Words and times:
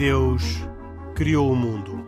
Deus 0.00 0.42
criou 1.14 1.52
o 1.52 1.54
mundo. 1.54 2.02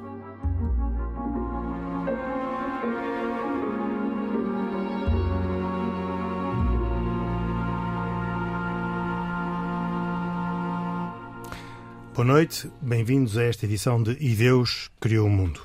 Boa 12.15 12.25
noite, 12.25 12.71
bem-vindos 12.81 13.37
a 13.37 13.43
esta 13.43 13.67
edição 13.67 14.03
de 14.03 14.17
E 14.19 14.35
Deus 14.37 14.91
Criou 14.99 15.27
o 15.27 15.31
Mundo. 15.31 15.61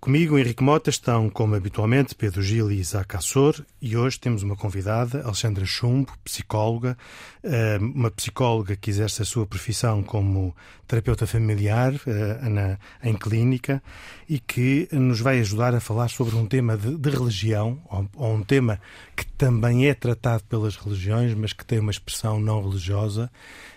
Comigo, 0.00 0.38
Henrique 0.38 0.62
Mota, 0.62 0.88
estão, 0.88 1.28
como 1.28 1.54
habitualmente, 1.54 2.14
Pedro 2.14 2.40
Gil 2.40 2.72
e 2.72 2.80
Isaac 2.80 3.16
Assor, 3.16 3.62
e 3.82 3.98
hoje 3.98 4.18
temos 4.18 4.42
uma 4.42 4.56
convidada, 4.56 5.22
Alexandra 5.22 5.66
Chumbo, 5.66 6.10
psicóloga, 6.24 6.96
eh, 7.42 7.76
uma 7.78 8.10
psicóloga 8.10 8.74
que 8.76 8.88
exerce 8.88 9.20
a 9.20 9.26
sua 9.26 9.46
profissão 9.46 10.02
como 10.02 10.56
terapeuta 10.88 11.26
familiar 11.26 11.92
eh, 12.06 12.78
em 13.02 13.14
clínica 13.14 13.82
e 14.26 14.38
que 14.38 14.88
nos 14.90 15.20
vai 15.20 15.38
ajudar 15.40 15.74
a 15.74 15.80
falar 15.80 16.08
sobre 16.08 16.34
um 16.34 16.46
tema 16.46 16.78
de, 16.78 17.10
religião, 17.10 17.82
ou 18.14 18.34
um 18.34 18.42
tema 18.42 18.80
que 19.14 19.26
também 19.26 19.86
é 19.86 19.92
tratado 19.92 20.44
pelas 20.44 20.76
religiões, 20.76 21.34
mas 21.34 21.52
que 21.52 21.66
tem 21.66 21.78
uma 21.78 21.90
expressão 21.90 22.40
não 22.40 22.62
religiosa 22.62 23.30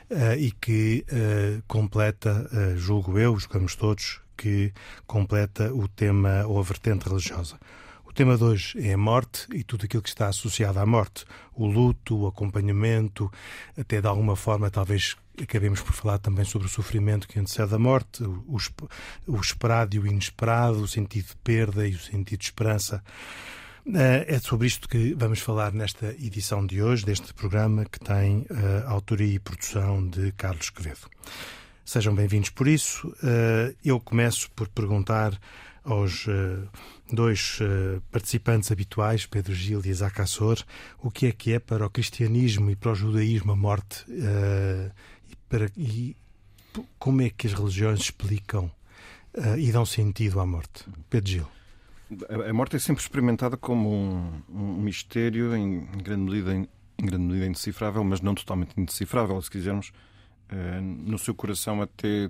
uh, 0.10 0.38
e 0.38 0.52
que 0.52 1.06
uh, 1.12 1.62
completa, 1.68 2.50
uh, 2.54 2.78
julgo 2.78 3.20
eu, 3.20 3.38
julgamos 3.38 3.76
todos, 3.76 4.22
que 4.38 4.74
completa 5.06 5.74
o 5.74 5.88
tema 5.88 6.46
ou 6.46 6.60
a 6.60 6.64
vertente 6.64 7.08
religiosa. 7.08 7.58
O 8.06 8.14
tema 8.14 8.38
de 8.38 8.44
hoje 8.44 8.88
é 8.88 8.94
a 8.94 8.98
morte 8.98 9.48
e 9.54 9.64
tudo 9.64 9.86
aquilo 9.86 10.04
que 10.04 10.10
está 10.10 10.28
associado 10.28 10.80
à 10.80 10.86
morte. 10.86 11.26
O 11.56 11.66
luto, 11.66 12.16
o 12.16 12.28
acompanhamento, 12.28 13.32
até 13.78 14.00
de 14.00 14.08
alguma 14.08 14.36
forma, 14.36 14.70
talvez 14.70 15.16
acabemos 15.42 15.82
por 15.82 15.94
falar 15.94 16.20
também 16.20 16.46
sobre 16.46 16.68
o 16.68 16.70
sofrimento 16.70 17.28
que 17.28 17.40
antecede 17.40 17.74
a 17.74 17.80
morte, 17.80 18.24
o, 18.24 18.58
o 19.28 19.42
esperado 19.42 19.96
e 19.96 20.00
o 20.00 20.06
inesperado, 20.06 20.82
o 20.82 20.88
sentido 20.88 21.30
de 21.30 21.36
perda 21.38 21.88
e 21.88 21.96
o 21.96 22.00
sentido 22.00 22.40
de 22.40 22.46
esperança. 22.46 23.04
Eh, 23.86 24.36
é 24.36 24.40
sobre 24.40 24.68
isto 24.68 24.88
que 24.88 25.14
vamos 25.14 25.40
falar 25.40 25.74
nesta 25.74 26.12
edição 26.12 26.66
de 26.66 26.82
hoje, 26.82 27.06
deste 27.06 27.34
programa 27.34 27.84
que 27.84 28.00
tem 28.00 28.42
uh, 28.50 28.88
autoria 28.88 29.36
e 29.36 29.40
produção 29.40 30.08
de 30.08 30.32
Carlos 30.34 30.70
Quevedo. 30.70 31.10
Sejam 31.86 32.16
bem-vindos 32.16 32.50
por 32.50 32.68
isso. 32.68 33.08
Uh, 33.08 33.76
eu 33.84 34.00
começo 34.00 34.50
por 34.52 34.70
perguntar 34.70 35.38
aos 35.84 36.26
uh, 36.28 36.70
dois 37.12 37.60
participantes 38.10 38.72
habituais, 38.72 39.26
Pedro 39.26 39.54
Gil 39.54 39.82
e 39.84 39.90
Isaac 39.90 40.22
Assor, 40.22 40.64
o 41.00 41.12
que 41.12 41.28
é 41.28 41.32
que 41.34 41.52
é 41.54 41.60
para 41.60 41.86
o 41.86 41.90
cristianismo 41.90 42.72
e 42.72 42.76
para 42.76 42.92
o 42.92 42.96
judaísmo 42.96 43.52
a 43.52 43.56
morte 43.56 44.06
e, 44.10 45.36
para, 45.50 45.70
e 45.78 46.16
como 46.98 47.22
é 47.22 47.30
que 47.30 47.48
as 47.48 47.54
religiões 47.54 48.00
explicam 48.00 48.72
e 49.58 49.72
dão 49.72 49.86
sentido 49.86 50.40
à 50.40 50.46
morte. 50.46 50.86
Pedro 51.10 51.30
Gil. 51.30 51.48
A 52.50 52.54
morte 52.54 52.78
é 52.78 52.80
sempre 52.80 53.04
experimentada 53.04 53.58
como 53.58 53.94
um, 53.94 54.42
um 54.50 54.82
mistério, 54.82 55.56
em 55.56 55.86
grande, 56.02 56.24
medida, 56.24 56.56
em, 56.56 56.68
em, 56.98 57.06
grande 57.06 57.26
medida 57.26 57.46
indecifrável, 57.48 58.04
mas 58.04 58.22
não 58.22 58.34
totalmente 58.34 58.74
indecifrável, 58.78 59.40
se 59.42 59.52
quisermos. 59.52 59.92
Uh, 60.52 60.82
no 60.82 61.18
seu 61.18 61.34
coração, 61.34 61.82
até 61.82 62.30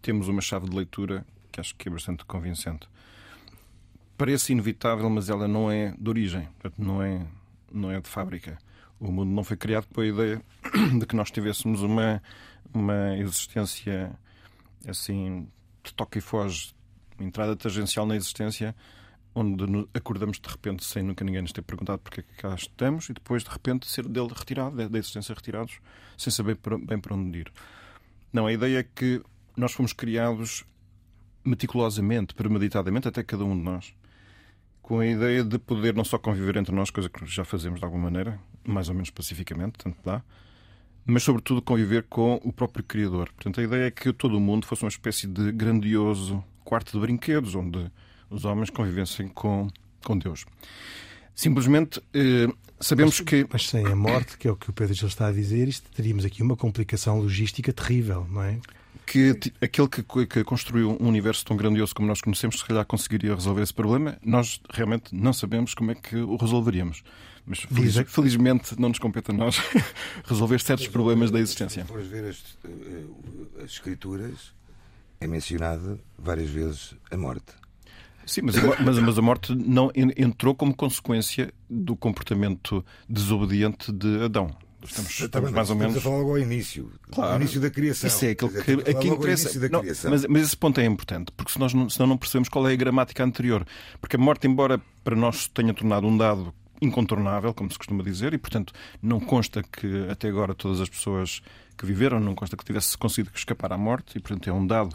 temos 0.00 0.28
uma 0.28 0.40
chave 0.40 0.68
de 0.68 0.76
leitura 0.76 1.26
que 1.50 1.60
acho 1.60 1.74
que 1.76 1.88
é 1.88 1.90
bastante 1.92 2.24
convincente. 2.24 2.88
Parece 4.16 4.52
inevitável, 4.52 5.08
mas 5.08 5.28
ela 5.28 5.48
não 5.48 5.70
é 5.70 5.94
de 5.98 6.08
origem, 6.08 6.48
portanto, 6.60 6.78
não 6.78 7.02
é, 7.02 7.26
não 7.72 7.90
é 7.90 8.00
de 8.00 8.08
fábrica. 8.08 8.58
O 9.00 9.10
mundo 9.10 9.30
não 9.30 9.42
foi 9.42 9.56
criado 9.56 9.86
com 9.92 10.00
a 10.00 10.06
ideia 10.06 10.42
de 10.98 11.06
que 11.06 11.16
nós 11.16 11.30
tivéssemos 11.30 11.82
uma, 11.82 12.22
uma 12.72 13.16
existência 13.16 14.12
assim 14.86 15.48
de 15.82 15.92
toque 15.94 16.18
e 16.18 16.20
foge, 16.20 16.74
entrada 17.18 17.56
tangencial 17.56 18.06
na 18.06 18.16
existência 18.16 18.74
onde 19.34 19.64
acordamos 19.92 20.38
de 20.38 20.48
repente 20.48 20.84
sem 20.84 21.02
nunca 21.02 21.24
ninguém 21.24 21.42
nos 21.42 21.52
ter 21.52 21.62
perguntado 21.62 21.98
porque 21.98 22.20
é 22.20 22.22
que 22.22 22.34
cá 22.34 22.54
estamos 22.54 23.08
e 23.08 23.12
depois 23.12 23.42
de 23.42 23.50
repente 23.50 23.86
ser 23.90 24.06
dele 24.06 24.28
retirado, 24.34 24.88
da 24.88 24.98
existência 24.98 25.34
retirados, 25.34 25.78
sem 26.16 26.32
saber 26.32 26.58
bem 26.86 26.98
para 26.98 27.14
onde 27.14 27.40
ir. 27.40 27.52
Não, 28.32 28.46
a 28.46 28.52
ideia 28.52 28.78
é 28.78 28.82
que 28.82 29.22
nós 29.56 29.72
fomos 29.72 29.92
criados 29.92 30.64
meticulosamente, 31.44 32.34
premeditadamente, 32.34 33.08
até 33.08 33.22
cada 33.22 33.44
um 33.44 33.56
de 33.56 33.62
nós, 33.62 33.94
com 34.80 35.00
a 35.00 35.06
ideia 35.06 35.44
de 35.44 35.58
poder 35.58 35.94
não 35.94 36.04
só 36.04 36.18
conviver 36.18 36.56
entre 36.56 36.74
nós, 36.74 36.90
coisa 36.90 37.08
que 37.08 37.26
já 37.26 37.44
fazemos 37.44 37.80
de 37.80 37.84
alguma 37.84 38.04
maneira, 38.04 38.40
mais 38.64 38.88
ou 38.88 38.94
menos 38.94 39.10
pacificamente, 39.10 39.78
tanto 39.78 39.98
dá, 40.04 40.22
mas 41.04 41.22
sobretudo 41.22 41.60
conviver 41.60 42.04
com 42.04 42.40
o 42.42 42.52
próprio 42.52 42.82
Criador. 42.82 43.30
Portanto, 43.32 43.60
a 43.60 43.64
ideia 43.64 43.86
é 43.86 43.90
que 43.90 44.12
todo 44.12 44.36
o 44.36 44.40
mundo 44.40 44.66
fosse 44.66 44.82
uma 44.82 44.88
espécie 44.88 45.26
de 45.26 45.52
grandioso 45.52 46.42
quarto 46.64 46.92
de 46.92 46.98
brinquedos, 46.98 47.54
onde 47.54 47.90
os 48.30 48.44
homens 48.44 48.70
convivessem 48.70 49.28
com, 49.28 49.68
com 50.04 50.18
Deus. 50.18 50.44
Simplesmente 51.34 52.00
eh, 52.12 52.48
sabemos 52.80 53.18
mas, 53.20 53.28
que. 53.28 53.46
Mas 53.50 53.68
sem 53.68 53.86
a 53.86 53.96
morte, 53.96 54.38
que 54.38 54.46
é 54.46 54.50
o 54.50 54.56
que 54.56 54.70
o 54.70 54.72
Pedro 54.72 54.94
já 54.94 55.06
está 55.06 55.28
a 55.28 55.32
dizer, 55.32 55.68
isto, 55.68 55.90
teríamos 55.90 56.24
aqui 56.24 56.42
uma 56.42 56.56
complicação 56.56 57.18
logística 57.18 57.72
terrível, 57.72 58.26
não 58.30 58.42
é? 58.42 58.58
Que 59.06 59.38
aquele 59.60 59.88
que, 59.88 60.26
que 60.26 60.44
construiu 60.44 60.96
um 61.00 61.08
universo 61.08 61.44
tão 61.44 61.56
grandioso 61.56 61.94
como 61.94 62.08
nós 62.08 62.20
conhecemos, 62.20 62.58
se 62.58 62.64
calhar 62.64 62.84
conseguiria 62.86 63.34
resolver 63.34 63.62
esse 63.62 63.74
problema. 63.74 64.16
Nós 64.24 64.60
realmente 64.72 65.14
não 65.14 65.32
sabemos 65.32 65.74
como 65.74 65.90
é 65.90 65.94
que 65.94 66.16
o 66.16 66.36
resolveríamos. 66.36 67.02
Mas 67.46 67.60
feliz, 67.60 67.94
felizmente 68.06 68.80
não 68.80 68.88
nos 68.88 68.98
compete 68.98 69.30
a 69.30 69.34
nós 69.34 69.60
resolver 70.24 70.58
certos 70.60 70.88
problemas 70.88 71.30
da 71.30 71.38
existência. 71.38 71.82
Se 71.82 71.88
fores 71.88 72.06
ver 72.06 72.24
as, 72.24 72.42
eh, 72.64 73.62
as 73.62 73.72
escrituras, 73.72 74.54
é 75.20 75.26
mencionado 75.26 76.00
várias 76.18 76.48
vezes 76.48 76.94
a 77.10 77.16
morte. 77.18 77.63
Sim, 78.26 78.42
mas, 78.42 78.56
mas, 78.56 78.98
mas, 78.98 79.18
a 79.18 79.22
morte 79.22 79.54
não 79.54 79.90
entrou 79.94 80.54
como 80.54 80.74
consequência 80.74 81.52
do 81.68 81.94
comportamento 81.94 82.84
desobediente 83.08 83.92
de 83.92 84.24
Adão. 84.24 84.50
Estamos, 84.82 85.20
estamos 85.20 85.50
mais 85.50 85.70
ou 85.70 85.76
menos. 85.76 85.96
A 85.96 86.00
falar 86.00 86.18
logo 86.18 86.30
ao 86.30 86.38
início. 86.38 86.90
Claro. 87.10 87.32
Ao 87.32 87.40
início 87.40 87.60
da 87.60 87.70
criação. 87.70 88.06
Isso 88.06 88.24
é 88.24 88.30
aquilo 88.30 88.50
que 88.50 88.90
aqui 88.90 89.08
interessa. 89.08 89.68
Não, 89.68 89.82
mas, 90.10 90.26
mas, 90.26 90.42
esse 90.42 90.56
ponto 90.56 90.78
é 90.78 90.84
importante, 90.84 91.32
porque 91.32 91.52
senão 91.52 91.68
não, 91.74 91.88
senão 91.88 92.06
não 92.06 92.16
percebemos 92.18 92.48
qual 92.48 92.68
é 92.68 92.72
a 92.72 92.76
gramática 92.76 93.24
anterior. 93.24 93.66
Porque 94.00 94.16
a 94.16 94.18
morte, 94.18 94.46
embora 94.46 94.80
para 95.02 95.16
nós 95.16 95.48
tenha 95.48 95.72
tornado 95.72 96.06
um 96.06 96.16
dado 96.16 96.52
incontornável, 96.82 97.54
como 97.54 97.70
se 97.70 97.78
costuma 97.78 98.02
dizer, 98.02 98.34
e 98.34 98.38
portanto 98.38 98.72
não 99.02 99.20
consta 99.20 99.62
que 99.62 100.06
até 100.10 100.28
agora 100.28 100.54
todas 100.54 100.80
as 100.80 100.88
pessoas 100.88 101.40
que 101.76 101.86
viveram, 101.86 102.20
não 102.20 102.34
consta 102.34 102.56
que 102.56 102.64
tivesse 102.64 102.96
conseguido 102.96 103.30
escapar 103.34 103.72
à 103.72 103.78
morte, 103.78 104.18
e 104.18 104.20
portanto 104.20 104.48
é 104.48 104.52
um 104.52 104.66
dado 104.66 104.94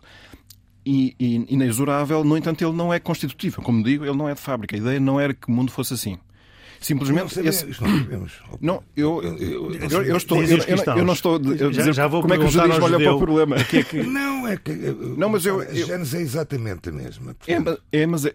e, 0.85 1.15
e, 1.19 1.45
inexorável, 1.49 2.23
no 2.23 2.37
entanto, 2.37 2.63
ele 2.63 2.73
não 2.73 2.93
é 2.93 2.99
constitutivo. 2.99 3.61
Como 3.61 3.83
digo, 3.83 4.05
ele 4.05 4.17
não 4.17 4.29
é 4.29 4.33
de 4.33 4.41
fábrica. 4.41 4.75
A 4.75 4.79
ideia 4.79 4.99
não 4.99 5.19
era 5.19 5.33
que 5.33 5.47
o 5.47 5.51
mundo 5.51 5.71
fosse 5.71 5.93
assim. 5.93 6.17
Simplesmente. 6.79 7.37
Não, 7.37 7.49
esse... 7.49 7.65
não, 8.61 8.83
eu, 8.95 9.21
eu, 9.21 9.73
eu, 9.73 10.03
eu 10.03 10.17
estou. 10.17 10.41
Eu, 10.41 10.57
eu, 10.97 11.05
não 11.05 11.13
estou 11.13 11.35
a 11.35 11.39
dizer 11.39 11.73
já, 11.73 11.91
já 11.91 12.07
vou 12.07 12.21
como 12.21 12.33
é 12.33 12.37
que 12.37 12.45
o 12.45 12.49
judaísmo 12.49 12.85
olha 12.85 12.97
para 12.97 13.13
o 13.13 13.19
problema. 13.19 13.57
Que 13.69 13.77
é 13.79 13.83
que... 13.83 14.01
Não, 14.01 14.47
é 14.47 14.55
que. 14.55 14.71
Não, 14.71 15.29
mas 15.29 15.45
eu. 15.45 15.59
A 15.59 15.65
Gênesis 15.65 16.13
é 16.13 16.21
exatamente 16.21 16.89
a 16.89 16.91
mesma. 16.91 17.35
É, 17.47 18.01
é, 18.01 18.05
mas 18.05 18.25
é. 18.25 18.33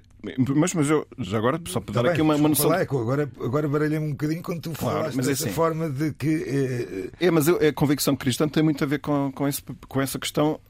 Mas, 0.55 0.75
mas 0.75 0.91
eu, 0.91 1.07
já 1.19 1.39
agora, 1.39 1.61
só 1.67 1.81
para 1.81 1.95
tá 1.95 2.01
dar 2.01 2.03
bem, 2.05 2.13
aqui 2.13 2.23
uma, 2.23 2.37
uma 2.37 2.49
noção. 2.49 2.71
Falar, 2.71 2.83
agora 2.83 3.31
agora 3.41 3.69
baralhei-me 3.69 4.07
um 4.07 4.11
bocadinho 4.11 4.43
quando 4.43 4.61
tu 4.61 4.71
claro, 4.71 4.99
falaste 4.99 5.17
mas 5.17 5.27
é 5.27 5.31
dessa 5.31 5.45
assim. 5.45 5.55
forma 5.55 5.91
de 5.91 6.13
que. 6.13 7.11
É, 7.21 7.27
é 7.27 7.31
mas 7.31 7.49
eu, 7.49 7.57
a 7.57 7.73
convicção 7.73 8.15
cristã 8.15 8.47
tem 8.47 8.63
muito 8.63 8.83
a 8.85 8.87
ver 8.87 9.01
com, 9.01 9.33
com, 9.33 9.49
esse, 9.49 9.63
com 9.89 10.01
essa 10.01 10.19
questão 10.19 10.61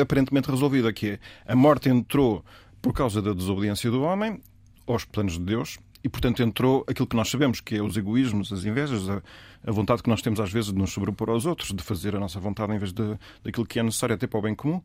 aparentemente 0.00 0.50
resolvida, 0.50 0.92
que 0.92 1.10
é 1.10 1.18
a 1.46 1.56
morte 1.56 1.88
entrou 1.88 2.44
por 2.80 2.92
causa 2.92 3.22
da 3.22 3.32
desobediência 3.32 3.90
do 3.90 4.02
homem 4.02 4.40
aos 4.86 5.04
planos 5.04 5.34
de 5.34 5.44
Deus 5.44 5.78
e, 6.04 6.08
portanto, 6.08 6.42
entrou 6.42 6.84
aquilo 6.86 7.06
que 7.06 7.16
nós 7.16 7.30
sabemos, 7.30 7.62
que 7.62 7.76
é 7.76 7.82
os 7.82 7.96
egoísmos, 7.96 8.52
as 8.52 8.64
invejas, 8.66 9.08
a, 9.08 9.22
a 9.66 9.72
vontade 9.72 10.02
que 10.02 10.10
nós 10.10 10.20
temos 10.20 10.38
às 10.38 10.52
vezes 10.52 10.70
de 10.70 10.78
nos 10.78 10.92
sobrepor 10.92 11.30
aos 11.30 11.46
outros, 11.46 11.72
de 11.72 11.82
fazer 11.82 12.14
a 12.14 12.20
nossa 12.20 12.38
vontade 12.38 12.74
em 12.74 12.78
vez 12.78 12.92
de, 12.92 13.16
daquilo 13.42 13.66
que 13.66 13.80
é 13.80 13.82
necessário 13.82 14.14
até 14.14 14.26
para 14.26 14.38
o 14.38 14.42
bem 14.42 14.54
comum. 14.54 14.82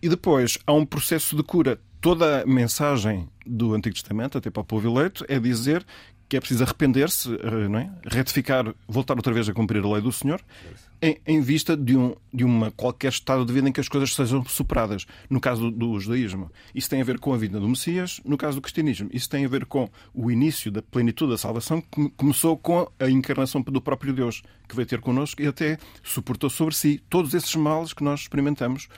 E 0.00 0.08
depois 0.08 0.56
há 0.64 0.72
um 0.72 0.86
processo 0.86 1.36
de 1.36 1.42
cura. 1.42 1.80
Toda 2.00 2.42
a 2.42 2.46
mensagem 2.46 3.28
do 3.44 3.74
Antigo 3.74 3.94
Testamento, 3.94 4.38
até 4.38 4.48
para 4.48 4.60
o 4.60 4.64
povo 4.64 4.88
eleito, 4.88 5.24
é 5.28 5.40
dizer 5.40 5.84
que 6.28 6.36
é 6.36 6.40
preciso 6.40 6.62
arrepender-se, 6.62 7.34
eh, 7.34 7.68
não 7.68 7.78
é? 7.78 7.90
retificar, 8.06 8.74
voltar 8.86 9.14
outra 9.14 9.32
vez 9.32 9.48
a 9.48 9.54
cumprir 9.54 9.82
a 9.82 9.88
lei 9.88 10.02
do 10.02 10.12
Senhor, 10.12 10.40
em, 11.00 11.16
em, 11.26 11.40
vista 11.40 11.76
de, 11.76 11.96
um, 11.96 12.14
de 12.32 12.44
uma 12.44 12.70
qualquer 12.70 13.08
estado 13.08 13.46
de 13.46 13.52
vida 13.52 13.68
em 13.68 13.72
que 13.72 13.80
as 13.80 13.88
coisas 13.88 14.14
sejam 14.14 14.44
superadas. 14.44 15.06
No 15.30 15.40
caso 15.40 15.70
do, 15.70 15.70
do 15.70 16.00
judaísmo, 16.00 16.50
isso 16.74 16.90
tem 16.90 17.00
a 17.00 17.04
ver 17.04 17.18
com 17.18 17.32
a 17.32 17.38
vida 17.38 17.58
do 17.58 17.68
Messias. 17.68 18.20
No 18.24 18.36
caso 18.36 18.56
do 18.56 18.62
cristianismo, 18.62 19.08
isso 19.12 19.28
tem 19.28 19.44
a 19.44 19.48
ver 19.48 19.64
com 19.64 19.88
o 20.12 20.30
início 20.30 20.70
da 20.70 20.82
plenitude 20.82 21.32
da 21.32 21.38
salvação, 21.38 21.80
que 21.80 22.10
começou 22.10 22.58
com 22.58 22.90
a 22.98 23.08
encarnação 23.08 23.62
do 23.62 23.80
próprio 23.80 24.12
Deus, 24.12 24.42
que 24.68 24.76
veio 24.76 24.86
ter 24.86 25.00
connosco 25.00 25.40
e 25.40 25.46
até 25.46 25.78
suportou 26.02 26.50
sobre 26.50 26.74
si 26.74 27.00
todos 27.08 27.32
esses 27.32 27.54
males 27.54 27.94
que 27.94 28.04
nós 28.04 28.20
experimentamos 28.20 28.88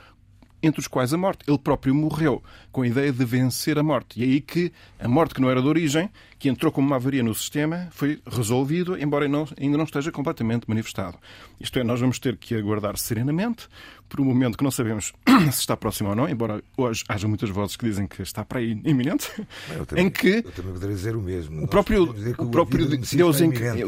entre 0.61 0.79
os 0.79 0.87
quais 0.87 1.13
a 1.13 1.17
morte. 1.17 1.43
Ele 1.47 1.57
próprio 1.57 1.93
morreu 1.93 2.43
com 2.71 2.81
a 2.81 2.87
ideia 2.87 3.11
de 3.11 3.25
vencer 3.25 3.77
a 3.77 3.83
morte. 3.83 4.19
E 4.19 4.23
é 4.23 4.27
aí 4.27 4.41
que 4.41 4.71
a 4.99 5.07
morte 5.07 5.33
que 5.33 5.41
não 5.41 5.49
era 5.49 5.61
de 5.61 5.67
origem, 5.67 6.09
que 6.41 6.49
entrou 6.49 6.71
como 6.71 6.87
uma 6.87 6.95
avaria 6.95 7.21
no 7.21 7.35
sistema, 7.35 7.87
foi 7.91 8.19
resolvido, 8.25 8.97
embora 8.99 9.27
não, 9.27 9.47
ainda 9.59 9.77
não 9.77 9.85
esteja 9.85 10.11
completamente 10.11 10.67
manifestado. 10.67 11.15
Isto 11.59 11.77
é, 11.77 11.83
nós 11.83 11.99
vamos 11.99 12.17
ter 12.17 12.35
que 12.35 12.55
aguardar 12.55 12.97
serenamente, 12.97 13.69
por 14.09 14.19
um 14.19 14.25
momento 14.25 14.57
que 14.57 14.63
não 14.63 14.71
sabemos 14.71 15.13
se 15.53 15.59
está 15.59 15.77
próximo 15.77 16.09
ou 16.09 16.15
não, 16.15 16.27
embora 16.27 16.63
hoje 16.75 17.03
haja 17.07 17.27
muitas 17.27 17.51
vozes 17.51 17.75
que 17.75 17.85
dizem 17.85 18.07
que 18.07 18.23
está 18.23 18.43
para 18.43 18.57
aí 18.57 18.71
iminente, 18.83 19.31
também, 19.87 20.07
em 20.07 20.09
que 20.09 20.41
eu 20.43 20.51
também 20.51 20.73
poderia 20.73 20.95
dizer 20.95 21.15
o 21.15 21.21
mesmo. 21.21 21.63
O 21.63 21.67
próprio, 21.67 22.05
o, 22.39 22.49
próprio 22.49 22.87
Deus, 22.87 23.39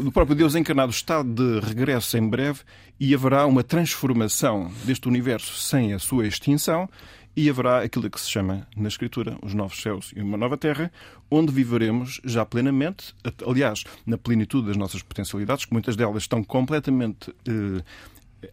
o 0.06 0.12
próprio 0.12 0.36
Deus 0.36 0.54
encarnado 0.54 0.92
está 0.92 1.24
de 1.24 1.58
regresso 1.58 2.16
em 2.16 2.28
breve 2.28 2.60
e 3.00 3.12
haverá 3.12 3.46
uma 3.46 3.64
transformação 3.64 4.70
deste 4.84 5.08
universo 5.08 5.58
sem 5.58 5.92
a 5.92 5.98
sua 5.98 6.24
extinção 6.24 6.88
e 7.36 7.50
haverá 7.50 7.82
aquilo 7.82 8.08
que 8.08 8.20
se 8.20 8.30
chama 8.30 8.66
na 8.76 8.88
Escritura 8.88 9.36
os 9.42 9.54
novos 9.54 9.80
céus 9.80 10.12
e 10.14 10.20
uma 10.20 10.36
nova 10.36 10.56
terra, 10.56 10.90
onde 11.30 11.52
viveremos 11.52 12.20
já 12.24 12.44
plenamente, 12.44 13.14
aliás, 13.46 13.84
na 14.06 14.16
plenitude 14.16 14.68
das 14.68 14.76
nossas 14.76 15.02
potencialidades, 15.02 15.64
que 15.64 15.72
muitas 15.72 15.96
delas 15.96 16.22
estão 16.22 16.44
completamente 16.44 17.34
eh, 17.46 17.82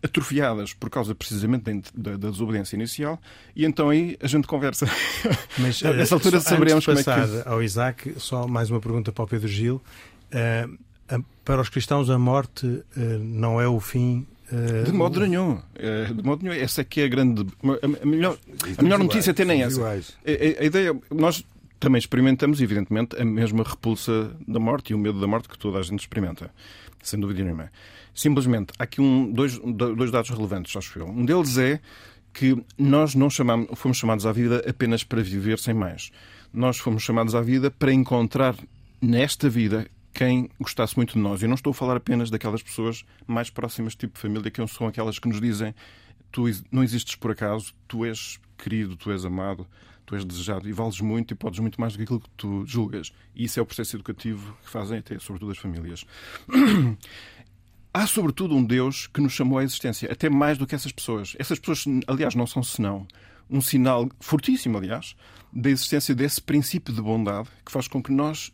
atrofiadas 0.04 0.74
por 0.74 0.90
causa 0.90 1.14
precisamente 1.14 1.92
da, 1.94 2.18
da, 2.18 2.30
desobediência 2.30 2.76
inicial, 2.76 3.20
e 3.56 3.66
então 3.66 3.90
aí 3.90 4.18
a 4.22 4.28
gente 4.28 4.48
conversa. 4.48 4.88
Mas 5.60 5.82
nessa 5.82 6.16
altura 6.16 6.40
saberemos 6.40 6.86
como 6.86 7.00
é 7.00 7.04
que. 7.04 7.10
ao 7.46 7.62
Isaac, 7.62 8.14
só 8.18 8.48
mais 8.48 8.70
uma 8.70 8.80
pergunta 8.80 9.12
para 9.12 9.24
o 9.24 9.28
Pedro 9.28 9.48
Gil. 9.48 9.82
Uh, 10.32 11.24
para 11.44 11.62
os 11.62 11.70
cristãos, 11.70 12.10
a 12.10 12.18
morte 12.18 12.66
uh, 12.66 12.86
não 13.20 13.60
é 13.60 13.68
o 13.68 13.80
fim 13.80 14.26
de 14.86 14.92
modo 14.92 15.20
nenhum. 15.20 15.60
De 16.16 16.24
modo 16.24 16.44
nenhum. 16.44 16.56
Essa 16.56 16.82
é 16.82 16.84
que 16.84 17.02
é 17.02 17.06
a 17.06 17.08
grande. 17.08 17.46
A 17.82 18.06
melhor, 18.06 18.38
a 18.78 18.82
melhor 18.82 19.00
notícia 19.00 19.32
até 19.32 19.46
nem 19.46 19.64
essa. 19.64 19.82
A, 19.82 19.92
a, 19.94 20.66
ideia. 20.66 20.96
Nós 21.10 21.46
também 21.80 21.98
experimentamos, 21.98 22.62
evidentemente, 22.62 23.20
a 23.20 23.26
mesma 23.26 23.64
repulsa 23.64 24.32
da 24.48 24.60
morte 24.60 24.92
e 24.92 24.96
o 24.96 25.00
medo 25.00 25.20
da 25.20 25.28
morte 25.28 25.50
que 25.50 25.58
toda 25.58 25.80
a 25.80 25.82
gente 25.82 26.02
experimenta. 26.02 26.52
Sem 27.02 27.20
dúvida 27.20 27.44
nenhuma. 27.44 27.72
Simplesmente, 28.14 28.74
há 28.78 28.84
aqui 28.84 29.02
um, 29.02 29.32
dois, 29.32 29.58
dois 29.58 30.12
dados 30.12 30.30
relevantes, 30.30 30.76
acho 30.76 31.00
eu. 31.00 31.08
Um 31.08 31.26
deles 31.26 31.58
é 31.58 31.80
que 32.34 32.64
nós 32.78 33.16
não 33.16 33.30
chamamos, 33.30 33.68
fomos 33.76 33.98
chamados 33.98 34.26
à 34.26 34.32
vida 34.32 34.64
apenas 34.68 35.04
para 35.04 35.22
viver 35.22 35.58
sem 35.60 35.74
mais. 35.74 36.12
Nós 36.54 36.78
fomos 36.78 37.04
chamados 37.04 37.34
à 37.34 37.42
vida 37.42 37.72
para 37.72 37.94
encontrar 37.94 38.56
nesta 39.02 39.50
vida 39.50 39.88
quem 40.14 40.50
gostasse 40.60 40.96
muito 40.96 41.14
de 41.14 41.20
nós. 41.20 41.42
Eu 41.42 41.48
não 41.48 41.56
estou 41.56 41.72
a 41.72 41.74
falar 41.74 41.98
apenas 41.98 42.30
daquelas 42.30 42.62
pessoas 42.62 43.04
mais 43.26 43.50
próximas, 43.50 43.96
tipo 43.96 44.18
família, 44.18 44.52
que 44.52 44.66
são 44.68 44.88
aquelas 44.88 45.20
que 45.20 45.28
nos 45.28 45.40
dizem 45.40 45.74
tu 46.32 46.46
não 46.72 46.84
existes 46.84 47.16
por 47.16 47.32
acaso, 47.32 47.74
tu 47.88 48.06
és 48.06 48.40
querido, 48.58 48.96
tu 48.96 49.12
és 49.12 49.26
amado, 49.26 49.68
tu 50.06 50.16
és 50.16 50.24
desejado 50.24 50.68
e 50.68 50.72
vales 50.72 51.00
muito 51.02 51.32
e 51.32 51.36
podes 51.36 51.60
muito 51.60 51.80
mais 51.80 51.94
do 51.94 51.98
que 51.98 52.04
aquilo 52.04 52.20
que 52.22 52.30
tu 52.38 52.66
julgas. 52.66 53.12
E 53.36 53.44
isso 53.44 53.60
é 53.60 53.64
o 53.64 53.66
processo 53.66 53.96
educativo 53.98 54.58
que 54.64 54.70
fazem 54.70 55.00
até, 55.00 55.20
sobretudo, 55.20 55.52
as 55.52 55.58
famílias. 55.58 56.06
Há, 57.94 58.08
sobretudo, 58.08 58.56
um 58.56 58.64
Deus 58.64 59.08
que 59.08 59.20
nos 59.20 59.34
chamou 59.34 59.58
à 59.60 59.64
existência, 59.64 60.10
até 60.10 60.30
mais 60.30 60.58
do 60.58 60.66
que 60.66 60.74
essas 60.74 60.94
pessoas. 60.94 61.36
Essas 61.38 61.60
pessoas, 61.60 61.84
aliás, 62.08 62.36
não 62.36 62.48
são 62.48 62.64
senão 62.64 63.06
um 63.50 63.60
sinal 63.60 64.10
fortíssimo, 64.22 64.78
aliás, 64.78 65.14
da 65.52 65.70
existência 65.70 66.16
desse 66.16 66.42
princípio 66.42 66.94
de 66.94 67.02
bondade 67.02 67.50
que 67.66 67.72
faz 67.72 67.90
com 67.90 68.02
que 68.02 68.12
nós 68.12 68.54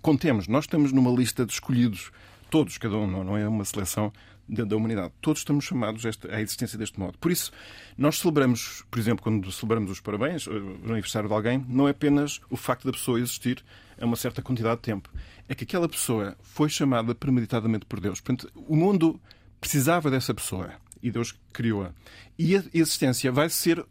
contemos. 0.00 0.48
Nós 0.48 0.64
estamos 0.64 0.92
numa 0.92 1.10
lista 1.10 1.44
de 1.44 1.52
escolhidos, 1.52 2.10
todos, 2.50 2.78
cada 2.78 2.96
um, 2.96 3.06
não 3.06 3.36
é 3.36 3.46
uma 3.48 3.64
seleção 3.64 4.12
da 4.48 4.76
humanidade. 4.76 5.12
Todos 5.20 5.40
estamos 5.40 5.64
chamados 5.64 6.04
à 6.30 6.40
existência 6.40 6.78
deste 6.78 6.98
modo. 6.98 7.18
Por 7.18 7.30
isso, 7.30 7.52
nós 7.96 8.18
celebramos, 8.18 8.82
por 8.90 8.98
exemplo, 8.98 9.22
quando 9.22 9.52
celebramos 9.52 9.90
os 9.90 10.00
parabéns, 10.00 10.46
o 10.46 10.90
aniversário 10.90 11.28
de 11.28 11.34
alguém, 11.34 11.64
não 11.68 11.86
é 11.86 11.90
apenas 11.90 12.40
o 12.48 12.56
facto 12.56 12.86
da 12.86 12.92
pessoa 12.92 13.20
existir 13.20 13.62
a 14.00 14.06
uma 14.06 14.16
certa 14.16 14.40
quantidade 14.40 14.76
de 14.76 14.82
tempo 14.82 15.10
é 15.48 15.54
que 15.54 15.64
aquela 15.64 15.88
pessoa 15.88 16.36
foi 16.42 16.68
chamada 16.68 17.14
premeditadamente 17.14 17.86
por 17.86 18.00
Deus. 18.00 18.20
Portanto, 18.20 18.50
o 18.54 18.76
mundo 18.76 19.20
precisava 19.60 20.10
dessa 20.10 20.34
pessoa 20.34 20.72
e 21.02 21.10
Deus 21.10 21.34
criou-a. 21.52 21.92
E 22.38 22.56
a 22.56 22.62
existência 22.72 23.32
vai 23.32 23.48
ser, 23.48 23.84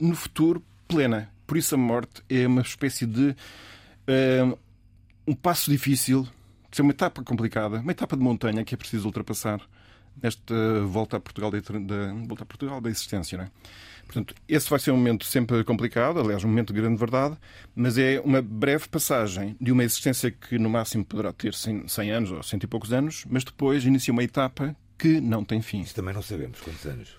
no 0.00 0.14
futuro, 0.14 0.64
plena. 0.88 1.30
Por 1.46 1.56
isso, 1.56 1.74
a 1.74 1.78
morte 1.78 2.22
é 2.28 2.46
uma 2.46 2.62
espécie 2.62 3.06
de. 3.06 3.36
Uh, 4.08 4.58
um 5.26 5.34
passo 5.34 5.70
difícil, 5.70 6.22
de 6.70 6.76
ser 6.76 6.82
uma 6.82 6.92
etapa 6.92 7.22
complicada, 7.22 7.80
uma 7.80 7.92
etapa 7.92 8.16
de 8.16 8.22
montanha 8.22 8.64
que 8.64 8.74
é 8.74 8.76
preciso 8.76 9.06
ultrapassar 9.06 9.60
nesta 10.22 10.54
volta 10.86 11.16
a 11.16 11.20
Portugal 11.20 11.50
da, 11.50 11.58
volta 12.26 12.42
a 12.42 12.46
Portugal 12.46 12.80
da 12.80 12.88
existência. 12.88 13.36
Não 13.36 13.44
é? 13.44 13.50
Portanto, 14.06 14.34
esse 14.48 14.70
vai 14.70 14.78
ser 14.78 14.92
um 14.92 14.96
momento 14.96 15.24
sempre 15.24 15.62
complicado, 15.64 16.20
aliás, 16.20 16.44
um 16.44 16.48
momento 16.48 16.72
de 16.72 16.80
grande 16.80 16.96
verdade, 16.96 17.36
mas 17.74 17.98
é 17.98 18.20
uma 18.24 18.40
breve 18.40 18.88
passagem 18.88 19.56
de 19.60 19.72
uma 19.72 19.82
existência 19.82 20.30
que 20.30 20.58
no 20.58 20.70
máximo 20.70 21.04
poderá 21.04 21.32
ter 21.32 21.52
100, 21.52 21.88
100 21.88 22.10
anos 22.12 22.30
ou 22.30 22.42
cento 22.42 22.64
e 22.64 22.66
poucos 22.66 22.92
anos, 22.92 23.24
mas 23.28 23.42
depois 23.42 23.84
inicia 23.84 24.12
uma 24.12 24.22
etapa 24.22 24.76
que 24.96 25.20
não 25.20 25.44
tem 25.44 25.60
fim. 25.60 25.80
Isso 25.80 25.94
também 25.94 26.14
não 26.14 26.22
sabemos 26.22 26.60
quantos 26.60 26.86
anos. 26.86 27.16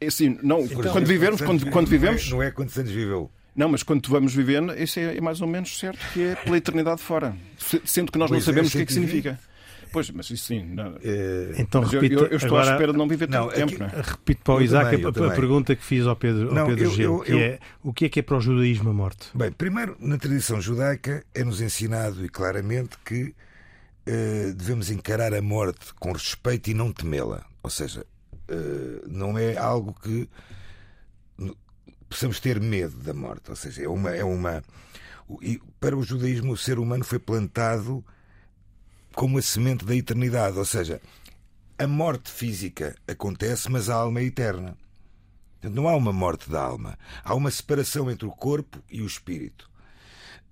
É 0.00 0.06
assim, 0.06 0.38
não, 0.42 0.60
então, 0.60 0.92
quando 0.92 1.06
vivemos, 1.06 1.40
quando, 1.42 1.70
quando 1.70 1.88
vivemos. 1.88 2.30
Não 2.30 2.38
é, 2.38 2.44
não 2.44 2.48
é 2.48 2.50
quantos 2.50 2.76
anos 2.78 2.90
viveu. 2.90 3.30
Não, 3.60 3.68
mas 3.68 3.82
quando 3.82 4.08
vamos 4.08 4.34
vivendo, 4.34 4.72
isso 4.72 4.98
é, 4.98 5.18
é 5.18 5.20
mais 5.20 5.42
ou 5.42 5.46
menos 5.46 5.78
certo 5.78 6.00
que 6.14 6.22
é 6.22 6.34
pela 6.34 6.56
eternidade 6.56 7.02
fora. 7.02 7.36
Sendo 7.84 8.10
que 8.10 8.18
nós 8.18 8.30
pois 8.30 8.40
não 8.40 8.46
sabemos 8.46 8.70
é, 8.70 8.72
o 8.72 8.78
que 8.78 8.82
é 8.82 8.86
que 8.86 8.92
significa. 8.94 9.38
Pois, 9.92 10.08
mas 10.12 10.30
isso 10.30 10.46
sim. 10.46 10.64
Não. 10.64 10.96
É... 11.02 11.52
Então, 11.58 11.82
mas 11.82 11.90
repito, 11.90 12.20
eu, 12.20 12.26
eu, 12.28 12.36
estou 12.38 12.56
agora... 12.56 12.70
à 12.70 12.72
espera 12.72 12.92
de 12.92 12.96
não 12.96 13.06
viver 13.06 13.26
tanto 13.26 13.48
não, 13.48 13.52
tempo. 13.52 13.72
Aqui... 13.74 13.78
Não 13.78 13.86
é? 13.86 14.02
Repito 14.02 14.40
para 14.42 14.54
o 14.54 14.62
Isaac 14.62 14.96
também, 14.96 15.28
a, 15.28 15.32
a, 15.32 15.34
pergunta 15.36 15.76
que 15.76 15.84
fiz 15.84 16.06
ao 16.06 16.16
Pedro, 16.16 16.54
não, 16.54 16.62
ao 16.62 16.68
Pedro 16.68 16.84
eu, 16.84 16.90
Gil, 16.90 17.20
que 17.20 17.32
é 17.32 17.58
o 17.82 17.92
que 17.92 18.04
é 18.06 18.08
que 18.08 18.20
é 18.20 18.22
para 18.22 18.38
o 18.38 18.40
judaísmo 18.40 18.88
a 18.88 18.94
morte? 18.94 19.28
Bem, 19.34 19.52
primeiro, 19.52 19.94
na 20.00 20.16
tradição 20.16 20.58
judaica 20.58 21.22
é-nos 21.34 21.60
ensinado 21.60 22.24
e 22.24 22.30
claramente 22.30 22.96
que 23.04 23.24
uh, 23.24 24.54
devemos 24.54 24.90
encarar 24.90 25.34
a 25.34 25.42
morte 25.42 25.92
com 25.98 26.12
respeito 26.12 26.70
e 26.70 26.72
não 26.72 26.90
temê-la. 26.92 27.44
Ou 27.62 27.68
seja, 27.68 28.06
uh, 28.48 29.06
não 29.06 29.36
é 29.36 29.54
algo 29.58 29.94
que 30.02 30.26
possamos 32.10 32.40
ter 32.40 32.60
medo 32.60 32.96
da 32.98 33.14
morte. 33.14 33.48
Ou 33.48 33.56
seja, 33.56 33.84
é 33.84 33.88
uma. 33.88 34.10
É 34.10 34.24
uma 34.24 34.62
e 35.40 35.60
para 35.78 35.96
o 35.96 36.02
judaísmo, 36.02 36.52
o 36.52 36.56
ser 36.56 36.80
humano 36.80 37.04
foi 37.04 37.20
plantado 37.20 38.04
como 39.14 39.38
a 39.38 39.42
semente 39.42 39.84
da 39.84 39.94
eternidade, 39.94 40.58
ou 40.58 40.64
seja, 40.64 41.00
a 41.78 41.86
morte 41.86 42.30
física 42.30 42.96
acontece, 43.06 43.70
mas 43.70 43.88
a 43.88 43.94
alma 43.94 44.20
é 44.20 44.24
eterna. 44.24 44.76
não 45.62 45.88
há 45.88 45.94
uma 45.94 46.12
morte 46.12 46.50
da 46.50 46.60
alma, 46.60 46.98
há 47.22 47.34
uma 47.34 47.50
separação 47.50 48.10
entre 48.10 48.26
o 48.26 48.30
corpo 48.30 48.82
e 48.90 49.02
o 49.02 49.06
espírito. 49.06 49.70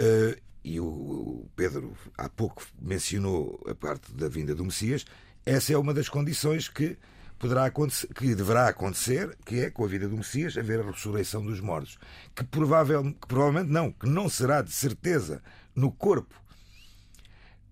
Uh, 0.00 0.40
e 0.62 0.78
o 0.78 1.48
Pedro 1.56 1.96
há 2.16 2.28
pouco 2.28 2.64
mencionou 2.80 3.60
a 3.68 3.74
parte 3.74 4.12
da 4.12 4.28
vinda 4.28 4.54
do 4.54 4.64
Messias. 4.64 5.04
Essa 5.44 5.72
é 5.72 5.78
uma 5.78 5.94
das 5.94 6.08
condições 6.08 6.68
que 6.68 6.96
poderá 7.38 7.66
acontecer, 7.66 8.08
que 8.08 8.34
deverá 8.34 8.68
acontecer, 8.68 9.36
que 9.44 9.60
é 9.60 9.70
com 9.70 9.84
a 9.84 9.88
vida 9.88 10.08
do 10.08 10.16
Messias 10.16 10.56
haver 10.56 10.80
a 10.80 10.90
ressurreição 10.90 11.44
dos 11.44 11.60
mortos, 11.60 11.98
que, 12.34 12.44
provável, 12.44 13.04
que 13.04 13.26
provavelmente 13.26 13.70
não, 13.70 13.92
que 13.92 14.08
não 14.08 14.28
será 14.28 14.60
de 14.60 14.72
certeza 14.72 15.42
no 15.74 15.92
corpo 15.92 16.34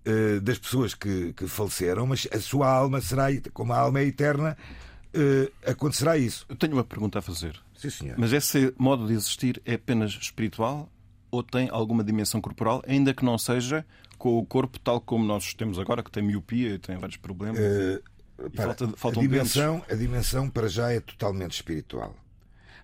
uh, 0.07 0.41
das 0.41 0.57
pessoas 0.57 0.93
que, 0.93 1.33
que 1.33 1.47
faleceram, 1.47 2.07
mas 2.07 2.27
a 2.31 2.39
sua 2.39 2.69
alma 2.69 3.01
será, 3.01 3.27
como 3.53 3.73
a 3.73 3.79
alma 3.79 3.99
é 3.99 4.05
eterna, 4.05 4.57
uh, 5.13 5.69
acontecerá 5.69 6.17
isso. 6.17 6.45
Eu 6.47 6.55
tenho 6.55 6.73
uma 6.73 6.83
pergunta 6.83 7.19
a 7.19 7.21
fazer. 7.21 7.59
Sim, 7.75 7.89
senhor. 7.89 8.15
Mas 8.17 8.31
esse 8.31 8.73
modo 8.77 9.05
de 9.05 9.13
existir 9.13 9.61
é 9.65 9.73
apenas 9.73 10.11
espiritual 10.11 10.89
ou 11.29 11.43
tem 11.43 11.67
alguma 11.69 12.03
dimensão 12.03 12.39
corporal, 12.39 12.81
ainda 12.87 13.13
que 13.13 13.25
não 13.25 13.37
seja 13.37 13.85
com 14.17 14.39
o 14.39 14.45
corpo 14.45 14.79
tal 14.79 14.99
como 14.99 15.25
nós 15.25 15.53
temos 15.53 15.77
agora, 15.77 16.01
que 16.01 16.09
tem 16.09 16.23
miopia 16.23 16.69
e 16.69 16.79
tem 16.79 16.97
vários 16.97 17.17
problemas? 17.17 17.59
Uh, 17.59 18.01
para, 18.55 18.75
falta, 18.95 19.19
a, 19.19 19.21
dimensão, 19.21 19.83
a 19.89 19.95
dimensão 19.95 20.49
para 20.49 20.67
já 20.67 20.91
é 20.91 20.99
totalmente 20.99 21.53
espiritual. 21.53 22.15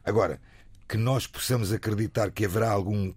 Agora, 0.03 0.41
que 0.87 0.97
nós 0.97 1.27
possamos 1.27 1.71
acreditar 1.71 2.31
que 2.31 2.45
haverá 2.45 2.71
algum, 2.71 3.13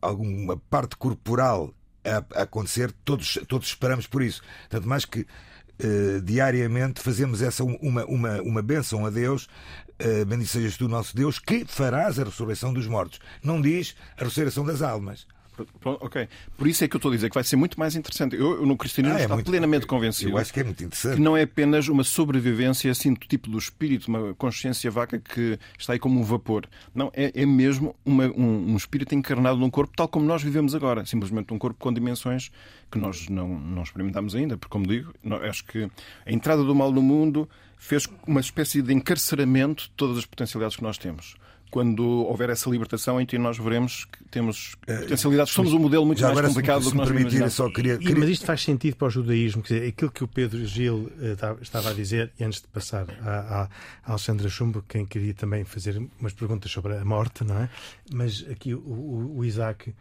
alguma 0.00 0.56
parte 0.56 0.96
corporal 0.96 1.72
a, 2.04 2.40
a 2.40 2.42
acontecer, 2.42 2.92
todos, 3.04 3.38
todos 3.46 3.68
esperamos 3.68 4.06
por 4.06 4.22
isso. 4.22 4.42
Tanto 4.68 4.88
mais 4.88 5.04
que 5.04 5.20
uh, 5.20 6.20
diariamente 6.22 7.00
fazemos 7.00 7.42
essa 7.42 7.62
uma, 7.64 8.04
uma, 8.06 8.42
uma 8.42 8.62
bênção 8.62 9.04
a 9.06 9.10
Deus, 9.10 9.48
uh, 10.02 10.24
bendito 10.26 10.48
sejas 10.48 10.76
tu, 10.76 10.88
nosso 10.88 11.14
Deus, 11.14 11.38
que 11.38 11.64
farás 11.66 12.18
a 12.18 12.24
ressurreição 12.24 12.72
dos 12.72 12.86
mortos. 12.86 13.20
Não 13.42 13.60
diz 13.60 13.94
a 14.16 14.24
ressurreição 14.24 14.64
das 14.64 14.82
almas. 14.82 15.26
Ok. 15.84 16.28
Por 16.56 16.66
isso 16.66 16.84
é 16.84 16.88
que 16.88 16.96
eu 16.96 16.98
estou 16.98 17.10
a 17.10 17.14
dizer 17.14 17.28
que 17.28 17.34
vai 17.34 17.44
ser 17.44 17.56
muito 17.56 17.78
mais 17.78 17.94
interessante. 17.96 18.36
Eu, 18.36 18.64
no 18.64 18.76
cristianismo, 18.76 19.18
ah, 19.18 19.20
é 19.20 19.24
estou 19.24 19.42
plenamente 19.42 19.86
convencido. 19.86 20.32
Eu 20.32 20.38
acho 20.38 20.52
que 20.52 20.60
é 20.60 20.64
muito 20.64 20.82
interessante. 20.82 21.16
Que 21.16 21.20
não 21.20 21.36
é 21.36 21.42
apenas 21.42 21.88
uma 21.88 22.04
sobrevivência 22.04 22.90
assim 22.90 23.12
do 23.12 23.20
tipo 23.20 23.50
do 23.50 23.58
espírito, 23.58 24.08
uma 24.08 24.34
consciência 24.34 24.90
vaca 24.90 25.18
que 25.18 25.58
está 25.78 25.92
aí 25.92 25.98
como 25.98 26.20
um 26.20 26.22
vapor. 26.22 26.66
Não, 26.94 27.10
é, 27.14 27.32
é 27.34 27.46
mesmo 27.46 27.94
uma, 28.04 28.26
um, 28.26 28.72
um, 28.72 28.76
espírito 28.76 29.14
encarnado 29.14 29.58
num 29.58 29.70
corpo 29.70 29.92
tal 29.96 30.08
como 30.08 30.26
nós 30.26 30.42
vivemos 30.42 30.74
agora. 30.74 31.04
Simplesmente 31.06 31.52
um 31.52 31.58
corpo 31.58 31.78
com 31.78 31.92
dimensões 31.92 32.50
que 32.90 32.98
nós 32.98 33.28
não, 33.28 33.48
não 33.58 33.82
experimentamos 33.82 34.34
ainda. 34.34 34.56
Porque, 34.56 34.72
como 34.72 34.86
digo, 34.86 35.12
acho 35.48 35.64
que 35.64 35.90
a 36.24 36.32
entrada 36.32 36.62
do 36.62 36.74
mal 36.74 36.92
no 36.92 37.02
mundo 37.02 37.48
fez 37.76 38.08
uma 38.26 38.40
espécie 38.40 38.82
de 38.82 38.92
encarceramento 38.92 39.84
de 39.84 39.90
todas 39.90 40.18
as 40.18 40.26
potencialidades 40.26 40.76
que 40.76 40.82
nós 40.82 40.98
temos 40.98 41.36
quando 41.70 42.02
houver 42.04 42.50
essa 42.50 42.68
libertação, 42.70 43.20
então 43.20 43.38
nós 43.38 43.58
veremos 43.58 44.04
que 44.06 44.24
temos 44.30 44.74
potencialidades. 44.86 45.52
Somos 45.52 45.72
um 45.72 45.78
modelo 45.78 46.04
muito 46.06 46.18
Já 46.20 46.28
mais 46.28 46.38
agora, 46.38 46.48
complicado 46.48 46.78
se, 46.82 46.84
do 46.86 46.90
que 46.92 46.96
nós 46.98 47.08
permitir, 47.08 47.50
só 47.50 47.70
queria, 47.70 47.94
E- 47.94 47.98
queria- 47.98 48.16
mas 48.18 48.28
isto 48.28 48.44
faz 48.46 48.62
sentido 48.62 48.96
para 48.96 49.08
o 49.08 49.10
judaísmo. 49.10 49.62
Quer 49.62 49.74
dizer, 49.74 49.88
aquilo 49.88 50.10
que 50.10 50.24
o 50.24 50.28
Pedro 50.28 50.64
Gil 50.66 51.10
eh, 51.20 51.34
ta- 51.36 51.56
estava 51.60 51.90
a 51.90 51.92
dizer, 51.92 52.32
e 52.38 52.44
antes 52.44 52.60
de 52.60 52.68
passar 52.68 53.06
à, 53.22 53.62
à 53.64 53.68
Alexandra 54.10 54.48
Chumbo, 54.48 54.82
quem 54.88 55.04
queria 55.06 55.34
também 55.34 55.64
fazer 55.64 56.00
umas 56.20 56.32
perguntas 56.32 56.70
sobre 56.70 56.96
a 56.96 57.04
morte, 57.04 57.44
não 57.44 57.58
é? 57.58 57.68
Mas 58.12 58.44
aqui 58.50 58.74
o, 58.74 58.78
o- 58.78 59.38
o 59.38 59.44
Isaac 59.44 59.94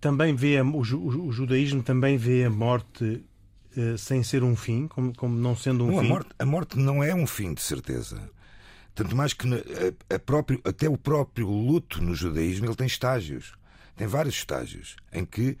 também 0.00 0.34
vê, 0.34 0.58
a- 0.58 0.64
o, 0.64 0.78
o 0.80 1.32
judaísmo 1.32 1.82
também 1.82 2.16
vê 2.16 2.44
a 2.44 2.50
morte 2.50 3.22
eh, 3.76 3.94
sem 3.98 4.22
ser 4.22 4.42
um 4.42 4.56
fim, 4.56 4.86
como, 4.88 5.12
como 5.14 5.36
não 5.36 5.54
sendo 5.56 5.84
um 5.84 5.88
Não, 5.92 5.98
a, 5.98 6.02
fim. 6.02 6.08
morte, 6.08 6.28
a 6.38 6.46
morte 6.46 6.78
não 6.78 7.02
é 7.04 7.14
um 7.14 7.26
fim, 7.26 7.52
de 7.54 7.60
certeza. 7.62 8.30
Tanto 8.96 9.14
mais 9.14 9.32
que 9.32 9.46
a- 10.12 10.18
próprio, 10.18 10.58
até 10.64 10.88
o 10.88 10.96
próprio 10.96 11.48
luto 11.48 12.02
no 12.02 12.14
judaísmo 12.14 12.66
ele 12.66 12.74
tem 12.74 12.86
estágios. 12.86 13.52
Tem 13.94 14.06
vários 14.06 14.34
estágios 14.34 14.96
em 15.12 15.24
que 15.24 15.56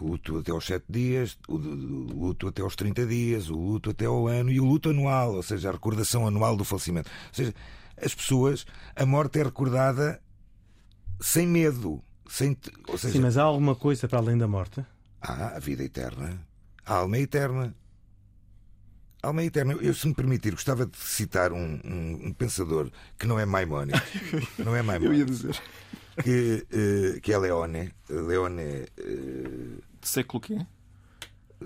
o 0.00 0.08
luto 0.08 0.38
até 0.38 0.50
aos 0.50 0.64
sete 0.66 0.86
dias, 0.88 1.38
o 1.46 1.56
luto 1.56 2.48
até 2.48 2.62
aos 2.62 2.74
30 2.74 3.06
dias, 3.06 3.50
o 3.50 3.54
luto 3.56 3.90
até 3.90 4.06
ao 4.06 4.26
ano 4.26 4.50
e 4.50 4.58
o 4.58 4.64
luto 4.64 4.88
anual, 4.88 5.34
ou 5.34 5.42
seja, 5.42 5.68
a 5.68 5.72
recordação 5.72 6.26
anual 6.26 6.56
do 6.56 6.64
falecimento. 6.64 7.10
Ou 7.28 7.34
seja, 7.34 7.54
as 8.02 8.14
pessoas, 8.14 8.64
a 8.96 9.04
morte 9.04 9.38
é 9.38 9.42
recordada 9.42 10.18
sem 11.20 11.46
medo. 11.46 12.02
Sem, 12.26 12.56
ou 12.88 12.96
seja, 12.96 13.12
Sim, 13.12 13.20
mas 13.20 13.36
há 13.36 13.42
alguma 13.42 13.74
coisa 13.76 14.08
para 14.08 14.18
além 14.18 14.38
da 14.38 14.48
morte? 14.48 14.82
Há 15.20 15.56
a 15.56 15.58
vida 15.58 15.84
eterna. 15.84 16.40
A 16.86 16.94
alma 16.96 17.18
é 17.18 17.20
eterna. 17.20 17.74
Alma 19.22 19.44
eterna. 19.44 19.74
Eu, 19.74 19.94
se 19.94 20.08
me 20.08 20.14
permitir, 20.14 20.50
gostava 20.52 20.84
de 20.84 20.96
citar 20.98 21.52
um, 21.52 21.80
um- 21.84 22.26
um 22.26 22.32
pensador 22.32 22.90
que 23.18 23.26
não 23.26 23.38
é 23.38 23.44
Maimónides. 23.46 24.00
Não 24.58 24.74
é 24.74 24.80
Eu 24.80 24.82
ia 24.82 24.82
Maimónides. 24.82 25.38
dizer. 25.42 25.62
Que, 26.22 26.66
eh, 26.70 27.20
que 27.20 27.32
é 27.32 27.38
Leone. 27.38 27.92
Leone. 28.08 28.62
eh, 28.62 29.78
De 30.00 30.08
século 30.08 30.40
quê? 30.40 30.58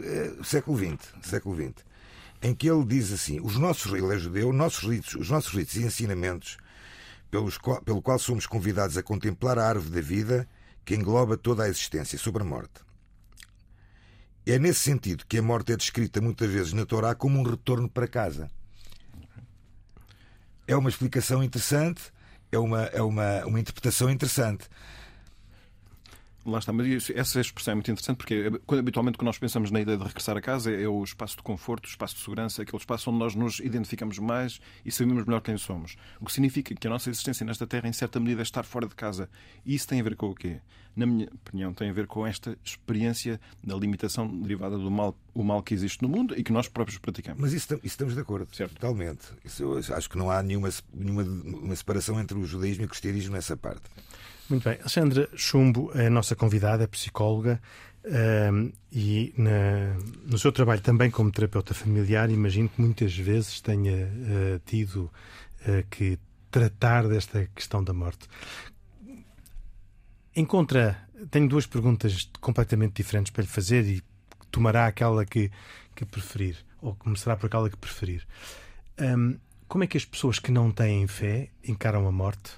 eh, 0.00 0.34
século 0.44 0.76
XX. 0.78 1.14
Século 1.22 1.56
XX. 1.56 1.84
Em 2.42 2.54
que 2.54 2.68
ele 2.70 2.84
diz 2.84 3.10
assim: 3.10 3.40
os 3.40 3.56
nossos, 3.56 3.90
ele 3.92 4.14
é 4.14 4.18
judeu, 4.18 4.52
nossos 4.52 4.84
ritos, 4.88 5.14
os 5.14 5.30
nossos 5.30 5.52
ritos 5.54 5.75
e 5.76 5.82
ensinamentos, 5.82 6.58
pelos 7.30 7.56
qual, 7.58 7.80
pelo 7.82 8.02
qual 8.02 8.18
somos 8.18 8.46
convidados 8.46 8.96
a 8.98 9.02
contemplar 9.02 9.58
a 9.58 9.66
árvore 9.66 9.94
da 9.94 10.00
vida 10.02 10.46
que 10.84 10.94
engloba 10.94 11.36
toda 11.36 11.64
a 11.64 11.68
existência 11.68 12.18
sobre 12.18 12.42
a 12.42 12.46
morte. 12.46 12.86
É 14.47 14.61
nesse 14.61 14.79
sentido 14.81 15.25
que 15.26 15.38
a 15.38 15.43
morte 15.43 15.73
é 15.73 15.76
descrita 15.76 16.21
muitas 16.21 16.49
vezes 16.49 16.73
na 16.73 16.87
Torá 16.87 17.17
como 17.17 17.37
um 17.37 17.43
retorno 17.43 17.88
para 17.88 18.07
casa. 18.07 18.49
É 20.69 20.76
uma 20.76 20.88
explicação 20.88 21.43
interessante, 21.43 22.12
é 22.53 22.59
uma, 22.59 22.83
é 22.85 23.03
uma, 23.03 23.45
uma 23.45 23.59
interpretação 23.59 24.09
interessante. 24.09 24.69
Lá 26.47 26.59
está, 26.61 26.73
mas 26.73 26.87
isso- 26.87 27.12
essa 27.17 27.41
expressão 27.41 27.73
é 27.73 27.75
muito 27.75 27.91
interessante 27.91 28.17
porque 28.19 28.50
quando- 28.67 28.79
habitualmente 28.79 29.19
quando 29.19 29.26
nós 29.26 29.38
pensamos 29.38 29.71
na 29.73 29.81
ideia 29.81 29.99
de 29.99 30.05
regressar 30.05 30.37
a 30.37 30.41
casa 30.41 30.71
é 30.71 30.87
o 30.87 31.03
espaço 31.03 31.37
de 31.37 31.43
conforto, 31.43 31.87
o 31.87 31.88
espaço 31.88 32.15
de 32.15 32.21
segurança, 32.21 32.62
aquele 32.62 32.76
espaço 32.79 33.11
onde 33.11 33.19
nós 33.19 33.35
nos 33.35 33.59
identificamos 33.59 34.19
mais 34.21 34.61
e 34.85 34.93
sabemos 34.93 35.25
melhor 35.25 35.41
quem 35.41 35.57
somos. 35.57 35.97
O 36.21 36.25
que 36.26 36.33
significa 36.33 36.73
que 36.73 36.87
a 36.87 36.91
nossa 36.91 37.11
existência 37.11 37.45
nesta 37.45 37.67
Terra, 37.67 37.88
em 37.88 37.93
certa 37.93 38.21
medida, 38.21 38.43
é 38.43 38.45
estar 38.45 38.62
fora 38.62 38.87
de 38.87 38.95
casa. 38.95 39.29
E 39.65 39.75
isso 39.75 39.88
tem 39.88 39.99
a 40.00 40.05
ver 40.05 40.15
com 40.15 40.31
o 40.31 40.35
quê? 40.37 40.61
Na 40.95 41.05
minha 41.05 41.26
opinião, 41.26 41.75
tem 41.75 41.91
a 41.91 41.93
ver 41.93 42.07
com 42.07 42.26
esta 42.26 42.57
experiência 42.65 43.38
da 43.62 43.75
limitação 43.76 44.26
derivada 44.41 44.79
do 44.79 44.91
mal, 44.91 45.15
o 45.35 45.43
mal 45.43 45.62
que 45.62 45.75
existe 45.75 46.00
no 46.00 46.09
mundo 46.09 46.33
e 46.38 46.43
que 46.45 46.53
nós 46.53 46.69
próprios 46.69 46.97
praticamos. 46.99 47.41
Mas 47.43 47.53
isso, 47.53 47.75
isso 47.75 47.81
estamos 47.85 48.15
de 48.15 48.21
acordo, 48.21 48.49
Certo. 48.55 48.73
totalmente. 48.75 49.26
Isso, 49.45 49.79
acho 49.93 50.09
que 50.09 50.17
não 50.17 50.31
há 50.31 50.43
nenhuma, 50.43 50.71
nenhuma 50.95 51.23
uma 51.23 51.76
separação 51.76 52.19
entre 52.21 52.38
o 52.38 52.47
judaísmo 52.47 52.85
e 52.85 52.87
o 52.87 52.88
cristianismo 52.88 53.35
nessa 53.35 53.57
parte. 53.57 53.83
Muito 54.49 54.65
bem. 54.65 54.75
Alexandra 54.79 55.29
Chumbo 55.35 55.91
é 55.95 56.07
a 56.07 56.11
nossa 56.11 56.37
convidada, 56.37 56.85
é 56.85 56.87
psicóloga 56.87 57.61
ehm, 58.05 58.71
e 58.93 59.35
na- 59.37 59.95
no 60.25 60.38
seu 60.38 60.53
trabalho 60.53 60.81
também 60.81 61.11
como 61.11 61.31
terapeuta 61.33 61.75
familiar, 61.75 62.31
imagino 62.31 62.69
que 62.69 62.81
muitas 62.81 63.17
vezes 63.17 63.61
tenha 63.61 63.93
eh, 63.97 64.61
tido 64.65 65.11
eh, 65.67 65.85
que 65.91 66.17
tratar 66.50 67.09
desta 67.09 67.47
questão 67.55 67.83
da 67.83 67.93
morte. 67.93 68.29
Encontra. 70.35 70.97
Tenho 71.31 71.49
duas 71.49 71.67
perguntas 71.67 72.31
completamente 72.41 72.95
diferentes 72.95 73.33
para 73.33 73.43
lhe 73.43 73.49
fazer 73.49 73.85
e 73.87 74.03
tomará 74.50 74.87
aquela 74.87 75.25
que, 75.25 75.50
que 75.95 76.05
preferir, 76.05 76.59
ou 76.81 76.95
começará 76.95 77.37
por 77.37 77.47
aquela 77.47 77.69
que 77.71 77.76
preferir. 77.76 78.23
Ahm, 78.99 79.38
como 79.67 79.83
é 79.83 79.87
que 79.87 79.97
as 79.97 80.05
pessoas 80.05 80.38
que 80.38 80.53
não 80.53 80.71
têm 80.71 81.07
fé 81.09 81.49
encaram 81.67 82.07
a 82.07 82.12
morte? 82.12 82.53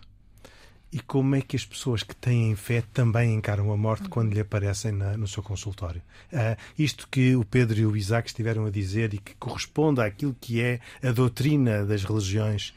E 0.90 1.00
como 1.00 1.34
é 1.36 1.42
que 1.42 1.54
as 1.54 1.66
pessoas 1.66 2.02
que 2.02 2.16
têm 2.16 2.56
fé 2.56 2.82
também 2.94 3.34
encaram 3.34 3.70
a 3.70 3.76
morte 3.76 4.08
quando 4.08 4.32
lhe 4.32 4.40
aparecem 4.40 4.90
na- 4.90 5.18
no 5.18 5.28
seu 5.28 5.42
consultório? 5.42 6.00
Ah, 6.32 6.56
isto 6.78 7.06
que 7.08 7.36
o 7.36 7.44
Pedro 7.44 7.78
e 7.78 7.84
o 7.86 7.94
Isaac 7.94 8.28
estiveram 8.28 8.64
a 8.64 8.70
dizer 8.70 9.12
e 9.12 9.18
que 9.18 9.34
corresponde 9.34 10.00
àquilo 10.00 10.34
que 10.40 10.62
é 10.62 10.80
a 11.02 11.12
doutrina 11.12 11.84
das 11.84 12.04
religiões, 12.04 12.74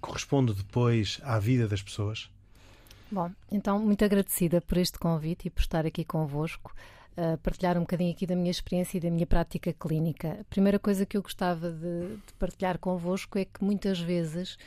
corresponde 0.00 0.52
depois 0.52 1.20
à 1.22 1.38
vida 1.38 1.68
das 1.68 1.80
pessoas? 1.80 2.28
Bom, 3.10 3.30
então, 3.52 3.78
muito 3.78 4.04
agradecida 4.04 4.60
por 4.60 4.76
este 4.76 4.98
convite 4.98 5.46
e 5.46 5.50
por 5.50 5.60
estar 5.60 5.86
aqui 5.86 6.04
convosco, 6.04 6.74
a 7.16 7.36
partilhar 7.36 7.76
um 7.76 7.82
bocadinho 7.82 8.10
aqui 8.10 8.26
da 8.26 8.34
minha 8.34 8.50
experiência 8.50 8.96
e 8.96 9.00
da 9.00 9.10
minha 9.10 9.26
prática 9.26 9.72
clínica. 9.72 10.38
A 10.40 10.44
primeira 10.44 10.80
coisa 10.80 11.06
que 11.06 11.16
eu 11.16 11.22
gostava 11.22 11.70
de, 11.70 12.16
de 12.16 12.32
partilhar 12.36 12.78
convosco 12.78 13.38
é 13.38 13.44
que 13.44 13.62
muitas 13.62 14.00
vezes 14.00 14.58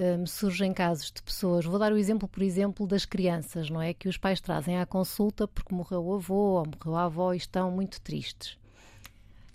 hum, 0.00 0.26
surgem 0.26 0.72
casos 0.72 1.12
de 1.12 1.22
pessoas. 1.22 1.64
Vou 1.64 1.78
dar 1.78 1.92
o 1.92 1.96
exemplo, 1.96 2.26
por 2.26 2.42
exemplo, 2.42 2.86
das 2.86 3.04
crianças, 3.04 3.68
não 3.70 3.80
é? 3.80 3.92
Que 3.94 4.08
os 4.08 4.16
pais 4.16 4.40
trazem 4.40 4.78
à 4.78 4.86
consulta 4.86 5.46
porque 5.46 5.74
morreu 5.74 6.04
o 6.04 6.14
avô 6.14 6.58
ou 6.58 6.66
morreu 6.66 6.96
a 6.96 7.04
avó 7.04 7.34
e 7.34 7.36
estão 7.36 7.70
muito 7.70 8.00
tristes. 8.00 8.58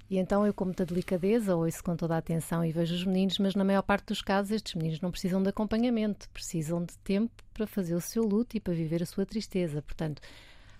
E 0.09 0.17
então 0.17 0.45
eu, 0.45 0.53
com 0.53 0.65
muita 0.65 0.85
delicadeza, 0.85 1.55
ouço 1.55 1.83
com 1.83 1.95
toda 1.95 2.13
a 2.13 2.19
atenção 2.19 2.63
e 2.63 2.71
vejo 2.71 2.93
os 2.93 3.03
meninos, 3.03 3.39
mas 3.39 3.55
na 3.55 3.63
maior 3.63 3.81
parte 3.81 4.07
dos 4.07 4.21
casos 4.21 4.51
estes 4.51 4.75
meninos 4.75 5.01
não 5.01 5.09
precisam 5.09 5.41
de 5.41 5.49
acompanhamento, 5.49 6.29
precisam 6.29 6.83
de 6.83 6.95
tempo 6.99 7.43
para 7.53 7.65
fazer 7.65 7.95
o 7.95 8.01
seu 8.01 8.23
luto 8.23 8.55
e 8.55 8.59
para 8.59 8.73
viver 8.73 9.01
a 9.01 9.05
sua 9.05 9.25
tristeza. 9.25 9.81
Portanto, 9.81 10.21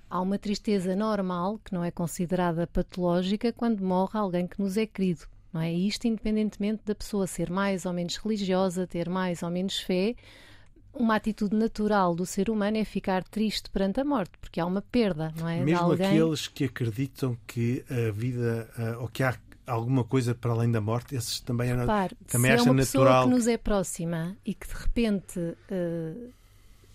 há 0.08 0.22
uma 0.22 0.38
tristeza 0.38 0.96
normal, 0.96 1.60
que 1.66 1.74
não 1.74 1.84
é 1.84 1.90
considerada 1.90 2.68
patológica, 2.68 3.52
quando 3.52 3.84
morre 3.84 4.20
alguém 4.20 4.46
que 4.46 4.62
nos 4.62 4.78
é 4.78 4.86
querido. 4.86 5.28
Não 5.56 5.62
é? 5.62 5.74
E 5.74 5.88
isto 5.88 6.06
independentemente 6.06 6.82
da 6.86 6.94
pessoa 6.94 7.26
ser 7.26 7.50
mais 7.50 7.86
ou 7.86 7.94
menos 7.94 8.18
religiosa, 8.18 8.86
ter 8.86 9.08
mais 9.08 9.42
ou 9.42 9.50
menos 9.50 9.80
fé, 9.80 10.14
uma 10.94 11.16
atitude 11.16 11.56
natural 11.56 12.14
do 12.14 12.26
ser 12.26 12.50
humano 12.50 12.76
é 12.76 12.84
ficar 12.84 13.24
triste 13.24 13.70
perante 13.70 14.02
a 14.02 14.04
morte, 14.04 14.34
porque 14.42 14.60
há 14.60 14.66
uma 14.66 14.82
perda, 14.82 15.34
não 15.38 15.48
é? 15.48 15.64
Mesmo 15.64 15.86
alguém... 15.86 16.08
aqueles 16.08 16.50
que 16.50 16.66
acreditam 16.66 17.38
que 17.48 17.86
a 17.90 18.12
vida 18.12 18.70
ah, 18.78 18.98
ou 19.00 19.08
que 19.08 19.24
há 19.24 19.34
alguma 19.66 20.04
coisa 20.04 20.36
para 20.36 20.52
além 20.52 20.70
da 20.70 20.82
morte, 20.82 21.16
esses 21.16 21.40
também 21.40 21.70
é 21.70 21.76
Repare, 21.76 22.16
também 22.28 22.52
se 22.52 22.58
é 22.58 22.60
acha 22.60 22.70
uma 22.70 22.76
pessoa 22.76 23.04
natural 23.06 23.24
que 23.24 23.34
nos 23.34 23.48
é 23.48 23.58
próxima 23.58 24.38
e 24.46 24.54
que 24.54 24.68
de 24.68 24.74
repente 24.74 25.40
eh, 25.72 26.14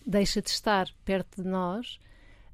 deixa 0.06 0.42
de 0.42 0.50
estar 0.50 0.86
perto 1.02 1.42
de 1.42 1.48
nós, 1.48 1.98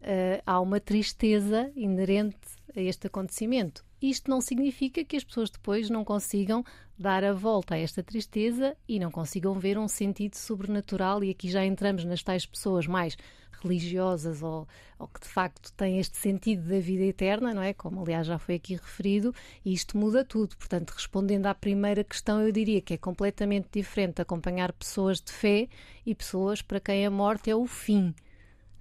eh, 0.03 0.41
há 0.47 0.61
uma 0.61 0.79
tristeza 0.79 1.69
inerente 1.75 2.39
a 2.77 2.81
este 2.81 3.09
acontecimento. 3.09 3.86
Isto 4.01 4.31
não 4.31 4.41
significa 4.41 5.05
que 5.05 5.17
as 5.17 5.25
pessoas 5.25 5.51
depois 5.51 5.89
não 5.89 6.05
consigam 6.05 6.65
dar 6.99 7.25
a 7.25 7.33
volta 7.33 7.75
a 7.75 7.79
esta 7.79 8.03
tristeza 8.03 8.77
e 8.89 8.99
não 8.99 9.11
consigam 9.11 9.55
ver 9.59 9.79
um 9.79 9.89
sentido 9.89 10.37
sobrenatural, 10.37 11.23
e 11.23 11.31
aqui 11.31 11.51
já 11.51 11.65
entramos 11.65 12.05
nas 12.05 12.23
tais 12.23 12.47
pessoas 12.47 12.87
mais 12.87 13.17
religiosas 13.63 14.43
ou, 14.43 14.69
ou 14.99 15.09
que 15.09 15.21
de 15.21 15.29
facto 15.29 15.73
têm 15.73 15.99
este 15.99 16.17
sentido 16.19 16.69
da 16.69 16.79
vida 16.79 17.05
eterna, 17.05 17.55
não 17.55 17.63
é? 17.63 17.73
Como 17.73 18.01
aliás 18.03 18.27
já 18.27 18.39
foi 18.39 18.57
aqui 18.57 18.75
referido, 18.75 19.35
e 19.65 19.73
isto 19.73 19.97
muda 19.97 20.25
tudo. 20.25 20.57
Portanto, 20.57 20.91
respondendo 20.91 21.47
à 21.47 21.55
primeira 21.55 22.05
questão, 22.05 22.43
eu 22.43 22.53
diria 22.53 22.81
que 22.81 22.95
é 22.95 22.99
completamente 22.99 23.69
diferente 23.73 24.21
acompanhar 24.21 24.73
pessoas 24.73 25.21
de 25.21 25.33
fé 25.33 25.69
e 26.05 26.15
pessoas 26.15 26.63
para 26.63 26.81
quem 26.81 27.07
a 27.07 27.11
morte 27.11 27.51
é 27.51 27.57
o 27.57 27.67
fim, 27.67 28.15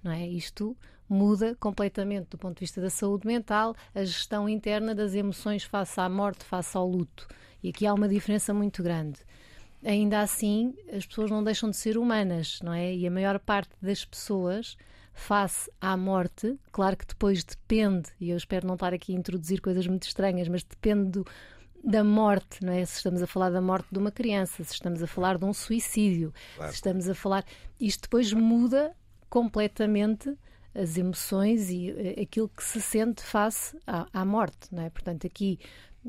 não 0.02 0.12
é? 0.12 0.26
Isto 0.26 0.76
muda 1.08 1.56
completamente 1.60 2.28
do 2.30 2.38
ponto 2.38 2.54
de 2.56 2.60
vista 2.60 2.80
da 2.80 2.90
saúde 2.90 3.26
mental, 3.26 3.74
a 3.94 4.04
gestão 4.04 4.48
interna 4.48 4.94
das 4.94 5.14
emoções 5.14 5.62
face 5.64 6.00
à 6.00 6.08
morte, 6.08 6.44
face 6.44 6.76
ao 6.76 6.88
luto. 6.88 7.26
E 7.62 7.68
aqui 7.70 7.86
há 7.86 7.94
uma 7.94 8.08
diferença 8.08 8.52
muito 8.54 8.82
grande. 8.82 9.18
Ainda 9.84 10.20
assim, 10.20 10.74
as 10.92 11.06
pessoas 11.06 11.30
não 11.30 11.44
deixam 11.44 11.70
de 11.70 11.76
ser 11.76 11.96
humanas, 11.96 12.58
não 12.62 12.72
é? 12.72 12.94
E 12.94 13.06
a 13.06 13.10
maior 13.10 13.38
parte 13.38 13.70
das 13.80 14.04
pessoas, 14.04 14.76
face 15.12 15.70
à 15.80 15.96
morte, 15.96 16.58
claro 16.72 16.96
que 16.96 17.06
depois 17.06 17.44
depende, 17.44 18.08
e 18.20 18.30
eu 18.30 18.36
espero 18.36 18.66
não 18.66 18.74
estar 18.74 18.92
aqui 18.92 19.14
a 19.14 19.18
introduzir 19.18 19.60
coisas 19.60 19.86
muito 19.86 20.02
estranhas, 20.04 20.48
mas 20.48 20.62
depende 20.64 21.10
do, 21.10 21.26
da 21.84 22.02
morte, 22.02 22.64
não 22.64 22.72
é? 22.72 22.84
Se 22.84 22.96
estamos 22.96 23.22
a 23.22 23.26
falar 23.26 23.50
da 23.50 23.60
morte 23.60 23.86
de 23.92 23.98
uma 23.98 24.10
criança, 24.10 24.64
se 24.64 24.72
estamos 24.72 25.02
a 25.02 25.06
falar 25.06 25.38
de 25.38 25.44
um 25.44 25.52
suicídio, 25.52 26.32
Claro. 26.56 26.70
se 26.70 26.76
estamos 26.76 27.08
a 27.08 27.14
falar. 27.14 27.44
Isto 27.80 28.02
depois 28.02 28.32
muda 28.32 28.92
completamente 29.28 30.34
as 30.76 30.96
emoções 30.96 31.70
e 31.70 31.90
eh, 31.90 32.22
aquilo 32.22 32.48
que 32.48 32.62
se 32.62 32.80
sente 32.80 33.22
face 33.22 33.76
à, 33.86 34.06
à 34.12 34.24
morte, 34.24 34.68
não 34.72 34.82
é? 34.82 34.90
Portanto, 34.90 35.26
aqui 35.26 35.58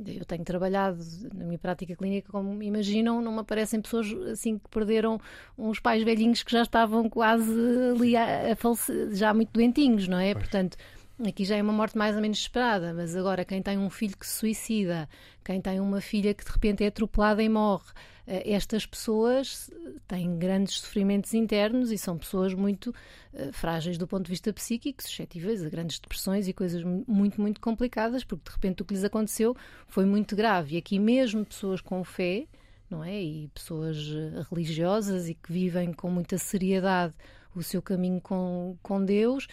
eu 0.05 0.25
tenho 0.25 0.43
trabalhado 0.43 1.03
na 1.33 1.45
minha 1.45 1.57
prática 1.57 1.95
clínica, 1.95 2.31
como 2.31 2.61
imaginam, 2.61 3.21
não 3.21 3.31
me 3.31 3.39
aparecem 3.39 3.81
pessoas 3.81 4.11
assim 4.31 4.59
que 4.59 4.69
perderam 4.69 5.19
uns 5.57 5.79
pais 5.79 6.03
velhinhos 6.03 6.43
que 6.43 6.51
já 6.51 6.61
estavam 6.61 7.09
quase 7.09 7.51
ali 7.95 8.15
a, 8.15 8.51
a 8.51 8.55
falecer, 8.55 9.15
já 9.15 9.33
muito 9.33 9.51
doentinhos, 9.51 10.07
não 10.07 10.19
é? 10.19 10.33
Pois. 10.33 10.43
Portanto, 10.45 10.77
aqui 11.25 11.45
já 11.45 11.55
é 11.55 11.61
uma 11.61 11.73
morte 11.73 11.97
mais 11.97 12.15
ou 12.15 12.21
menos 12.21 12.37
esperada, 12.37 12.93
mas 12.93 13.15
agora 13.15 13.43
quem 13.43 13.61
tem 13.61 13.77
um 13.77 13.89
filho 13.89 14.15
que 14.17 14.27
se 14.27 14.33
suicida, 14.33 15.09
quem 15.43 15.59
tem 15.59 15.79
uma 15.79 16.01
filha 16.01 16.33
que 16.33 16.45
de 16.45 16.51
repente 16.51 16.83
é 16.83 16.87
atropelada 16.87 17.41
e 17.41 17.49
morre, 17.49 17.91
estas 18.27 18.85
pessoas 18.85 19.71
têm 20.05 20.37
grandes 20.37 20.81
sofrimentos 20.81 21.33
internos 21.33 21.91
e 21.91 21.97
são 21.97 22.17
pessoas 22.17 22.53
muito 22.53 22.93
uh, 23.33 23.53
frágeis 23.53 23.97
do 23.97 24.05
ponto 24.05 24.25
de 24.25 24.31
vista 24.31 24.51
psíquico, 24.51 25.01
suscetíveis 25.01 25.63
a 25.63 25.69
grandes 25.69 25.97
depressões 25.97 26.47
e 26.47 26.53
coisas 26.53 26.83
muito, 26.83 27.39
muito 27.39 27.61
complicadas, 27.61 28.25
porque 28.25 28.49
de 28.49 28.55
repente 28.55 28.81
o 28.81 28.85
que 28.85 28.93
lhes 28.93 29.05
aconteceu 29.05 29.55
foi 29.87 30.05
muito 30.05 30.35
grave. 30.35 30.75
E 30.75 30.77
aqui 30.77 30.99
mesmo 30.99 31.45
pessoas 31.45 31.79
com 31.79 32.03
fé, 32.03 32.45
não 32.89 33.01
é? 33.01 33.21
E 33.21 33.47
pessoas 33.53 33.97
eh, 33.97 34.45
religiosas 34.51 35.29
e 35.29 35.33
que 35.33 35.51
vivem 35.51 35.93
com 35.93 36.09
muita 36.11 36.37
seriedade 36.37 37.13
o 37.55 37.63
seu 37.63 37.81
caminho 37.81 38.21
com, 38.21 38.77
com 38.83 39.03
Deus, 39.03 39.47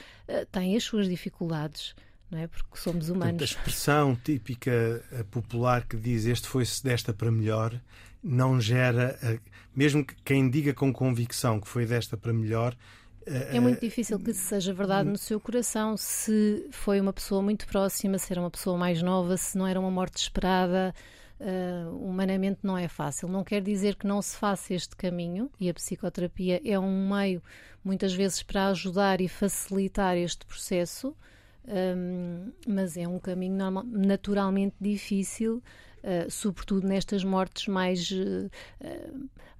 têm 0.52 0.76
as 0.76 0.84
suas 0.84 1.08
dificuldades 1.08 1.94
não 2.30 2.38
é? 2.38 2.46
Porque 2.46 2.76
somos 2.76 3.08
humanos. 3.08 3.38
Portanto, 3.38 3.42
a 3.42 3.44
expressão 3.44 4.16
típica 4.16 5.02
popular 5.30 5.86
que 5.86 5.96
diz 5.96 6.26
este 6.26 6.48
foi-se 6.48 6.82
desta 6.82 7.14
para 7.14 7.30
melhor 7.30 7.80
não 8.24 8.58
gera, 8.58 9.18
mesmo 9.76 10.04
que 10.04 10.14
quem 10.24 10.48
diga 10.48 10.72
com 10.72 10.90
convicção 10.92 11.60
que 11.60 11.68
foi 11.68 11.84
desta 11.84 12.16
para 12.16 12.32
melhor. 12.32 12.74
É 13.26 13.58
muito 13.60 13.80
difícil 13.80 14.18
que 14.18 14.30
isso 14.30 14.42
seja 14.46 14.72
verdade 14.72 15.08
no 15.08 15.16
seu 15.16 15.38
coração. 15.38 15.96
Se 15.96 16.66
foi 16.70 17.00
uma 17.00 17.12
pessoa 17.12 17.42
muito 17.42 17.66
próxima, 17.66 18.18
se 18.18 18.32
era 18.32 18.40
uma 18.40 18.50
pessoa 18.50 18.76
mais 18.76 19.02
nova, 19.02 19.36
se 19.36 19.56
não 19.56 19.66
era 19.66 19.78
uma 19.80 19.90
morte 19.90 20.16
esperada, 20.16 20.94
uh, 21.40 21.96
humanamente 21.96 22.60
não 22.62 22.76
é 22.76 22.88
fácil. 22.88 23.28
Não 23.28 23.44
quer 23.44 23.62
dizer 23.62 23.96
que 23.96 24.06
não 24.06 24.20
se 24.20 24.36
faça 24.36 24.74
este 24.74 24.94
caminho, 24.96 25.50
e 25.58 25.70
a 25.70 25.74
psicoterapia 25.74 26.60
é 26.64 26.78
um 26.78 27.08
meio, 27.08 27.42
muitas 27.82 28.12
vezes, 28.12 28.42
para 28.42 28.68
ajudar 28.68 29.20
e 29.20 29.28
facilitar 29.28 30.16
este 30.16 30.44
processo, 30.44 31.16
um, 31.66 32.52
mas 32.66 32.96
é 32.96 33.08
um 33.08 33.18
caminho 33.18 33.56
normal, 33.56 33.84
naturalmente 33.84 34.76
difícil 34.78 35.62
uh, 36.04 36.30
sobretudo 36.30 36.86
nestas 36.86 37.24
mortes 37.24 37.66
mais 37.66 38.10
uh, 38.10 38.50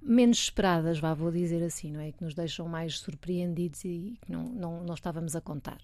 menos 0.01 0.37
esperadas, 0.39 0.99
vá, 0.99 1.13
vou 1.13 1.31
dizer 1.31 1.63
assim, 1.63 1.91
não 1.91 1.99
é? 1.99 2.11
Que 2.11 2.23
nos 2.23 2.33
deixam 2.33 2.67
mais 2.67 2.99
surpreendidos 2.99 3.83
e 3.83 4.17
que 4.21 4.31
não, 4.31 4.43
não, 4.45 4.83
não 4.83 4.93
estávamos 4.93 5.35
a 5.35 5.41
contar. 5.41 5.79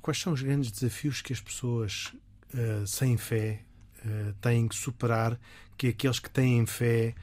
Quais 0.00 0.18
são 0.18 0.32
os 0.32 0.42
grandes 0.42 0.70
desafios 0.72 1.22
que 1.22 1.32
as 1.32 1.40
pessoas 1.40 2.12
uh, 2.54 2.86
sem 2.86 3.16
fé 3.16 3.60
têm 4.40 4.66
que 4.66 4.74
superar, 4.74 5.38
que 5.78 5.86
aqueles 5.86 6.18
que 6.18 6.28
têm 6.28 6.66
fé 6.66 7.14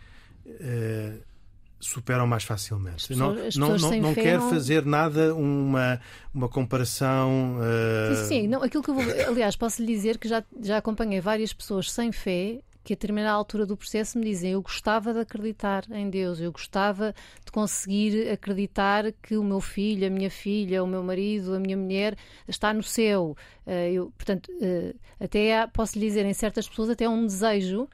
superam 1.79 2.27
mais 2.27 2.43
facilmente. 2.43 3.07
Pessoas, 3.07 3.55
não 3.55 3.69
não, 3.69 3.77
não, 3.77 4.01
não 4.01 4.13
quero 4.13 4.41
não... 4.41 4.49
fazer 4.49 4.85
nada, 4.85 5.33
uma, 5.33 5.99
uma 6.33 6.49
comparação. 6.49 7.57
Uh... 7.57 8.15
Sim, 8.15 8.27
sim, 8.27 8.47
não, 8.47 8.61
aquilo 8.63 8.83
que 8.83 8.89
eu 8.89 8.95
vou. 8.95 9.03
Aliás, 9.27 9.55
posso 9.55 9.81
lhe 9.81 9.87
dizer 9.87 10.17
que 10.17 10.27
já, 10.27 10.43
já 10.61 10.77
acompanhei 10.77 11.21
várias 11.21 11.53
pessoas 11.53 11.91
sem 11.91 12.11
fé 12.11 12.61
que 12.83 12.93
a 12.93 12.95
determinada 12.95 13.35
altura 13.35 13.65
do 13.65 13.77
processo 13.77 14.17
me 14.17 14.25
dizem 14.25 14.53
eu 14.53 14.61
gostava 14.61 15.13
de 15.13 15.19
acreditar 15.19 15.85
em 15.91 16.09
Deus, 16.09 16.39
eu 16.39 16.51
gostava 16.51 17.13
de 17.45 17.51
conseguir 17.51 18.29
acreditar 18.31 19.11
que 19.21 19.37
o 19.37 19.43
meu 19.43 19.59
filho, 19.59 20.07
a 20.07 20.09
minha 20.09 20.31
filha, 20.31 20.83
o 20.83 20.87
meu 20.87 21.03
marido, 21.03 21.53
a 21.53 21.59
minha 21.59 21.77
mulher 21.77 22.17
está 22.47 22.73
no 22.73 22.81
céu. 22.81 23.35
Uh, 23.67 23.71
eu, 23.93 24.13
portanto, 24.17 24.49
uh, 24.53 24.97
até 25.19 25.59
há, 25.59 25.67
posso 25.67 25.99
lhe 25.99 26.05
dizer, 26.07 26.25
em 26.25 26.33
certas 26.33 26.67
pessoas 26.67 26.89
até 26.89 27.05
há 27.05 27.09
um 27.09 27.25
desejo 27.25 27.87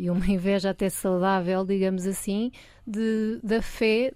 e 0.00 0.08
uma 0.08 0.24
inveja 0.32 0.70
até 0.70 0.88
saudável, 0.88 1.64
digamos 1.64 2.06
assim, 2.06 2.50
de, 2.86 3.38
da 3.42 3.60
fé 3.60 4.12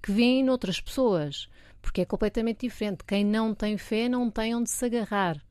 que 0.00 0.12
vem 0.12 0.44
noutras 0.44 0.80
pessoas, 0.80 1.48
porque 1.82 2.02
é 2.02 2.04
completamente 2.04 2.60
diferente. 2.60 3.04
Quem 3.04 3.24
não 3.24 3.52
tem 3.52 3.76
fé 3.76 4.08
não 4.08 4.30
tem 4.30 4.54
onde 4.54 4.70
se 4.70 4.84
agarrar. 4.84 5.42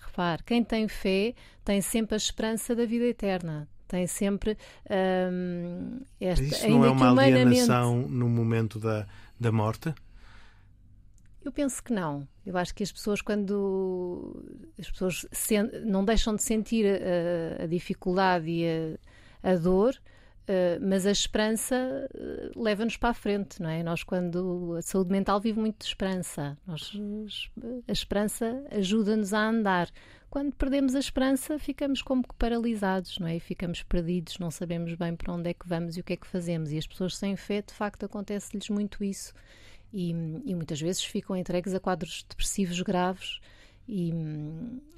Repare, 0.00 0.42
quem 0.44 0.64
tem 0.64 0.88
fé 0.88 1.34
tem 1.62 1.82
sempre 1.82 2.14
a 2.14 2.16
esperança 2.16 2.74
da 2.74 2.86
vida 2.86 3.04
eterna. 3.04 3.68
Tem 3.86 4.06
sempre 4.06 4.56
hum, 5.30 6.00
esta. 6.18 6.42
Isso 6.42 6.68
não 6.70 6.82
é 6.82 6.90
uma 6.90 7.10
alienação 7.10 8.08
no 8.08 8.26
momento 8.26 8.78
da, 8.78 9.06
da 9.38 9.52
morte? 9.52 9.94
Eu 11.44 11.52
penso 11.52 11.82
que 11.82 11.92
não. 11.92 12.26
Eu 12.46 12.56
acho 12.56 12.74
que 12.74 12.82
as 12.82 12.92
pessoas, 12.92 13.20
quando 13.20 14.44
as 14.78 14.90
pessoas 14.90 15.26
não 15.84 16.04
deixam 16.04 16.34
de 16.34 16.42
sentir 16.42 16.86
a, 16.86 17.64
a 17.64 17.66
dificuldade 17.66 18.48
e 18.48 18.64
a, 19.42 19.50
a 19.52 19.56
dor, 19.56 19.94
uh, 19.94 20.86
mas 20.86 21.06
a 21.06 21.10
esperança 21.10 22.08
uh, 22.14 22.62
leva-nos 22.62 22.96
para 22.96 23.10
a 23.10 23.14
frente, 23.14 23.60
não 23.60 23.70
é? 23.70 23.82
Nós, 23.82 24.02
quando 24.02 24.76
a 24.78 24.82
saúde 24.82 25.10
mental 25.10 25.40
vive 25.40 25.58
muito 25.58 25.78
de 25.78 25.86
esperança, 25.86 26.56
nós, 26.66 26.92
a 27.88 27.92
esperança 27.92 28.64
ajuda-nos 28.70 29.34
a 29.34 29.48
andar. 29.48 29.90
Quando 30.30 30.54
perdemos 30.54 30.94
a 30.94 30.98
esperança, 30.98 31.58
ficamos 31.58 32.00
como 32.00 32.26
que 32.26 32.34
paralisados, 32.36 33.18
não 33.18 33.26
é? 33.26 33.38
Ficamos 33.38 33.82
perdidos, 33.82 34.38
não 34.38 34.50
sabemos 34.50 34.94
bem 34.94 35.14
para 35.14 35.32
onde 35.32 35.50
é 35.50 35.54
que 35.54 35.68
vamos 35.68 35.96
e 35.96 36.00
o 36.00 36.04
que 36.04 36.14
é 36.14 36.16
que 36.16 36.26
fazemos. 36.26 36.72
E 36.72 36.78
as 36.78 36.86
pessoas 36.86 37.16
sem 37.16 37.36
fé, 37.36 37.60
de 37.60 37.74
facto, 37.74 38.06
acontece-lhes 38.06 38.70
muito 38.70 39.04
isso 39.04 39.34
e, 39.92 40.10
e 40.10 40.54
muitas 40.54 40.80
vezes 40.80 41.04
ficam 41.04 41.36
entregues 41.36 41.74
a 41.74 41.80
quadros 41.80 42.24
depressivos 42.28 42.80
graves 42.80 43.40
e, 43.88 44.12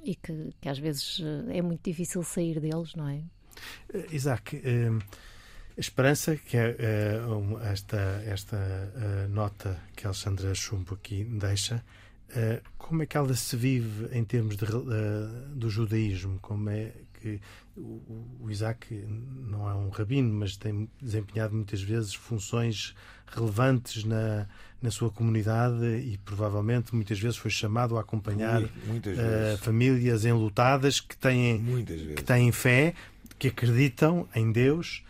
e 0.03 0.15
que, 0.15 0.53
que, 0.61 0.69
às 0.69 0.79
vezes 0.79 1.19
eh, 1.21 1.57
é 1.57 1.61
muito 1.61 1.83
difícil 1.83 2.23
sair 2.23 2.59
deles, 2.59 2.95
não 2.95 3.07
é? 3.09 3.21
Eh, 3.93 4.07
Isaac, 4.11 4.61
eh, 4.63 4.89
a 5.77 5.79
esperança, 5.79 6.37
que 6.37 6.55
é 6.55 6.77
esta, 7.69 8.23
esta 8.25 9.27
nota 9.29 9.77
que 9.93 10.05
a 10.05 10.09
Alexandra 10.09 10.55
Chumbo 10.55 10.93
aqui 10.93 11.25
deixa, 11.25 11.83
como 12.77 13.03
é 13.03 13.05
que 13.05 13.17
ela 13.17 13.33
se 13.33 13.57
vive 13.57 14.07
em 14.17 14.23
termos 14.23 14.55
de, 14.55 14.65
do 15.53 15.69
judaísmo? 15.69 16.39
Como 16.39 16.69
é 16.69 16.93
que 17.21 17.39
o 17.77 18.49
Isaac 18.49 18.93
não 18.93 19.69
é 19.69 19.73
um 19.73 19.89
rabino, 19.89 20.33
mas 20.33 20.55
tem 20.55 20.89
desempenhado 21.01 21.55
muitas 21.55 21.81
vezes 21.81 22.13
funções 22.13 22.95
relevantes 23.27 24.03
na, 24.03 24.47
na 24.81 24.91
sua 24.91 25.09
comunidade 25.09 25.83
e 25.83 26.17
provavelmente 26.23 26.93
muitas 26.93 27.19
vezes 27.19 27.37
foi 27.37 27.51
chamado 27.51 27.97
a 27.97 28.01
acompanhar 28.01 28.63
uh, 28.63 28.69
famílias 29.59 30.25
enlutadas 30.25 30.99
que 30.99 31.17
têm, 31.17 31.85
que 32.15 32.23
têm 32.23 32.51
fé, 32.51 32.93
que 33.37 33.47
acreditam 33.47 34.27
em 34.35 34.51
Deus. 34.51 35.03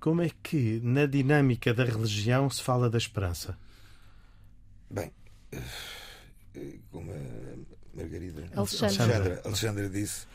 Como 0.00 0.20
é 0.20 0.30
que 0.42 0.80
na 0.82 1.06
dinâmica 1.06 1.72
da 1.72 1.84
religião 1.84 2.50
se 2.50 2.60
fala 2.62 2.90
da 2.90 2.98
esperança? 2.98 3.56
Bem, 4.90 5.12
eh, 5.52 5.60
como 6.90 7.12
a 7.12 7.96
Margarida 7.96 8.44
Alexandra, 8.54 9.40
Alexandra 9.44 9.88
disse, 9.88 10.24
uh, 10.24 10.28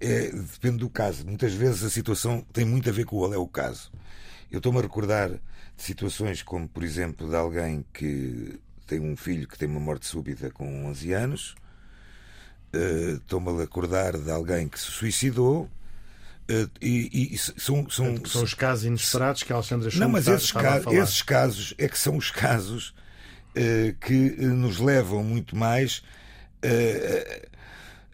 é, 0.00 0.30
depende 0.30 0.78
do 0.78 0.90
caso. 0.90 1.26
Muitas 1.26 1.52
vezes 1.52 1.82
a 1.82 1.90
situação 1.90 2.44
tem 2.52 2.64
muito 2.64 2.88
a 2.88 2.92
ver 2.92 3.04
com 3.04 3.16
qual 3.16 3.32
é 3.32 3.38
o 3.38 3.46
caso. 3.46 3.90
Eu 4.50 4.58
estou-me 4.58 4.78
a 4.78 4.82
recordar 4.82 5.30
de 5.30 5.38
situações 5.82 6.42
como, 6.42 6.68
por 6.68 6.82
exemplo, 6.82 7.28
de 7.28 7.36
alguém 7.36 7.84
que 7.92 8.58
tem 8.86 9.00
um 9.00 9.16
filho 9.16 9.46
que 9.46 9.58
tem 9.58 9.68
uma 9.68 9.80
morte 9.80 10.06
súbita 10.06 10.50
com 10.50 10.86
11 10.86 11.12
anos. 11.12 11.54
Uh, 12.74 13.16
estou-me 13.16 13.50
a 13.50 13.60
recordar 13.60 14.16
de 14.16 14.30
alguém 14.30 14.68
que 14.68 14.78
se 14.78 14.86
suicidou. 14.86 15.70
Uh, 16.50 16.70
e, 16.80 17.34
e 17.34 17.38
são, 17.38 17.88
são, 17.90 18.24
são 18.24 18.42
os 18.42 18.54
casos 18.54 18.86
inesperados 18.86 19.42
que 19.42 19.52
a 19.52 19.56
Alexandra 19.56 19.90
Não, 19.96 20.08
mas 20.08 20.26
esses, 20.26 20.50
ca 20.50 20.80
esses 20.92 21.20
casos 21.20 21.74
é 21.76 21.86
que 21.86 21.98
são 21.98 22.16
os 22.16 22.30
casos 22.30 22.94
uh, 23.50 23.94
que 24.00 24.14
nos 24.14 24.78
levam 24.78 25.22
muito 25.22 25.54
mais 25.54 26.02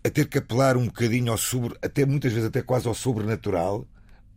a 0.05 0.11
ter 0.11 0.29
que 0.29 0.37
apelar 0.37 0.77
um 0.77 0.85
bocadinho 0.87 1.33
ao 1.33 1.39
sobre, 1.39 1.77
até 1.83 2.05
muitas 2.05 2.33
vezes 2.33 2.49
até 2.49 2.61
quase 2.61 2.87
ao 2.87 2.95
sobrenatural, 2.95 3.87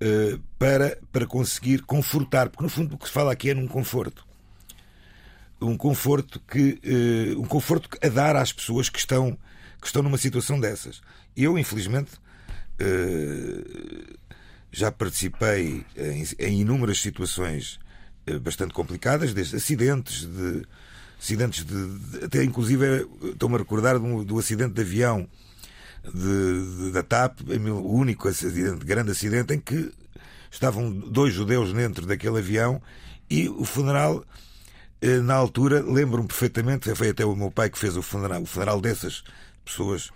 uh, 0.02 0.40
para, 0.58 0.98
para 1.12 1.26
conseguir 1.26 1.82
confortar, 1.84 2.50
porque 2.50 2.64
no 2.64 2.70
fundo 2.70 2.96
o 2.96 2.98
que 2.98 3.08
se 3.08 3.12
fala 3.12 3.34
aqui 3.34 3.50
é 3.50 3.54
num 3.54 3.68
conforto. 3.68 4.26
Um 5.60 5.76
conforto 5.76 6.40
que 6.40 6.80
uh, 7.36 7.42
um 7.42 7.46
conforto 7.46 7.90
a 8.02 8.08
dar 8.08 8.36
às 8.36 8.54
pessoas 8.54 8.90
que 8.90 9.00
estão, 9.00 9.38
que 9.82 9.88
estão 9.88 10.02
numa 10.02 10.18
situação 10.18 10.60
dessas. 10.60 11.02
Eu, 11.36 11.58
infelizmente, 11.58 12.12
uh, 12.82 14.18
já 14.72 14.92
participei 14.92 15.86
em, 15.96 16.26
em 16.40 16.62
inúmeras 16.62 17.00
situações 17.00 17.80
bastante 18.42 18.74
complicadas, 18.74 19.34
desde 19.34 19.56
acidentes 19.56 20.26
de 20.26 20.66
acidentes 21.20 21.66
de, 21.66 22.00
de 22.00 22.26
até 22.26 22.44
inclusive 22.44 23.08
estou-me 23.24 23.56
a 23.56 23.60
recordar 23.60 24.00
do, 24.00 24.24
do 24.24 24.40
acidente 24.40 24.74
de 24.74 24.82
avião 24.82 25.28
de, 26.14 26.92
da 26.92 27.04
TAP, 27.04 27.42
o 27.42 27.94
único 27.94 28.28
acidente, 28.28 28.86
grande 28.86 29.12
acidente 29.12 29.54
em 29.54 29.60
que 29.60 29.92
estavam 30.50 30.92
dois 30.92 31.34
judeus 31.34 31.74
dentro 31.74 32.06
daquele 32.06 32.40
avião 32.40 32.82
e 33.30 33.50
o 33.50 33.66
funeral, 33.66 34.24
eh, 35.02 35.20
na 35.20 35.36
altura, 35.36 35.82
lembro-me 35.82 36.28
perfeitamente, 36.28 36.94
foi 36.96 37.10
até 37.10 37.26
o 37.26 37.36
meu 37.36 37.52
pai 37.52 37.70
que 37.70 37.78
fez 37.78 37.98
o 37.98 38.02
funeral, 38.02 38.42
o 38.42 38.46
funeral 38.46 38.80
dessas 38.80 39.24
pessoas 39.66 40.10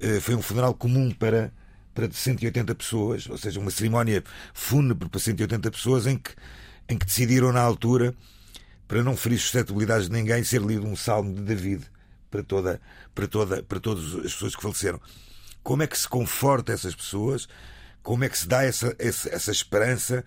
uh, 0.00 0.20
foi 0.20 0.36
um 0.36 0.42
funeral 0.42 0.72
comum 0.74 1.10
para, 1.10 1.52
para 1.92 2.10
180 2.10 2.74
pessoas, 2.76 3.28
ou 3.28 3.36
seja, 3.36 3.58
uma 3.58 3.72
cerimónia 3.72 4.22
fúnebre 4.52 5.08
para 5.08 5.18
180 5.18 5.70
pessoas 5.70 6.06
em 6.06 6.16
que, 6.16 6.30
em 6.88 6.96
que 6.96 7.06
decidiram 7.06 7.52
na 7.52 7.60
altura, 7.60 8.14
para 8.94 9.02
não 9.02 9.16
ferir 9.16 9.40
suscetibilidades 9.40 10.08
de 10.08 10.14
ninguém, 10.14 10.44
ser 10.44 10.62
lido 10.62 10.86
um 10.86 10.94
salmo 10.94 11.34
de 11.34 11.42
David 11.42 11.84
para, 12.30 12.44
toda, 12.44 12.80
para, 13.12 13.26
toda, 13.26 13.60
para 13.60 13.80
todas 13.80 14.14
as 14.14 14.32
pessoas 14.32 14.54
que 14.54 14.62
faleceram. 14.62 15.00
Como 15.64 15.82
é 15.82 15.88
que 15.88 15.98
se 15.98 16.08
conforta 16.08 16.72
essas 16.72 16.94
pessoas? 16.94 17.48
Como 18.04 18.22
é 18.22 18.28
que 18.28 18.38
se 18.38 18.46
dá 18.46 18.62
essa, 18.62 18.94
essa, 18.96 19.34
essa 19.34 19.50
esperança? 19.50 20.24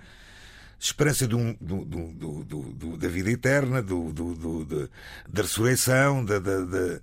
Esperança 0.77 1.25
do, 1.25 1.53
do, 1.62 1.86
do, 1.86 2.43
do, 2.43 2.97
da 2.97 3.08
vida 3.08 3.32
eterna, 3.32 3.82
do, 3.82 4.12
do, 4.12 4.89
da 5.30 5.41
ressurreição, 5.41 6.25
da, 6.25 6.38
da, 6.38 6.60
da... 6.65 6.99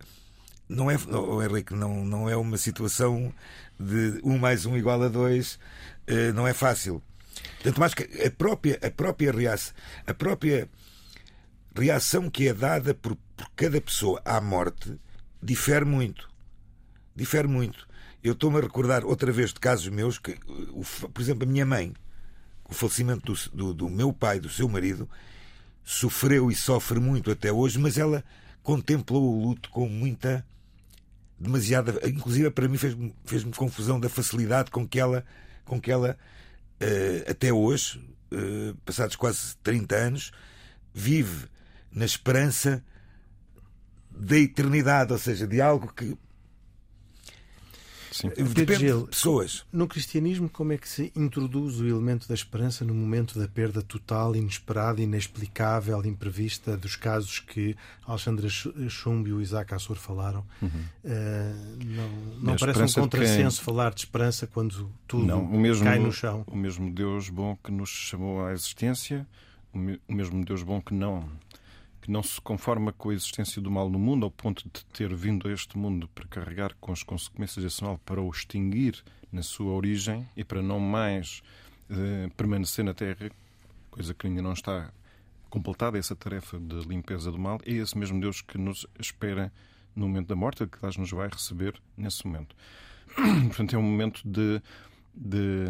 não 0.69 0.91
é, 0.91 0.99
oh, 1.13 1.43
Henrique, 1.43 1.73
não, 1.73 2.05
não 2.05 2.29
é 2.29 2.37
uma 2.37 2.59
situação 2.59 3.33
de 3.81 4.21
um 4.23 4.37
mais 4.37 4.67
um 4.67 4.77
igual 4.77 5.03
a 5.03 5.09
dois, 5.09 5.59
eh, 6.07 6.31
não 6.33 6.47
é 6.47 6.53
fácil. 6.53 7.03
Tanto 7.63 7.81
mais 7.81 7.95
que 7.95 8.03
a 8.23 8.31
própria, 8.31 8.79
a 8.83 8.91
própria 8.91 9.33
reação, 9.33 9.73
a 10.07 10.13
própria 10.13 10.69
reação 11.77 12.31
que 12.31 12.49
é 12.49 12.55
dada 12.55 12.95
por, 12.95 13.17
por 13.37 13.49
cada 13.57 13.81
pessoa 13.81 14.21
à 14.25 14.41
morte 14.41 14.99
difere 15.43 15.85
muito. 15.85 16.29
Difere 17.15 17.49
muito. 17.49 17.87
Eu 18.23 18.33
estou-me 18.33 18.59
a 18.59 18.63
recordar 18.63 19.05
outra 19.05 19.31
vez 19.31 19.53
de 19.53 19.61
casos 19.61 19.89
meus 19.89 20.19
que, 20.19 20.39
por 21.13 21.21
exemplo, 21.21 21.45
a 21.45 21.51
minha 21.51 21.67
mãe, 21.67 21.93
o 22.69 22.73
falecimento 22.73 23.33
do, 23.33 23.51
do, 23.51 23.75
do 23.75 23.91
meu 23.91 24.13
pai, 24.13 24.41
do 24.41 24.49
seu 24.49 24.69
marido, 24.69 25.09
sofreu 25.85 26.51
e 26.51 26.55
sofre 26.55 26.99
muito 26.99 27.31
até 27.31 27.53
hoje, 27.53 27.79
mas 27.79 27.99
ela 27.99 28.25
contemplou 28.63 29.23
o 29.23 29.49
luto 29.49 29.69
com 29.69 29.87
muita 29.87 30.45
demasiada, 31.39 32.01
inclusive 32.09 32.51
para 32.51 32.69
mim 32.69 32.79
fez-me 32.79 33.15
fez 33.25 33.45
confusão 33.57 34.01
da 34.01 34.09
facilidade 34.09 34.71
com 34.71 34.87
que 34.89 34.99
ela 34.99 35.25
com 35.65 35.81
que 35.81 35.91
ela 35.91 36.17
uh, 36.81 37.31
até 37.31 37.53
hoje, 37.53 37.99
uh, 38.33 38.75
passados 38.85 39.17
quase 39.17 39.57
30 39.63 39.95
anos, 39.95 40.33
vive 40.93 41.47
na 41.95 42.05
esperança 42.05 42.85
da 44.11 44.37
eternidade, 44.37 45.13
ou 45.13 45.19
seja, 45.19 45.47
de 45.47 45.61
algo 45.61 45.93
que 45.93 46.17
Sim. 48.15 48.29
Depende 48.29 48.77
Gil, 48.77 49.03
de 49.03 49.09
pessoas. 49.09 49.67
No 49.73 49.89
cristianismo, 49.89 50.49
como 50.49 50.73
é 50.73 50.79
que 50.79 50.89
se 50.89 51.13
introduz 51.17 51.81
o 51.81 51.87
elemento 51.89 52.29
da 52.29 52.35
esperança 52.35 52.85
no 52.85 52.95
momento 52.95 53.37
da 53.37 53.49
perda 53.49 53.83
total, 53.83 54.37
inesperada, 54.37 55.03
inexplicável, 55.03 56.01
imprevista 56.07 56.77
dos 56.77 56.95
casos 56.95 57.41
que 57.41 57.77
Alexandre 58.07 58.49
Chumbo 58.49 59.29
e 59.29 59.33
o 59.33 59.43
Isaac 59.43 59.75
Assor 59.75 59.97
falaram? 59.97 60.47
Uhum. 60.63 60.69
Uh, 61.03 61.85
não 61.87 62.53
não 62.53 62.57
parece 62.57 63.01
um 63.01 63.03
contrassenso 63.03 63.57
quem... 63.57 63.65
falar 63.65 63.93
de 63.93 64.03
esperança 64.03 64.47
quando 64.47 64.89
tudo 65.09 65.27
não, 65.27 65.45
mesmo, 65.45 65.83
cai 65.83 65.99
no 65.99 66.13
chão? 66.13 66.45
O 66.47 66.57
mesmo 66.57 66.89
Deus 66.93 67.29
bom 67.29 67.59
que 67.65 67.73
nos 67.73 67.91
chamou 67.91 68.47
à 68.47 68.53
existência, 68.53 69.27
o 69.73 70.15
mesmo 70.15 70.45
Deus 70.45 70.63
bom 70.63 70.81
que 70.81 70.95
não 70.95 71.29
que 72.05 72.11
não 72.11 72.23
se 72.23 72.39
conforma 72.39 72.93
com 72.93 73.09
a 73.09 73.15
existência 73.15 73.63
do 73.63 73.71
mal 73.71 73.89
no 73.89 73.99
mundo, 73.99 74.25
ao 74.27 74.31
ponto 74.31 74.63
de 74.65 74.85
ter 74.93 75.15
vindo 75.15 75.49
a 75.49 75.53
este 75.53 75.79
mundo 75.79 76.07
para 76.15 76.27
carregar 76.27 76.77
com 76.79 76.93
as 76.93 77.03
consequências 77.03 77.65
desse 77.65 77.83
mal, 77.83 77.97
para 78.05 78.21
o 78.21 78.29
extinguir 78.29 79.03
na 79.33 79.43
sua 79.43 79.73
origem 79.73 80.29
e 80.37 80.45
para 80.45 80.61
não 80.61 80.79
mais 80.79 81.43
eh, 81.89 82.29
permanecer 82.37 82.85
na 82.85 82.93
Terra, 82.93 83.31
coisa 83.91 84.13
que 84.13 84.27
ainda 84.27 84.43
não 84.43 84.53
está 84.53 84.93
completada, 85.49 85.97
essa 85.97 86.15
tarefa 86.15 86.59
de 86.59 86.87
limpeza 86.87 87.33
do 87.33 87.39
mal, 87.39 87.59
é 87.65 87.73
esse 87.73 87.97
mesmo 87.97 88.21
Deus 88.21 88.43
que 88.43 88.59
nos 88.59 88.87
espera 88.99 89.51
no 89.97 90.07
momento 90.07 90.27
da 90.27 90.37
morte, 90.37 90.67
que 90.67 90.79
Deus 90.83 90.99
nos 90.99 91.11
vai 91.11 91.31
receber 91.31 91.81
nesse 91.97 92.27
momento. 92.27 92.55
Portanto, 93.49 93.77
é 93.77 93.79
um 93.79 93.83
momento 93.83 94.21
de, 94.29 94.61
de, 95.15 95.65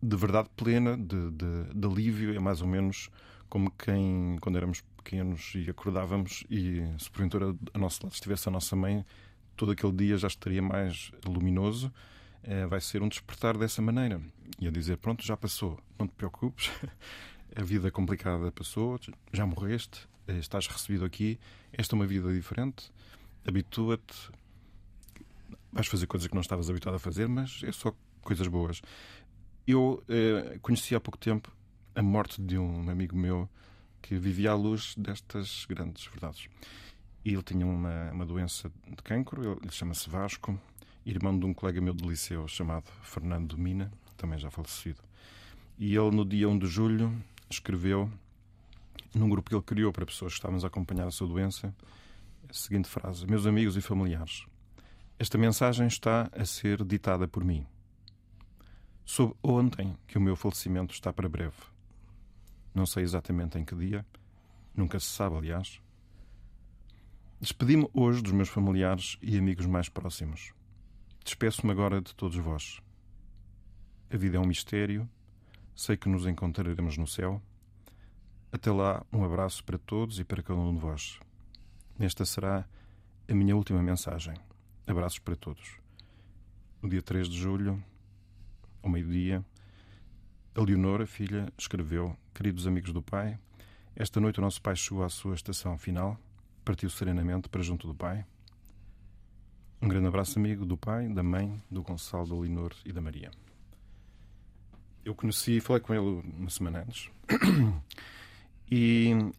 de 0.00 0.16
verdade 0.16 0.48
plena, 0.54 0.96
de, 0.96 1.32
de, 1.32 1.74
de 1.74 1.88
alívio, 1.88 2.32
é 2.32 2.38
mais 2.38 2.62
ou 2.62 2.68
menos 2.68 3.10
como 3.50 3.70
quem, 3.72 4.38
quando 4.40 4.56
éramos 4.56 4.82
pequenos 5.02 5.52
e 5.54 5.68
acordávamos 5.70 6.44
e 6.50 6.82
se 6.98 7.10
porventura 7.10 7.54
a 7.72 7.78
nosso 7.78 8.02
lado 8.02 8.12
estivesse 8.12 8.48
a 8.48 8.52
nossa 8.52 8.76
mãe, 8.76 9.04
todo 9.56 9.72
aquele 9.72 9.92
dia 9.92 10.16
já 10.16 10.28
estaria 10.28 10.62
mais 10.62 11.10
luminoso. 11.26 11.92
É, 12.42 12.64
vai 12.66 12.80
ser 12.80 13.02
um 13.02 13.08
despertar 13.08 13.58
dessa 13.58 13.82
maneira. 13.82 14.20
E 14.58 14.66
a 14.66 14.70
dizer: 14.70 14.96
Pronto, 14.96 15.24
já 15.24 15.36
passou, 15.36 15.78
não 15.98 16.06
te 16.06 16.14
preocupes, 16.14 16.70
a 17.54 17.62
vida 17.62 17.90
complicada 17.90 18.50
passou, 18.50 18.98
já 19.32 19.46
morreste, 19.46 20.08
eh, 20.26 20.38
estás 20.38 20.66
recebido 20.66 21.04
aqui, 21.04 21.38
esta 21.72 21.94
é 21.94 21.96
uma 21.96 22.06
vida 22.06 22.32
diferente, 22.32 22.90
habitua-te, 23.46 24.30
vais 25.72 25.86
fazer 25.86 26.06
coisas 26.06 26.28
que 26.28 26.34
não 26.34 26.40
estavas 26.40 26.70
habituado 26.70 26.94
a 26.94 26.98
fazer, 26.98 27.28
mas 27.28 27.62
é 27.64 27.72
só 27.72 27.94
coisas 28.22 28.46
boas. 28.46 28.80
Eu 29.66 30.02
eh, 30.08 30.58
conheci 30.62 30.94
há 30.94 31.00
pouco 31.00 31.18
tempo 31.18 31.52
a 31.94 32.02
morte 32.02 32.40
de 32.40 32.56
um 32.58 32.88
amigo 32.88 33.16
meu 33.16 33.48
que 34.00 34.16
vivia 34.16 34.52
à 34.52 34.54
luz 34.54 34.94
destas 34.96 35.66
grandes 35.68 36.06
verdades. 36.06 36.48
E 37.24 37.32
ele 37.32 37.42
tinha 37.42 37.66
uma, 37.66 38.10
uma 38.12 38.26
doença 38.26 38.70
de 38.86 39.02
cancro, 39.02 39.58
ele, 39.62 39.70
chama-se 39.70 40.08
Vasco, 40.08 40.58
irmão 41.04 41.38
de 41.38 41.44
um 41.44 41.52
colega 41.52 41.80
meu 41.80 41.94
de 41.94 42.06
liceu 42.06 42.46
chamado 42.48 42.90
Fernando 43.02 43.56
Mina, 43.58 43.92
também 44.16 44.38
já 44.38 44.50
falecido. 44.50 44.98
E 45.78 45.94
ele, 45.94 46.10
no 46.10 46.24
dia 46.24 46.48
1 46.48 46.58
de 46.58 46.66
julho, 46.66 47.14
escreveu, 47.48 48.10
num 49.14 49.28
grupo 49.28 49.50
que 49.50 49.56
ele 49.56 49.62
criou 49.62 49.92
para 49.92 50.06
pessoas 50.06 50.32
que 50.32 50.38
estávamos 50.38 50.64
a 50.64 50.68
acompanhar 50.68 51.06
a 51.06 51.10
sua 51.10 51.26
doença, 51.26 51.74
a 52.48 52.52
seguinte 52.52 52.88
frase: 52.88 53.26
Meus 53.26 53.46
amigos 53.46 53.76
e 53.76 53.80
familiares, 53.80 54.44
esta 55.18 55.36
mensagem 55.36 55.86
está 55.86 56.30
a 56.32 56.44
ser 56.44 56.84
ditada 56.84 57.28
por 57.28 57.44
mim. 57.44 57.66
Soube 59.04 59.34
ontem 59.42 59.96
que 60.06 60.16
o 60.16 60.20
meu 60.20 60.36
falecimento 60.36 60.94
está 60.94 61.12
para 61.12 61.28
breve. 61.28 61.69
Não 62.74 62.86
sei 62.86 63.02
exatamente 63.02 63.58
em 63.58 63.64
que 63.64 63.74
dia, 63.74 64.06
nunca 64.74 64.98
se 65.00 65.06
sabe, 65.06 65.36
aliás. 65.36 65.80
Despedi-me 67.40 67.88
hoje 67.92 68.22
dos 68.22 68.32
meus 68.32 68.48
familiares 68.48 69.16
e 69.22 69.36
amigos 69.38 69.66
mais 69.66 69.88
próximos. 69.88 70.52
Despeço-me 71.24 71.72
agora 71.72 72.00
de 72.00 72.14
todos 72.14 72.36
vós. 72.36 72.80
A 74.12 74.16
vida 74.16 74.36
é 74.36 74.40
um 74.40 74.46
mistério, 74.46 75.08
sei 75.74 75.96
que 75.96 76.08
nos 76.08 76.26
encontraremos 76.26 76.96
no 76.96 77.06
céu. 77.06 77.40
Até 78.52 78.70
lá, 78.70 79.04
um 79.12 79.24
abraço 79.24 79.64
para 79.64 79.78
todos 79.78 80.18
e 80.18 80.24
para 80.24 80.42
cada 80.42 80.58
um 80.58 80.74
de 80.74 80.80
vós. 80.80 81.18
Esta 81.98 82.24
será 82.24 82.66
a 83.28 83.34
minha 83.34 83.54
última 83.56 83.82
mensagem. 83.82 84.34
Abraços 84.86 85.18
para 85.18 85.36
todos. 85.36 85.78
No 86.82 86.88
dia 86.88 87.02
3 87.02 87.28
de 87.28 87.38
julho, 87.38 87.82
ao 88.82 88.90
meio-dia, 88.90 89.44
a 90.54 90.60
Leonora, 90.60 91.06
filha, 91.06 91.52
escreveu: 91.56 92.16
Queridos 92.34 92.66
amigos 92.66 92.92
do 92.92 93.02
Pai, 93.02 93.38
esta 93.94 94.20
noite 94.20 94.38
o 94.38 94.42
nosso 94.42 94.60
Pai 94.60 94.74
chegou 94.76 95.04
à 95.04 95.08
sua 95.08 95.34
estação 95.34 95.76
final, 95.78 96.18
partiu 96.64 96.90
serenamente 96.90 97.48
para 97.48 97.62
junto 97.62 97.86
do 97.86 97.94
Pai. 97.94 98.24
Um 99.80 99.88
grande 99.88 100.08
abraço, 100.08 100.38
amigo 100.38 100.66
do 100.66 100.76
Pai, 100.76 101.08
da 101.08 101.22
Mãe, 101.22 101.60
do 101.70 101.82
Gonçalo, 101.82 102.26
do 102.26 102.40
Leonor 102.40 102.74
e 102.84 102.92
da 102.92 103.00
Maria. 103.00 103.30
Eu 105.04 105.14
conheci 105.14 105.56
e 105.56 105.60
falei 105.60 105.80
com 105.80 105.94
ele 105.94 106.22
uma 106.36 106.50
semana 106.50 106.80
antes. 106.80 107.10
E 108.72 109.32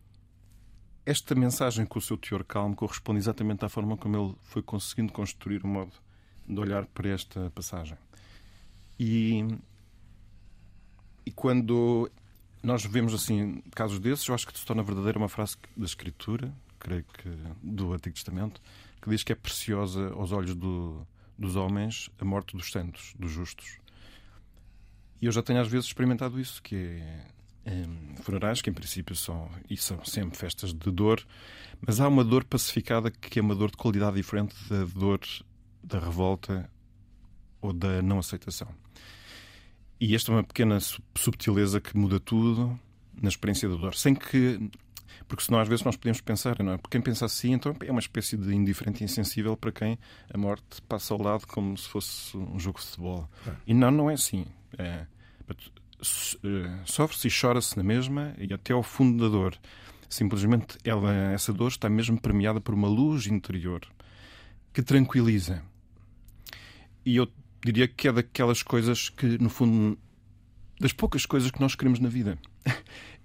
esta 1.05 1.33
mensagem 1.33 1.85
com 1.85 1.97
o 1.97 2.01
seu 2.01 2.17
teor 2.17 2.43
calmo 2.43 2.75
corresponde 2.75 3.19
exatamente 3.19 3.63
à 3.63 3.69
forma 3.69 3.95
como 3.95 4.17
ele 4.17 4.35
foi 4.43 4.61
conseguindo 4.61 5.13
construir 5.13 5.63
o 5.63 5.67
modo 5.67 5.93
de 6.45 6.59
olhar 6.59 6.85
para 6.87 7.07
esta 7.07 7.49
passagem. 7.51 7.97
E 8.99 9.45
e 11.31 11.33
quando 11.33 12.11
nós 12.61 12.83
vemos 12.83 13.13
assim 13.13 13.63
casos 13.73 13.99
desses, 13.99 14.27
eu 14.27 14.35
acho 14.35 14.45
que 14.45 14.59
se 14.59 14.65
torna 14.65 14.83
verdadeira 14.83 15.17
uma 15.17 15.29
frase 15.29 15.55
da 15.77 15.85
Escritura, 15.85 16.53
creio 16.77 17.05
que 17.05 17.29
do 17.63 17.93
Antigo 17.93 18.13
Testamento, 18.13 18.61
que 19.01 19.09
diz 19.09 19.23
que 19.23 19.31
é 19.31 19.35
preciosa 19.35 20.11
aos 20.11 20.33
olhos 20.33 20.53
do, 20.53 21.07
dos 21.39 21.55
homens 21.55 22.09
a 22.19 22.25
morte 22.25 22.57
dos 22.57 22.69
santos, 22.69 23.13
dos 23.17 23.31
justos. 23.31 23.77
E 25.21 25.25
eu 25.25 25.31
já 25.31 25.41
tenho 25.41 25.61
às 25.61 25.69
vezes 25.69 25.87
experimentado 25.87 26.37
isso, 26.37 26.61
que 26.61 26.75
é, 26.75 27.27
é 27.65 27.85
funerais, 28.23 28.61
que 28.61 28.69
em 28.69 28.73
princípio 28.73 29.15
são, 29.15 29.49
e 29.69 29.77
são 29.77 30.03
sempre 30.03 30.37
festas 30.37 30.73
de 30.73 30.91
dor, 30.91 31.25
mas 31.79 32.01
há 32.01 32.09
uma 32.09 32.25
dor 32.25 32.43
pacificada 32.43 33.09
que 33.09 33.39
é 33.39 33.41
uma 33.41 33.55
dor 33.55 33.71
de 33.71 33.77
qualidade 33.77 34.17
diferente 34.17 34.53
da 34.67 34.83
dor 34.83 35.21
da 35.81 35.97
revolta 35.97 36.69
ou 37.61 37.71
da 37.71 38.01
não 38.01 38.19
aceitação. 38.19 38.67
E 40.01 40.15
esta 40.15 40.31
é 40.31 40.35
uma 40.35 40.43
pequena 40.43 40.79
subtileza 41.15 41.79
que 41.79 41.95
muda 41.95 42.19
tudo 42.19 42.77
na 43.21 43.29
experiência 43.29 43.69
da 43.69 43.75
dor. 43.75 43.93
Sem 43.93 44.15
que. 44.15 44.59
Porque 45.27 45.43
senão 45.43 45.59
às 45.59 45.67
vezes 45.67 45.85
nós 45.85 45.95
podemos 45.95 46.19
pensar, 46.19 46.57
não 46.63 46.73
é? 46.73 46.77
Porque 46.77 46.97
quem 46.97 47.01
pensa 47.01 47.25
assim, 47.25 47.53
então 47.53 47.75
é 47.85 47.91
uma 47.91 47.99
espécie 47.99 48.35
de 48.35 48.51
indiferente 48.53 49.01
e 49.01 49.05
insensível 49.05 49.55
para 49.55 49.71
quem 49.71 49.99
a 50.33 50.37
morte 50.39 50.81
passa 50.89 51.13
ao 51.13 51.21
lado 51.21 51.45
como 51.45 51.77
se 51.77 51.87
fosse 51.87 52.35
um 52.35 52.59
jogo 52.59 52.79
de 52.79 52.85
futebol. 52.87 53.29
É. 53.47 53.51
E 53.67 53.73
não, 53.75 53.91
não 53.91 54.09
é 54.09 54.15
assim. 54.15 54.47
É, 54.75 55.05
eh, 55.51 56.79
Sofre-se 56.85 57.27
e 57.27 57.31
chora-se 57.31 57.77
na 57.77 57.83
mesma 57.83 58.33
e 58.39 58.51
até 58.51 58.73
ao 58.73 58.81
fundo 58.81 59.23
da 59.23 59.29
dor. 59.29 59.55
Simplesmente 60.09 60.79
ela, 60.83 61.13
essa 61.31 61.53
dor 61.53 61.67
está 61.67 61.87
mesmo 61.87 62.19
permeada 62.19 62.59
por 62.59 62.73
uma 62.73 62.87
luz 62.87 63.27
interior 63.27 63.81
que 64.73 64.81
tranquiliza 64.81 65.63
e 67.05 67.15
eu 67.15 67.27
diria 67.63 67.87
que 67.87 68.07
é 68.07 68.11
daquelas 68.11 68.63
coisas 68.63 69.09
que, 69.09 69.37
no 69.37 69.49
fundo, 69.49 69.97
das 70.79 70.91
poucas 70.93 71.25
coisas 71.25 71.51
que 71.51 71.61
nós 71.61 71.75
queremos 71.75 71.99
na 71.99 72.09
vida. 72.09 72.37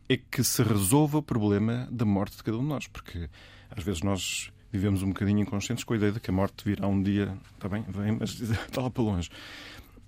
É 0.08 0.16
que 0.16 0.44
se 0.44 0.62
resolva 0.62 1.18
o 1.18 1.22
problema 1.22 1.88
da 1.90 2.04
morte 2.04 2.36
de 2.36 2.44
cada 2.44 2.56
um 2.56 2.60
de 2.60 2.68
nós, 2.68 2.86
porque 2.86 3.28
às 3.68 3.82
vezes 3.82 4.02
nós 4.02 4.52
vivemos 4.70 5.02
um 5.02 5.08
bocadinho 5.08 5.40
inconscientes 5.40 5.82
com 5.82 5.94
a 5.94 5.96
ideia 5.96 6.12
de 6.12 6.20
que 6.20 6.30
a 6.30 6.32
morte 6.32 6.64
virá 6.64 6.86
um 6.86 7.02
dia, 7.02 7.36
está 7.54 7.68
bem, 7.68 7.84
vem, 7.88 8.12
mas 8.12 8.38
está 8.40 8.82
lá 8.82 8.88
para 8.88 9.02
longe. 9.02 9.28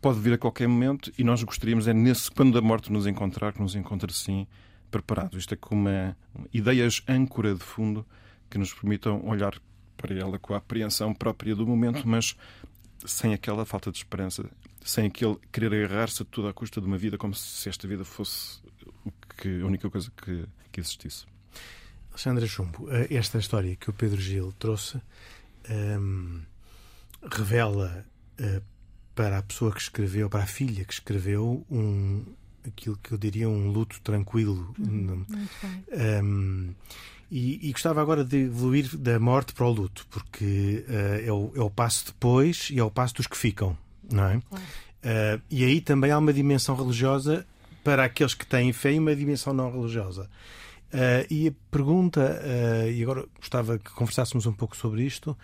Pode 0.01 0.21
vir 0.21 0.35
a 0.35 0.39
qualquer 0.39 0.69
momento 0.69 1.11
e 1.19 1.25
nós 1.25 1.43
gostaríamos, 1.43 1.89
é 1.89 1.93
nesse, 1.93 2.31
quando 2.31 2.57
a 2.57 2.63
morte 2.63 2.93
nos 2.93 3.09
encontrar, 3.09 3.53
que 3.53 3.61
nos 3.61 3.75
encontre 3.75 4.13
assim 4.13 4.47
preparados. 4.89 5.41
Isto 5.41 5.55
é 5.55 5.57
como 5.57 5.89
uma, 5.89 6.17
ideias 6.55 7.03
âncora 7.09 7.53
de 7.53 7.65
fundo 7.65 8.07
que 8.49 8.57
nos 8.57 8.73
permitam 8.73 9.21
olhar 9.27 9.61
para 9.97 10.15
ela 10.15 10.39
com 10.39 10.55
a 10.55 10.59
apreensão 10.59 11.13
própria 11.13 11.57
do 11.57 11.67
momento, 11.67 12.07
mas 12.07 12.37
sem 13.05 13.33
aquela 13.33 13.65
falta 13.65 13.91
de 13.91 13.99
esperança, 13.99 14.45
sem 14.85 15.07
aquele 15.07 15.37
querer 15.53 15.85
agarrar-se 15.85 16.23
a 16.23 16.25
tudo 16.25 16.49
à 16.49 16.53
custa 16.53 16.81
de 16.81 16.87
uma 16.87 16.99
vida 16.99 17.17
como 17.19 17.35
se 17.35 17.69
esta 17.69 17.87
vida 17.87 18.05
fosse 18.05 18.61
o 19.05 19.13
que, 19.37 19.61
a 19.61 19.67
única 19.67 19.89
coisa 19.89 20.11
que, 20.17 20.45
que 20.73 20.81
existisse. 20.81 21.27
Alexandra 22.11 22.47
Chumbo, 22.47 22.91
eh, 22.91 23.07
esta 23.11 23.39
história 23.39 23.77
que 23.77 23.91
o 23.91 23.93
Pedro 23.93 24.21
Gil 24.21 24.53
trouxe 24.59 24.97
um, 25.69 25.73
ehm, 25.73 26.41
revela 27.31 28.05
uh, 28.41 28.63
para 29.15 29.39
a 29.39 29.43
pessoa 29.43 29.73
que 29.73 29.81
escreveu, 29.81 30.29
para 30.29 30.45
a 30.45 30.47
filha 30.47 30.85
que 30.85 30.93
escreveu, 30.93 31.65
um, 31.71 32.25
aquilo 32.67 32.97
que 32.97 33.13
eu 33.13 33.19
diria 33.19 33.49
um 33.49 33.71
luto 33.71 34.01
tranquilo. 34.01 34.75
Uhum, 34.79 35.25
um, 36.23 36.75
e, 37.31 37.69
e, 37.69 37.73
gostava 37.73 38.01
agora 38.01 38.25
de 38.25 38.45
evoluir 38.45 38.97
da 38.97 39.19
morte 39.19 39.53
para 39.53 39.67
o 39.67 39.71
luto, 39.71 40.07
porque 40.11 40.85
uh, 40.89 41.27
é, 41.27 41.33
o, 41.33 41.53
é, 41.55 41.61
o, 41.61 41.71
passo 41.71 42.07
depois 42.07 42.69
e 42.71 42.79
é 42.79 42.85
o 42.85 42.91
passo 42.91 43.15
dos 43.15 43.27
que 43.27 43.37
ficam, 43.37 43.77
não 44.11 44.25
é? 44.25 44.41
Claro. 44.49 44.65
Uh, 44.65 45.43
e 45.51 45.65
aí 45.65 45.81
também 45.81 46.11
há 46.11 46.19
uma 46.19 46.33
dimensão 46.33 46.75
religiosa 46.75 47.47
para 47.85 48.05
aqueles 48.05 48.35
que 48.35 48.47
têm 48.47 48.73
fé 48.73 48.93
e 48.93 48.99
uma 48.99 49.15
dimensão 49.15 49.53
não 49.53 49.71
religiosa. 49.71 50.29
Uh, 50.93 51.27
e 51.31 51.49
a 51.49 51.53
pergunta, 51.71 52.41
e 52.91 53.03
agora 53.03 53.27
gostava 53.39 53.79
que 53.79 53.91
conversássemos 53.91 54.47
um 54.47 54.53
pouco 54.53 54.75
sobre 54.75 55.05
isto, 55.05 55.37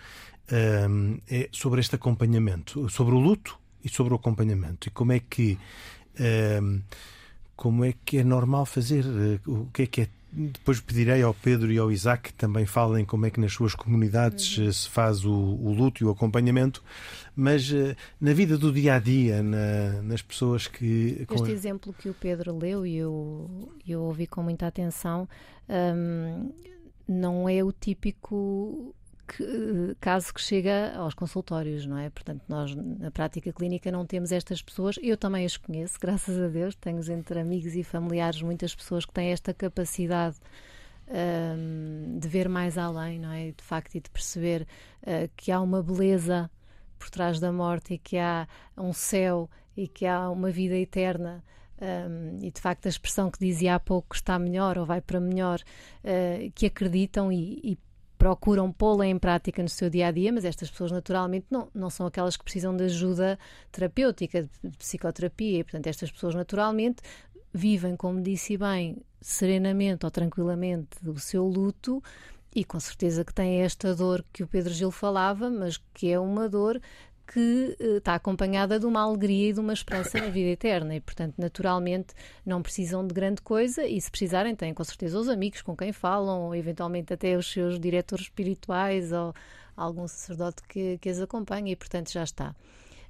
é 0.47 1.49
sobre 1.51 1.81
este 1.81 1.95
acompanhamento, 1.95 2.89
sobre 2.89 3.13
o 3.13 3.19
luto 3.19 3.59
e 3.83 3.89
sobre 3.89 4.13
o 4.13 4.15
acompanhamento. 4.15 4.87
E 4.87 4.91
como 4.91 5.11
é 5.11 5.19
que 5.19 5.57
como 7.55 7.85
é 7.85 7.93
que 8.05 8.17
é 8.17 8.23
normal 8.23 8.65
fazer, 8.65 9.05
o 9.45 9.67
que 9.67 9.83
é 9.83 9.87
que 9.87 10.01
é 10.01 10.09
depois 10.35 10.81
pedirei 10.81 11.21
ao 11.21 11.33
Pedro 11.33 11.71
e 11.71 11.77
ao 11.77 11.89
Isaac 11.89 12.23
que 12.23 12.33
também 12.33 12.65
falem 12.65 13.05
como 13.05 13.25
é 13.25 13.29
que 13.29 13.39
nas 13.39 13.53
suas 13.53 13.73
comunidades 13.73 14.57
uhum. 14.57 14.71
se 14.71 14.89
faz 14.89 15.23
o, 15.23 15.31
o, 15.31 15.73
luto 15.73 16.03
e 16.03 16.05
o 16.05 16.09
acompanhamento, 16.09 16.83
mas 17.33 17.71
uh, 17.71 17.95
na 18.19 18.33
vida 18.33 18.57
do 18.57 18.71
dia 18.71 18.95
a 18.95 18.99
dia, 18.99 19.41
na, 19.41 20.01
nas 20.01 20.21
pessoas 20.21 20.67
que. 20.67 21.25
Este 21.31 21.51
exemplo 21.51 21.93
que 21.93 22.09
o 22.09 22.13
Pedro 22.13 22.57
leu 22.57 22.85
e 22.85 22.97
eu, 22.97 23.69
eu 23.87 24.01
ouvi 24.01 24.27
com 24.27 24.43
muita 24.43 24.67
atenção, 24.67 25.27
um, 25.69 26.51
não 27.07 27.47
é 27.47 27.63
o 27.63 27.71
típico 27.71 28.93
que, 29.27 29.95
caso 29.99 30.33
que 30.33 30.41
chega 30.41 30.95
aos 30.95 31.13
consultórios, 31.13 31.85
não 31.85 31.97
é? 31.97 32.09
Portanto, 32.09 32.43
nós 32.47 32.75
na 32.75 33.11
prática 33.11 33.51
clínica 33.51 33.91
não 33.91 34.05
temos 34.05 34.31
estas 34.31 34.61
pessoas. 34.61 34.97
Eu 35.01 35.17
também 35.17 35.45
as 35.45 35.57
conheço, 35.57 35.97
graças 36.01 36.39
a 36.39 36.47
Deus. 36.47 36.75
Tenho 36.75 36.99
entre 37.11 37.39
amigos 37.39 37.75
e 37.75 37.83
familiares 37.83 38.41
muitas 38.41 38.75
pessoas 38.75 39.05
que 39.05 39.13
têm 39.13 39.31
esta 39.31 39.53
capacidade 39.53 40.37
um, 41.07 42.17
de 42.19 42.27
ver 42.27 42.49
mais 42.49 42.77
além, 42.77 43.19
não 43.19 43.31
é? 43.31 43.51
De 43.51 43.63
facto, 43.63 43.95
e 43.95 43.99
de 43.99 44.09
perceber 44.09 44.67
uh, 45.03 45.29
que 45.35 45.51
há 45.51 45.59
uma 45.59 45.81
beleza 45.81 46.49
por 46.97 47.09
trás 47.09 47.39
da 47.39 47.51
morte 47.51 47.95
e 47.95 47.97
que 47.97 48.17
há 48.17 48.47
um 48.77 48.93
céu 48.93 49.49
e 49.75 49.87
que 49.87 50.05
há 50.05 50.29
uma 50.29 50.49
vida 50.49 50.75
eterna. 50.75 51.43
Um, 51.81 52.39
e 52.41 52.49
de 52.51 52.61
facto 52.61 52.85
a 52.85 52.89
expressão 52.89 53.29
que 53.29 53.37
dizia 53.37 53.75
há 53.75 53.79
pouco 53.81 54.11
que 54.11 54.15
está 54.15 54.39
melhor 54.39 54.77
ou 54.77 54.85
vai 54.85 55.01
para 55.01 55.19
melhor, 55.19 55.59
uh, 55.59 56.51
que 56.55 56.67
acreditam 56.67 57.31
e, 57.31 57.59
e 57.63 57.77
procuram 58.17 58.71
pô-la 58.71 59.05
em 59.05 59.17
prática 59.17 59.61
no 59.61 59.69
seu 59.69 59.89
dia 59.89 60.07
a 60.07 60.11
dia, 60.11 60.31
mas 60.31 60.45
estas 60.45 60.69
pessoas 60.69 60.91
naturalmente 60.91 61.45
não, 61.49 61.69
não 61.73 61.89
são 61.89 62.05
aquelas 62.05 62.37
que 62.37 62.43
precisam 62.43 62.75
de 62.75 62.85
ajuda 62.85 63.37
terapêutica, 63.71 64.49
de 64.63 64.77
psicoterapia, 64.77 65.59
e 65.59 65.63
portanto 65.63 65.87
estas 65.87 66.11
pessoas 66.11 66.35
naturalmente 66.35 67.01
vivem, 67.53 67.95
como 67.95 68.21
disse 68.21 68.57
bem, 68.57 68.97
serenamente 69.21 70.05
ou 70.05 70.11
tranquilamente 70.11 70.87
o 71.07 71.17
seu 71.19 71.45
luto 71.47 72.03
e 72.53 72.63
com 72.63 72.79
certeza 72.79 73.25
que 73.25 73.33
têm 73.33 73.61
esta 73.61 73.93
dor 73.93 74.23
que 74.31 74.43
o 74.43 74.47
Pedro 74.47 74.73
Gil 74.73 74.91
falava, 74.91 75.49
mas 75.49 75.77
que 75.93 76.09
é 76.09 76.19
uma 76.19 76.47
dor 76.47 76.81
que 77.27 77.75
uh, 77.79 77.97
está 77.97 78.15
acompanhada 78.15 78.79
de 78.79 78.85
uma 78.85 79.01
alegria 79.01 79.49
e 79.49 79.53
de 79.53 79.59
uma 79.59 79.73
esperança 79.73 80.19
na 80.19 80.27
vida 80.27 80.49
eterna 80.49 80.95
e, 80.95 81.01
portanto, 81.01 81.35
naturalmente 81.37 82.13
não 82.45 82.61
precisam 82.61 83.05
de 83.05 83.13
grande 83.13 83.41
coisa 83.41 83.85
e, 83.85 83.99
se 83.99 84.09
precisarem, 84.09 84.55
têm 84.55 84.73
com 84.73 84.83
certeza 84.83 85.19
os 85.19 85.27
amigos 85.27 85.61
com 85.61 85.75
quem 85.75 85.91
falam 85.91 86.43
ou, 86.43 86.55
eventualmente, 86.55 87.13
até 87.13 87.35
os 87.35 87.51
seus 87.51 87.79
diretores 87.79 88.25
espirituais 88.25 89.11
ou 89.11 89.33
algum 89.75 90.07
sacerdote 90.07 90.63
que, 90.67 90.97
que 90.99 91.09
as 91.09 91.19
acompanhe 91.19 91.71
e, 91.71 91.75
portanto, 91.75 92.11
já 92.11 92.23
está. 92.23 92.55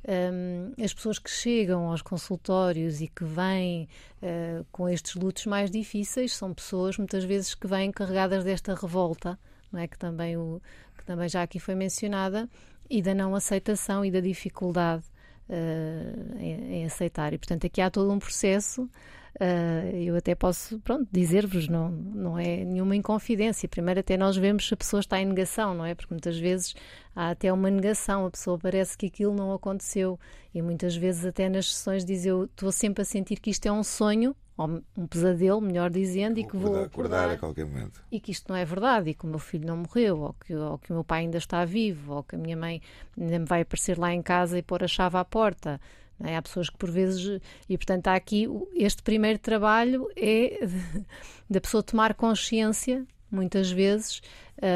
Um, 0.07 0.71
as 0.83 0.93
pessoas 0.93 1.17
que 1.17 1.31
chegam 1.31 1.89
aos 1.89 2.01
consultórios 2.03 3.01
e 3.01 3.07
que 3.07 3.23
vêm 3.23 3.89
uh, 4.21 4.63
com 4.71 4.87
estes 4.87 5.15
lutos 5.15 5.47
mais 5.47 5.71
difíceis 5.71 6.35
são 6.35 6.53
pessoas, 6.53 6.97
muitas 6.97 7.23
vezes, 7.23 7.55
que 7.55 7.65
vêm 7.65 7.91
carregadas 7.91 8.43
desta 8.43 8.75
revolta, 8.75 9.37
não 9.71 9.79
é? 9.79 9.87
que, 9.87 9.97
também 9.97 10.37
o, 10.37 10.61
que 10.95 11.03
também 11.05 11.27
já 11.27 11.41
aqui 11.41 11.59
foi 11.59 11.73
mencionada, 11.73 12.47
e 12.89 13.01
da 13.01 13.13
não 13.13 13.35
aceitação 13.35 14.03
e 14.03 14.11
da 14.11 14.19
dificuldade 14.19 15.03
uh, 15.49 16.37
em, 16.37 16.81
em, 16.81 16.85
aceitar. 16.85 17.33
E, 17.33 17.37
portanto, 17.37 17.65
aqui 17.65 17.81
há 17.81 17.89
todo 17.89 18.11
um 18.11 18.19
processo. 18.19 18.89
Uh, 19.35 19.95
eu 19.97 20.15
até 20.15 20.33
posso, 20.33 20.79
pronto, 20.79 21.09
dizer-vos, 21.11 21.67
não, 21.67 21.89
não 21.89 22.39
é 22.39 22.63
nenhuma 22.63 22.95
inconfidência. 22.95 23.67
Primeiro, 23.67 23.99
até 23.99 24.15
nós 24.15 24.37
vemos 24.37 24.67
se 24.67 24.73
a 24.73 24.77
pessoa 24.77 24.99
está 25.01 25.19
em 25.19 25.25
negação, 25.25 25.73
não 25.73 25.85
é? 25.85 25.93
Porque 25.93 26.13
muitas 26.13 26.37
vezes 26.37 26.73
há 27.13 27.31
até 27.31 27.51
uma 27.51 27.69
negação, 27.69 28.25
a 28.25 28.31
pessoa 28.31 28.57
parece 28.57 28.97
que 28.97 29.07
aquilo 29.07 29.35
não 29.35 29.53
aconteceu. 29.53 30.17
E 30.53 30.61
muitas 30.61 30.95
vezes, 30.95 31.25
até 31.25 31.49
nas 31.49 31.73
sessões, 31.73 32.05
diz 32.05 32.25
eu 32.25 32.45
estou 32.45 32.71
sempre 32.71 33.01
a 33.01 33.05
sentir 33.05 33.39
que 33.39 33.49
isto 33.49 33.65
é 33.65 33.71
um 33.71 33.83
sonho, 33.83 34.33
ou 34.57 34.81
um 34.97 35.07
pesadelo, 35.07 35.59
melhor 35.59 35.89
dizendo, 35.89 36.39
e 36.39 36.45
que 36.45 36.55
vou 36.55 36.83
acordar, 36.83 37.29
a 37.29 37.37
qualquer 37.37 37.65
momento. 37.65 38.01
E 38.09 38.19
que 38.19 38.31
isto 38.31 38.47
não 38.49 38.55
é 38.55 38.63
verdade, 38.63 39.09
e 39.09 39.13
que 39.13 39.25
o 39.25 39.27
meu 39.27 39.39
filho 39.39 39.67
não 39.67 39.77
morreu, 39.77 40.19
ou 40.21 40.33
que, 40.33 40.55
ou 40.55 40.77
que 40.77 40.91
o 40.91 40.95
meu 40.95 41.03
pai 41.03 41.21
ainda 41.21 41.37
está 41.37 41.65
vivo, 41.65 42.13
ou 42.13 42.23
que 42.23 42.35
a 42.35 42.39
minha 42.39 42.55
mãe 42.55 42.81
ainda 43.19 43.39
me 43.39 43.45
vai 43.45 43.61
aparecer 43.61 43.97
lá 43.97 44.13
em 44.13 44.21
casa 44.21 44.57
e 44.57 44.61
pôr 44.61 44.83
a 44.83 44.87
chave 44.87 45.17
à 45.17 45.25
porta. 45.25 45.79
É? 46.23 46.37
Há 46.37 46.41
pessoas 46.41 46.69
que 46.69 46.77
por 46.77 46.89
vezes. 46.89 47.41
E 47.67 47.77
portanto, 47.77 48.07
há 48.07 48.15
aqui. 48.15 48.47
Este 48.73 49.03
primeiro 49.03 49.37
trabalho 49.37 50.07
é 50.15 50.65
da 51.49 51.59
pessoa 51.59 51.83
tomar 51.83 52.13
consciência, 52.13 53.05
muitas 53.29 53.69
vezes, 53.69 54.21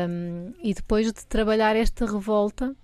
um, 0.09 0.51
e 0.61 0.73
depois 0.73 1.07
de 1.07 1.25
trabalhar 1.25 1.77
esta 1.77 2.05
revolta 2.05 2.75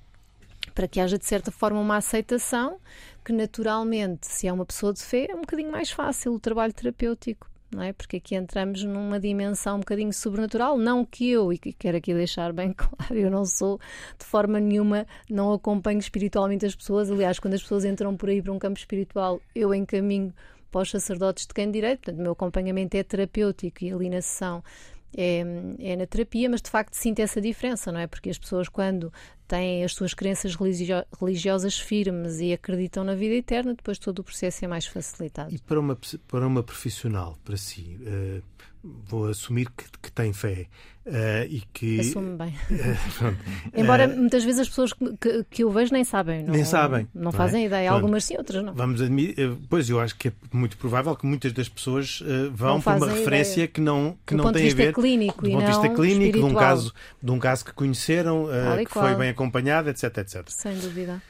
para 0.73 0.88
que 0.88 0.99
haja 0.99 1.17
de 1.17 1.25
certa 1.25 1.51
forma 1.51 1.79
uma 1.79 1.97
aceitação 1.97 2.79
que 3.25 3.33
naturalmente, 3.33 4.27
se 4.27 4.47
é 4.47 4.53
uma 4.53 4.65
pessoa 4.65 4.93
de 4.93 5.01
fé, 5.01 5.25
é 5.31 5.35
um 5.35 5.41
bocadinho 5.41 5.71
mais 5.71 5.89
fácil 5.89 6.33
o 6.33 6.39
trabalho 6.39 6.71
terapêutico. 6.71 7.49
Não 7.73 7.81
é? 7.81 7.91
Porque 7.91 8.17
aqui 8.17 8.35
entramos 8.35 8.83
numa 8.83 9.19
dimensão 9.19 9.77
um 9.77 9.79
bocadinho 9.79 10.13
sobrenatural, 10.13 10.77
não 10.77 11.03
que 11.03 11.29
eu, 11.31 11.51
e 11.51 11.57
quero 11.57 11.97
aqui 11.97 12.13
deixar 12.13 12.53
bem 12.53 12.71
claro, 12.77 13.15
eu 13.15 13.29
não 13.29 13.43
sou 13.43 13.79
de 14.17 14.23
forma 14.23 14.59
nenhuma, 14.59 15.07
não 15.27 15.51
acompanho 15.51 15.97
espiritualmente 15.97 16.65
as 16.65 16.75
pessoas. 16.75 17.09
Aliás, 17.09 17.39
quando 17.39 17.55
as 17.55 17.61
pessoas 17.63 17.83
entram 17.83 18.15
por 18.15 18.29
aí 18.29 18.41
para 18.41 18.53
um 18.53 18.59
campo 18.59 18.77
espiritual, 18.77 19.41
eu 19.53 19.73
encaminho 19.73 20.31
para 20.71 20.81
os 20.81 20.91
sacerdotes 20.91 21.47
de 21.47 21.53
quem 21.53 21.71
direito, 21.71 22.01
portanto, 22.01 22.19
o 22.19 22.21
meu 22.21 22.33
acompanhamento 22.33 22.95
é 22.95 23.03
terapêutico 23.03 23.83
e 23.83 23.91
ali 23.91 24.09
na 24.09 24.21
sessão 24.21 24.63
é, 25.17 25.43
é, 25.80 25.95
na 25.95 26.06
terapia, 26.06 26.49
mas 26.49 26.62
de 26.62 26.69
facto 26.69 26.93
sinto 26.93 27.19
essa 27.19 27.39
diferença, 27.39 27.91
não 27.91 27.99
é? 27.99 28.08
Porque 28.08 28.30
as 28.30 28.38
pessoas, 28.38 28.67
quando 28.67 29.12
têm 29.47 29.84
as 29.84 29.93
suas 29.93 30.13
crenças 30.13 30.56
religio 30.56 31.04
religiosas 31.19 31.80
firmes 31.80 32.39
e 32.39 32.51
acreditam 32.51 33.04
na 33.04 33.15
vida 33.15 33.36
eterna, 33.36 33.73
depois 33.73 33.97
todo 33.97 34.19
o 34.19 34.23
processo 34.23 34.65
é 34.65 34.67
mais 34.67 34.86
facilitado. 34.86 35.54
E 35.54 35.60
para 35.60 35.80
uma, 35.80 35.97
para 36.28 36.47
uma 36.47 36.63
profissional, 36.63 37.38
para 37.43 37.58
si, 37.58 37.97
uh, 38.01 38.43
vou 39.08 39.28
assumir 39.28 39.69
que, 39.76 39.86
que 40.02 40.12
tem 40.12 40.34
fé. 40.34 40.67
Uh, 41.06 41.45
e 41.48 41.62
que 41.71 42.00
assume 42.00 42.36
bem 42.36 42.48
uh, 42.71 43.38
embora 43.80 44.08
muitas 44.08 44.43
vezes 44.43 44.62
as 44.62 44.69
pessoas 44.69 44.91
que, 44.91 45.45
que, 45.52 45.63
vejo 45.63 45.93
nem 45.93 46.04
sabem 46.04 46.43
não, 46.43 46.52
nem 46.52 46.65
sabem 46.65 47.08
não, 47.13 47.26
não 47.26 47.32
fazem 47.32 47.62
é? 47.62 47.65
ideia 47.67 47.89
pronto. 47.89 48.02
algumas 48.02 48.26
sim 48.26 48.36
outras 48.36 48.63
não 48.63 48.74
vamos 48.74 49.04
admitir 49.04 49.56
pois 49.69 49.88
eu 49.88 50.00
acho 50.00 50.15
que 50.15 50.30
é 50.30 50.32
muito 50.52 50.76
provável 50.78 51.15
que 51.15 51.28
muitas 51.28 51.54
das 51.54 51.69
pessoas 51.69 52.21
uh, 52.21 52.50
vão 52.52 52.82
para 52.82 52.98
uma 52.98 53.13
referência 53.13 53.54
ideia. 53.54 53.67
que 53.67 53.82
não 53.82 54.17
que 54.26 54.34
do 54.34 54.41
não 54.41 54.52
tem 54.52 54.67
a 54.67 54.74
ver 54.74 54.93
clínico 54.95 55.43
do 55.43 55.52
ponto 55.52 55.62
de 55.62 55.67
vista 55.67 55.89
clínico 55.89 56.39
de 56.39 56.43
um 56.43 56.56
caso 56.56 56.91
de 57.21 57.32
um 57.32 57.38
caso 57.38 57.65
que 57.65 57.74
conheceram 57.74 58.48
que 58.80 58.86
qual. 58.86 59.06
foi 59.06 59.15
bem 59.15 59.30
acompanhado 59.30 59.91
etc 59.91 60.06
etc 60.17 60.43
sem 60.48 60.76
dúvida 60.80 61.21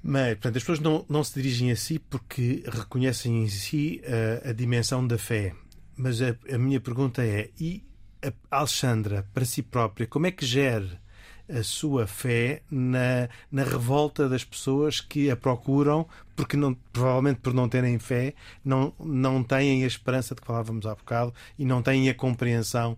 mas, 0.00 0.34
portanto, 0.34 0.56
as 0.58 0.62
pessoas 0.62 0.78
não, 0.78 1.04
não 1.08 1.24
se 1.24 1.34
dirigem 1.34 1.72
a 1.72 1.76
si 1.76 1.98
porque 1.98 2.62
reconhecem 2.68 3.42
em 3.42 3.48
si 3.48 4.00
a 4.48 4.52
dimensão 4.52 5.04
da 5.04 5.18
fé. 5.18 5.52
Mas 5.98 6.22
a, 6.22 6.36
a 6.54 6.56
minha 6.56 6.80
pergunta 6.80 7.22
é: 7.24 7.50
e 7.60 7.82
a 8.22 8.32
Alexandra, 8.58 9.26
para 9.34 9.44
si 9.44 9.62
própria, 9.62 10.06
como 10.06 10.26
é 10.26 10.30
que 10.30 10.46
gera 10.46 11.00
a 11.48 11.62
sua 11.62 12.06
fé 12.06 12.62
na, 12.70 13.28
na 13.50 13.64
revolta 13.64 14.28
das 14.28 14.44
pessoas 14.44 15.00
que 15.00 15.30
a 15.30 15.36
procuram 15.36 16.06
porque 16.38 16.56
não, 16.56 16.72
provavelmente 16.92 17.40
por 17.40 17.52
não 17.52 17.68
terem 17.68 17.98
fé, 17.98 18.32
não, 18.64 18.92
não 19.00 19.42
têm 19.42 19.82
a 19.82 19.88
esperança 19.88 20.36
de 20.36 20.40
que 20.40 20.46
falávamos 20.46 20.86
há 20.86 20.94
bocado 20.94 21.34
e 21.58 21.64
não 21.64 21.82
têm 21.82 22.08
a 22.08 22.14
compreensão 22.14 22.96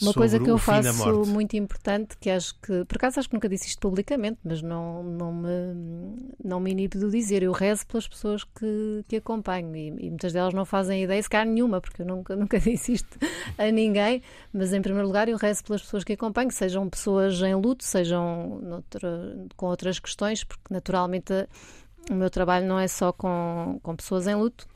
Uma 0.00 0.14
coisa 0.14 0.40
que 0.40 0.50
eu 0.50 0.56
faço 0.56 1.26
muito 1.26 1.54
importante, 1.54 2.16
que 2.18 2.30
acho 2.30 2.54
que, 2.60 2.84
por 2.86 2.96
acaso 2.96 3.20
acho 3.20 3.28
que 3.28 3.34
nunca 3.34 3.48
disse 3.48 3.68
isto 3.68 3.80
publicamente, 3.80 4.38
mas 4.42 4.62
não, 4.62 5.02
não, 5.02 5.32
me, 5.32 6.32
não 6.42 6.58
me 6.58 6.70
inibo 6.70 6.98
de 6.98 7.10
dizer, 7.10 7.42
eu 7.42 7.52
rezo 7.52 7.86
pelas 7.86 8.08
pessoas 8.08 8.42
que, 8.42 9.04
que 9.06 9.16
acompanho 9.16 9.76
e, 9.76 9.88
e 9.88 10.08
muitas 10.08 10.32
delas 10.32 10.54
não 10.54 10.64
fazem 10.64 11.02
ideia, 11.02 11.22
sequer 11.22 11.44
nenhuma, 11.44 11.80
porque 11.80 12.00
eu 12.00 12.06
nunca, 12.06 12.34
nunca 12.36 12.58
disse 12.58 12.94
isto 12.94 13.18
a 13.58 13.70
ninguém, 13.70 14.22
mas 14.52 14.72
em 14.72 14.80
primeiro 14.80 15.06
lugar 15.06 15.28
eu 15.28 15.36
rezo 15.36 15.62
pelas 15.64 15.82
pessoas 15.82 16.04
que 16.04 16.14
acompanho, 16.14 16.50
sejam 16.50 16.88
pessoas 16.88 17.40
em 17.42 17.54
luto, 17.54 17.84
sejam 17.84 18.60
noutra, 18.62 19.46
com 19.56 19.66
outras 19.66 19.98
questões, 19.98 20.42
porque 20.42 20.72
naturalmente 20.72 21.32
o 22.10 22.14
meu 22.14 22.30
trabalho 22.30 22.66
não 22.66 22.78
é 22.78 22.88
só 22.88 23.12
com, 23.12 23.78
com 23.82 23.94
pessoas 23.94 24.26
em 24.26 24.34
luto, 24.34 24.66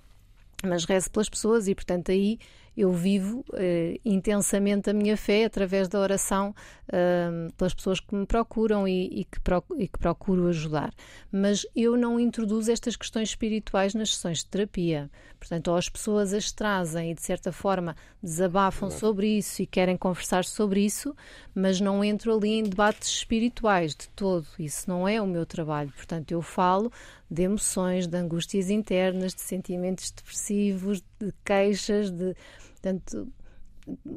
mas 0.63 0.85
rezo 0.85 1.11
pelas 1.11 1.29
pessoas 1.29 1.69
e, 1.69 1.75
portanto, 1.75 2.11
aí 2.11 2.39
eu 2.77 2.93
vivo 2.93 3.45
eh, 3.55 4.01
intensamente 4.05 4.91
a 4.91 4.93
minha 4.93 5.17
fé 5.17 5.45
através 5.45 5.89
da 5.89 5.99
oração 6.01 6.55
uh, 6.89 7.53
pelas 7.55 7.73
pessoas 7.73 8.01
que 8.01 8.15
me 8.15 8.27
procuram 8.27 8.87
e, 8.87 9.21
e, 9.21 9.25
que 9.25 9.39
e, 9.79 9.89
que 9.89 9.99
procuro 9.99 10.49
ajudar. 10.49 10.93
Mas 11.31 11.65
eu 11.75 11.97
não 11.97 12.19
introduzo 12.19 12.73
estas 12.73 12.97
questões 12.97 13.31
espirituais 13.31 13.95
nas 13.95 14.15
sessões 14.15 14.39
de 14.39 14.47
terapia. 14.47 15.11
Portanto, 15.39 15.69
ou 15.69 15.77
as 15.77 15.89
pessoas 15.89 16.33
as 16.33 16.51
trazem 16.51 17.11
e, 17.11 17.15
de 17.15 17.23
certa 17.23 17.53
forma, 17.53 17.95
desabafam 18.23 18.91
sobre 18.91 19.39
isso 19.39 19.63
e 19.63 19.67
querem 19.67 19.97
conversar 19.97 20.45
sobre 20.45 20.81
isso, 20.85 21.15
mas 21.55 21.81
não 21.81 22.03
entro 22.03 22.35
ali 22.35 22.55
em 22.55 22.63
debates 22.63 23.09
espirituais 23.11 23.95
de 23.95 24.09
todo. 24.11 24.47
Isso 24.59 24.89
não 24.89 25.07
é 25.07 25.21
o 25.21 25.27
meu 25.27 25.45
trabalho. 25.45 25.93
Portanto, 25.95 26.33
eu 26.33 26.41
falo 26.41 26.91
de 27.31 27.43
emoções, 27.43 28.07
de 28.07 28.17
angústias 28.17 28.71
internas, 28.71 29.35
de 29.35 29.43
sentimentos 29.43 30.11
depressivos, 30.11 31.03
de 31.21 31.33
queixas, 31.45 32.11
de 32.11 32.35
Portanto, 32.85 33.33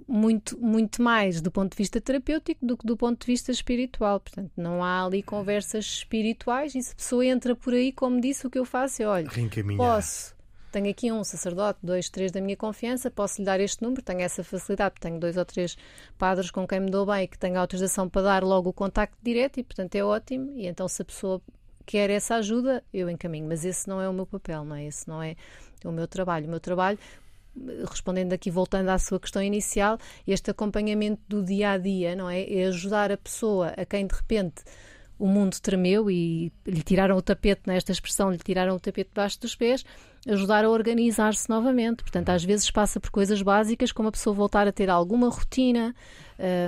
muito, 0.07 0.59
muito 0.59 1.01
mais 1.01 1.41
do 1.41 1.49
ponto 1.49 1.71
de 1.71 1.77
vista 1.77 2.01
terapêutico 2.01 2.65
do 2.65 2.75
que 2.75 2.85
do 2.85 2.97
ponto 2.97 3.21
de 3.21 3.27
vista 3.27 3.49
espiritual. 3.49 4.19
Portanto, 4.19 4.51
não 4.57 4.83
há 4.83 5.05
ali 5.05 5.23
conversas 5.23 5.85
espirituais 5.85 6.75
e 6.75 6.83
se 6.83 6.91
a 6.91 6.95
pessoa 6.95 7.25
entra 7.25 7.55
por 7.55 7.73
aí, 7.73 7.93
como 7.93 8.19
disse, 8.19 8.45
o 8.45 8.49
que 8.49 8.59
eu 8.59 8.65
faço 8.65 9.01
é, 9.01 9.07
olha, 9.07 9.29
posso, 9.77 10.35
tenho 10.71 10.89
aqui 10.89 11.11
um 11.11 11.23
sacerdote, 11.23 11.79
dois, 11.81 12.09
três 12.09 12.31
da 12.31 12.41
minha 12.41 12.57
confiança, 12.57 13.09
posso 13.09 13.41
lhe 13.41 13.45
dar 13.45 13.59
este 13.61 13.81
número, 13.81 14.01
tenho 14.01 14.19
essa 14.19 14.43
facilidade, 14.43 14.95
tenho 14.99 15.17
dois 15.17 15.37
ou 15.37 15.45
três 15.45 15.77
padres 16.17 16.51
com 16.51 16.67
quem 16.67 16.81
me 16.81 16.91
dou 16.91 17.05
bem 17.05 17.23
e 17.23 17.27
que 17.27 17.37
tenho 17.37 17.57
autorização 17.57 18.09
para 18.09 18.21
dar 18.21 18.43
logo 18.43 18.69
o 18.69 18.73
contacto 18.73 19.17
direto 19.23 19.59
e, 19.59 19.63
portanto, 19.63 19.95
é 19.95 20.03
ótimo. 20.03 20.51
E 20.57 20.67
então, 20.67 20.87
se 20.89 21.01
a 21.01 21.05
pessoa 21.05 21.41
quer 21.85 22.09
essa 22.09 22.35
ajuda, 22.35 22.83
eu 22.93 23.09
encaminho. 23.09 23.47
Mas 23.47 23.63
esse 23.63 23.87
não 23.87 24.01
é 24.01 24.09
o 24.09 24.13
meu 24.13 24.25
papel, 24.25 24.65
não 24.65 24.75
é? 24.75 24.85
Esse 24.85 25.07
não 25.07 25.23
é 25.23 25.35
o 25.85 25.91
meu 25.91 26.07
trabalho. 26.07 26.45
O 26.45 26.49
meu 26.49 26.59
trabalho, 26.59 26.99
respondendo 27.89 28.33
aqui, 28.33 28.49
voltando 28.51 28.89
à 28.89 28.97
sua 28.97 29.19
questão 29.19 29.41
inicial, 29.41 29.97
este 30.27 30.51
acompanhamento 30.51 31.21
do 31.27 31.43
dia 31.43 31.71
a 31.71 31.77
dia, 31.77 32.15
não 32.15 32.29
é? 32.29 32.43
É 32.43 32.67
ajudar 32.67 33.11
a 33.11 33.17
pessoa 33.17 33.73
a 33.77 33.85
quem 33.85 34.05
de 34.05 34.15
repente 34.15 34.63
o 35.19 35.27
mundo 35.27 35.59
tremeu 35.59 36.11
e 36.11 36.51
lhe 36.65 36.83
tiraram 36.83 37.17
o 37.17 37.21
tapete, 37.21 37.61
nesta 37.65 37.91
expressão, 37.91 38.31
lhe 38.31 38.37
tiraram 38.37 38.75
o 38.75 38.79
tapete 38.79 39.09
debaixo 39.09 39.41
dos 39.41 39.55
pés, 39.55 39.83
ajudar 40.27 40.63
a 40.63 40.69
organizar-se 40.69 41.49
novamente. 41.49 42.03
Portanto, 42.03 42.29
às 42.29 42.43
vezes 42.43 42.69
passa 42.69 42.99
por 42.99 43.09
coisas 43.09 43.41
básicas, 43.41 43.91
como 43.91 44.09
a 44.09 44.11
pessoa 44.11 44.33
voltar 44.35 44.67
a 44.67 44.71
ter 44.71 44.89
alguma 44.89 45.29
rotina, 45.29 45.95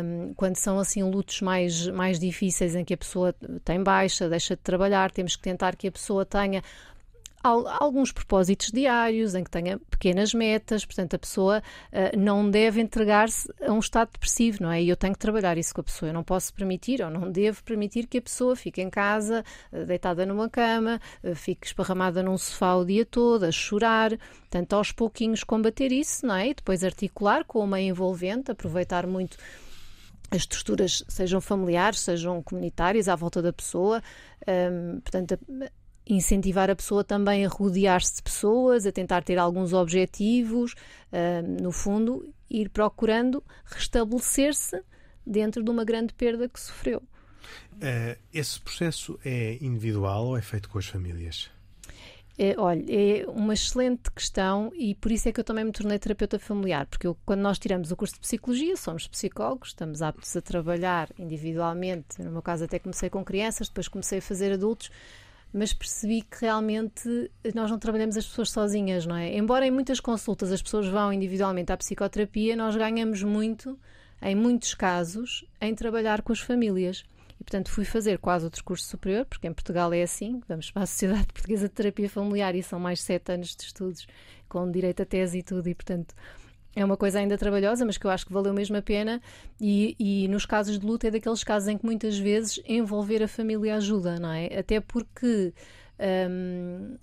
um, 0.03 0.33
quando 0.35 0.55
são 0.55 0.79
assim 0.79 1.03
lutos 1.03 1.41
mais, 1.41 1.87
mais 1.87 2.19
difíceis 2.19 2.73
em 2.75 2.83
que 2.83 2.93
a 2.93 2.97
pessoa 2.97 3.35
tem 3.63 3.83
baixa, 3.83 4.27
deixa 4.27 4.55
de 4.55 4.61
trabalhar, 4.61 5.11
temos 5.11 5.35
que 5.35 5.43
tentar 5.43 5.75
que 5.75 5.87
a 5.87 5.91
pessoa 5.91 6.25
tenha 6.25 6.63
alguns 7.41 8.11
propósitos 8.11 8.71
diários, 8.71 9.33
em 9.33 9.43
que 9.43 9.49
tenha 9.49 9.79
pequenas 9.89 10.33
metas, 10.33 10.85
portanto, 10.85 11.15
a 11.15 11.19
pessoa 11.19 11.63
uh, 11.91 12.17
não 12.17 12.49
deve 12.49 12.81
entregar-se 12.81 13.51
a 13.61 13.71
um 13.71 13.79
estado 13.79 14.11
depressivo, 14.11 14.63
não 14.63 14.71
é? 14.71 14.81
E 14.81 14.89
eu 14.89 14.97
tenho 14.97 15.13
que 15.13 15.19
trabalhar 15.19 15.57
isso 15.57 15.73
com 15.73 15.81
a 15.81 15.83
pessoa. 15.83 16.09
Eu 16.09 16.13
não 16.13 16.23
posso 16.23 16.53
permitir, 16.53 17.01
ou 17.01 17.09
não 17.09 17.31
devo 17.31 17.63
permitir 17.63 18.07
que 18.07 18.17
a 18.17 18.21
pessoa 18.21 18.55
fique 18.55 18.81
em 18.81 18.89
casa, 18.89 19.43
uh, 19.71 19.85
deitada 19.85 20.25
numa 20.25 20.49
cama, 20.49 20.99
uh, 21.23 21.35
fique 21.35 21.67
esparramada 21.67 22.21
num 22.21 22.37
sofá 22.37 22.75
o 22.75 22.85
dia 22.85 23.05
todo, 23.05 23.45
a 23.45 23.51
chorar. 23.51 24.17
Portanto, 24.39 24.73
aos 24.73 24.91
pouquinhos 24.91 25.43
combater 25.43 25.91
isso, 25.91 26.25
não 26.25 26.35
é? 26.35 26.49
E 26.49 26.53
depois 26.53 26.83
articular 26.83 27.45
com 27.45 27.63
uma 27.63 27.79
envolvente, 27.79 28.51
aproveitar 28.51 29.07
muito 29.07 29.37
as 30.31 30.41
estruturas 30.41 31.03
sejam 31.07 31.41
familiares, 31.41 32.01
sejam 32.01 32.41
comunitárias 32.43 33.07
à 33.07 33.15
volta 33.15 33.41
da 33.41 33.51
pessoa, 33.51 34.01
um, 34.47 34.99
portanto, 34.99 35.39
incentivar 36.09 36.69
a 36.69 36.75
pessoa 36.75 37.03
também 37.03 37.45
a 37.45 37.49
rodear-se 37.49 38.15
de 38.15 38.23
pessoas, 38.23 38.85
a 38.85 38.91
tentar 38.91 39.23
ter 39.23 39.37
alguns 39.37 39.73
objetivos, 39.73 40.73
uh, 40.73 41.61
no 41.61 41.71
fundo, 41.71 42.33
ir 42.49 42.69
procurando 42.69 43.43
restabelecer-se 43.65 44.81
dentro 45.25 45.63
de 45.63 45.69
uma 45.69 45.85
grande 45.85 46.13
perda 46.13 46.49
que 46.49 46.59
sofreu. 46.59 47.03
Uh, 47.75 48.19
esse 48.33 48.59
processo 48.59 49.19
é 49.23 49.57
individual 49.61 50.27
ou 50.27 50.37
é 50.37 50.41
feito 50.41 50.67
com 50.69 50.79
as 50.79 50.87
famílias? 50.87 51.49
É, 52.41 52.55
olha, 52.57 52.85
é 52.87 53.25
uma 53.27 53.53
excelente 53.53 54.09
questão 54.11 54.71
e 54.73 54.95
por 54.95 55.11
isso 55.11 55.27
é 55.27 55.31
que 55.33 55.41
eu 55.41 55.43
também 55.43 55.65
me 55.65 55.73
tornei 55.73 55.99
terapeuta 55.99 56.39
familiar, 56.39 56.85
porque 56.85 57.05
eu, 57.05 57.17
quando 57.25 57.41
nós 57.41 57.59
tiramos 57.59 57.91
o 57.91 57.97
curso 57.97 58.13
de 58.13 58.21
psicologia, 58.21 58.77
somos 58.77 59.07
psicólogos, 59.07 59.69
estamos 59.69 60.01
aptos 60.01 60.37
a 60.37 60.41
trabalhar 60.41 61.09
individualmente. 61.19 62.21
No 62.21 62.31
meu 62.31 62.41
caso, 62.41 62.63
até 62.63 62.79
comecei 62.79 63.09
com 63.09 63.25
crianças, 63.25 63.67
depois 63.67 63.89
comecei 63.89 64.19
a 64.19 64.21
fazer 64.21 64.53
adultos 64.53 64.89
mas 65.53 65.73
percebi 65.73 66.21
que 66.21 66.41
realmente 66.41 67.31
nós 67.55 67.69
não 67.71 67.79
trabalhamos 67.79 68.15
as 68.15 68.25
pessoas 68.25 68.51
sozinhas, 68.51 69.05
não 69.05 69.15
é? 69.15 69.35
Embora 69.35 69.65
em 69.65 69.71
muitas 69.71 69.99
consultas 69.99 70.51
as 70.51 70.61
pessoas 70.61 70.87
vão 70.87 71.11
individualmente 71.11 71.71
à 71.71 71.77
psicoterapia, 71.77 72.55
nós 72.55 72.75
ganhamos 72.75 73.23
muito, 73.23 73.77
em 74.21 74.35
muitos 74.35 74.73
casos, 74.73 75.45
em 75.59 75.73
trabalhar 75.73 76.21
com 76.21 76.31
as 76.31 76.39
famílias. 76.39 77.03
E, 77.39 77.43
portanto, 77.43 77.71
fui 77.71 77.85
fazer 77.85 78.19
quase 78.19 78.43
outro 78.45 78.63
curso 78.63 78.85
superior, 78.85 79.25
porque 79.25 79.47
em 79.47 79.53
Portugal 79.53 79.93
é 79.93 80.03
assim, 80.03 80.41
vamos 80.47 80.71
para 80.71 80.83
a 80.83 80.85
Sociedade 80.85 81.27
Portuguesa 81.33 81.69
de 81.69 81.73
Terapia 81.73 82.09
Familiar 82.09 82.53
e 82.53 82.61
são 82.61 82.79
mais 82.79 83.01
sete 83.01 83.31
anos 83.31 83.55
de 83.55 83.63
estudos, 83.63 84.05
com 84.47 84.69
direito 84.69 85.01
a 85.01 85.05
tese 85.05 85.39
e 85.39 85.43
tudo, 85.43 85.67
e, 85.69 85.73
portanto, 85.73 86.13
é 86.75 86.85
uma 86.85 86.95
coisa 86.97 87.19
ainda 87.19 87.37
trabalhosa, 87.37 87.85
mas 87.85 87.97
que 87.97 88.05
eu 88.05 88.11
acho 88.11 88.25
que 88.25 88.33
valeu 88.33 88.53
mesmo 88.53 88.77
a 88.77 88.81
pena. 88.81 89.21
E, 89.59 89.95
e 89.99 90.27
nos 90.27 90.45
casos 90.45 90.79
de 90.79 90.85
luta 90.85 91.07
é 91.07 91.11
daqueles 91.11 91.43
casos 91.43 91.67
em 91.67 91.77
que 91.77 91.85
muitas 91.85 92.17
vezes 92.17 92.61
envolver 92.65 93.23
a 93.23 93.27
família 93.27 93.75
ajuda, 93.75 94.19
não 94.19 94.31
é? 94.31 94.59
Até 94.59 94.79
porque. 94.79 95.53
Hum, 95.99 96.97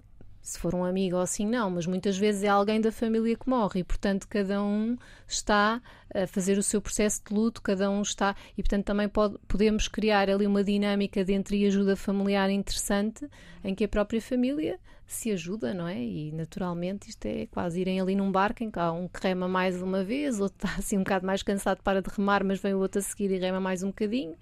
se 0.46 0.60
for 0.60 0.76
um 0.76 0.84
amigo 0.84 1.16
ou 1.16 1.22
assim, 1.22 1.44
não, 1.44 1.68
mas 1.68 1.86
muitas 1.86 2.16
vezes 2.16 2.44
é 2.44 2.48
alguém 2.48 2.80
da 2.80 2.92
família 2.92 3.34
que 3.36 3.48
morre 3.48 3.80
e, 3.80 3.84
portanto, 3.84 4.28
cada 4.28 4.62
um 4.62 4.96
está 5.26 5.82
a 6.14 6.24
fazer 6.28 6.56
o 6.56 6.62
seu 6.62 6.80
processo 6.80 7.20
de 7.28 7.34
luto, 7.34 7.60
cada 7.60 7.90
um 7.90 8.00
está. 8.00 8.36
E, 8.56 8.62
portanto, 8.62 8.84
também 8.84 9.08
pode, 9.08 9.36
podemos 9.48 9.88
criar 9.88 10.30
ali 10.30 10.46
uma 10.46 10.62
dinâmica 10.62 11.24
de 11.24 11.32
entre 11.32 11.66
ajuda 11.66 11.96
familiar 11.96 12.48
interessante 12.48 13.28
em 13.64 13.74
que 13.74 13.82
a 13.82 13.88
própria 13.88 14.22
família 14.22 14.78
se 15.06 15.30
ajuda, 15.30 15.72
não 15.72 15.86
é? 15.86 16.02
E 16.02 16.32
naturalmente 16.32 17.08
isto 17.08 17.24
é 17.26 17.46
quase 17.46 17.80
irem 17.80 18.00
ali 18.00 18.16
num 18.16 18.30
barco 18.30 18.64
em 18.64 18.70
que 18.70 18.78
há 18.78 18.90
um 18.92 19.06
que 19.06 19.20
rema 19.22 19.46
mais 19.46 19.80
uma 19.80 20.02
vez, 20.02 20.38
outro 20.40 20.56
está 20.66 20.78
assim 20.78 20.96
um 20.96 21.04
bocado 21.04 21.26
mais 21.26 21.42
cansado 21.42 21.82
para 21.82 22.02
de 22.02 22.10
remar, 22.10 22.42
mas 22.42 22.60
vem 22.60 22.74
o 22.74 22.78
outro 22.78 22.98
a 22.98 23.02
seguir 23.02 23.30
e 23.30 23.38
rema 23.38 23.60
mais 23.60 23.82
um 23.82 23.88
bocadinho. 23.88 24.34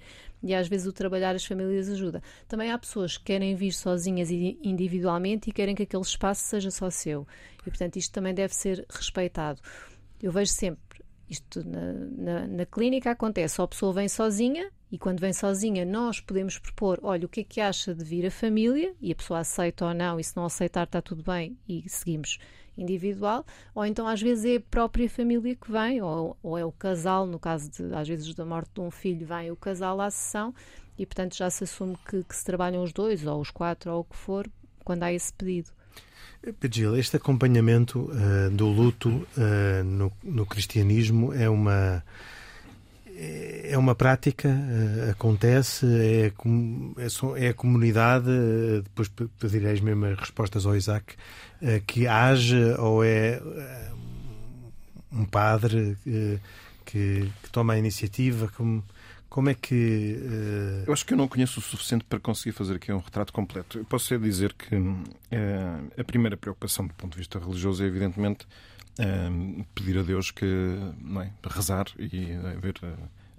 E 0.42 0.54
às 0.54 0.68
vezes 0.68 0.86
o 0.86 0.92
trabalhar 0.92 1.34
as 1.34 1.44
famílias 1.44 1.88
ajuda. 1.88 2.22
Também 2.46 2.70
há 2.70 2.78
pessoas 2.78 3.16
que 3.16 3.24
querem 3.24 3.54
vir 3.54 3.72
sozinhas 3.72 4.30
e 4.30 4.58
individualmente 4.62 5.48
e 5.48 5.52
querem 5.52 5.74
que 5.74 5.84
aquele 5.84 6.02
espaço 6.02 6.44
seja 6.44 6.70
só 6.70 6.90
seu. 6.90 7.26
E 7.60 7.70
portanto 7.70 7.96
isto 7.96 8.12
também 8.12 8.34
deve 8.34 8.54
ser 8.54 8.84
respeitado. 8.90 9.60
Eu 10.22 10.32
vejo 10.32 10.52
sempre, 10.52 10.83
isto 11.28 11.66
na, 11.66 11.92
na, 11.92 12.46
na 12.46 12.66
clínica 12.66 13.10
acontece, 13.10 13.60
ou 13.60 13.64
a 13.64 13.68
pessoa 13.68 13.92
vem 13.92 14.08
sozinha 14.08 14.70
e 14.94 14.98
quando 14.98 15.18
vem 15.18 15.32
sozinha, 15.32 15.84
nós 15.84 16.20
podemos 16.20 16.56
propor: 16.56 17.00
olha, 17.02 17.26
o 17.26 17.28
que 17.28 17.40
é 17.40 17.44
que 17.44 17.60
acha 17.60 17.92
de 17.92 18.04
vir 18.04 18.24
a 18.26 18.30
família? 18.30 18.94
E 19.00 19.10
a 19.10 19.14
pessoa 19.16 19.40
aceita 19.40 19.86
ou 19.86 19.92
não, 19.92 20.20
e 20.20 20.22
se 20.22 20.36
não 20.36 20.44
aceitar, 20.44 20.84
está 20.84 21.02
tudo 21.02 21.20
bem, 21.20 21.58
e 21.68 21.82
seguimos 21.88 22.38
individual. 22.78 23.44
Ou 23.74 23.84
então, 23.84 24.06
às 24.06 24.22
vezes, 24.22 24.44
é 24.44 24.56
a 24.56 24.60
própria 24.60 25.10
família 25.10 25.56
que 25.56 25.68
vem, 25.68 26.00
ou, 26.00 26.36
ou 26.40 26.56
é 26.56 26.64
o 26.64 26.70
casal, 26.70 27.26
no 27.26 27.40
caso 27.40 27.68
de, 27.72 27.92
às 27.92 28.06
vezes, 28.06 28.32
da 28.36 28.44
morte 28.44 28.70
de 28.72 28.80
um 28.82 28.90
filho, 28.90 29.26
vem 29.26 29.50
o 29.50 29.56
casal 29.56 30.00
à 30.00 30.08
sessão, 30.12 30.54
e 30.96 31.04
portanto 31.04 31.36
já 31.36 31.50
se 31.50 31.64
assume 31.64 31.96
que, 32.08 32.22
que 32.22 32.36
se 32.36 32.44
trabalham 32.44 32.80
os 32.80 32.92
dois, 32.92 33.26
ou 33.26 33.40
os 33.40 33.50
quatro, 33.50 33.90
ou 33.90 34.02
o 34.02 34.04
que 34.04 34.16
for, 34.16 34.48
quando 34.84 35.02
há 35.02 35.12
esse 35.12 35.32
pedido. 35.32 35.72
Pedro 36.60 36.96
este 36.96 37.16
acompanhamento 37.16 38.00
uh, 38.00 38.50
do 38.50 38.66
luto 38.66 39.08
uh, 39.08 39.84
no, 39.84 40.12
no 40.22 40.44
cristianismo 40.44 41.32
é 41.32 41.48
uma 41.48 42.04
é, 43.16 43.78
uma 43.78 43.94
prática, 43.94 44.48
uh, 44.48 45.10
acontece, 45.10 45.86
é, 45.86 46.26
é, 46.26 47.46
é, 47.46 47.48
a 47.48 47.54
comunidade, 47.54 48.28
depois 48.82 49.08
pedirei 49.38 49.72
as 49.72 49.80
mesmas 49.80 50.18
respostas 50.18 50.66
ao 50.66 50.76
Isaac, 50.76 51.14
que 51.86 52.06
age 52.06 52.74
ou 52.78 53.02
é 53.02 53.40
um 55.10 55.24
padre 55.24 55.96
que, 56.84 57.30
que, 57.42 57.50
toma 57.50 57.74
a 57.74 57.78
iniciativa, 57.78 58.50
como, 58.54 58.84
Como 59.34 59.50
é 59.50 59.54
que. 59.54 60.16
Uh... 60.22 60.84
Eu 60.86 60.92
acho 60.92 61.04
que 61.04 61.12
eu 61.12 61.18
não 61.18 61.26
conheço 61.26 61.58
o 61.58 61.62
suficiente 61.62 62.04
para 62.04 62.20
conseguir 62.20 62.52
fazer 62.52 62.76
aqui 62.76 62.92
um 62.92 62.98
retrato 62.98 63.32
completo. 63.32 63.78
Eu 63.78 63.84
posso 63.84 64.16
dizer 64.16 64.52
que 64.52 64.76
uh, 64.76 65.00
a 65.98 66.04
primeira 66.04 66.36
preocupação 66.36 66.86
do 66.86 66.94
ponto 66.94 67.14
de 67.14 67.18
vista 67.18 67.36
religioso 67.40 67.82
é, 67.82 67.86
evidentemente, 67.88 68.46
uh, 69.00 69.66
pedir 69.74 69.98
a 69.98 70.02
Deus 70.02 70.30
que. 70.30 70.46
Não 71.00 71.20
é, 71.20 71.32
rezar 71.50 71.86
e 71.98 72.32
haver 72.56 72.76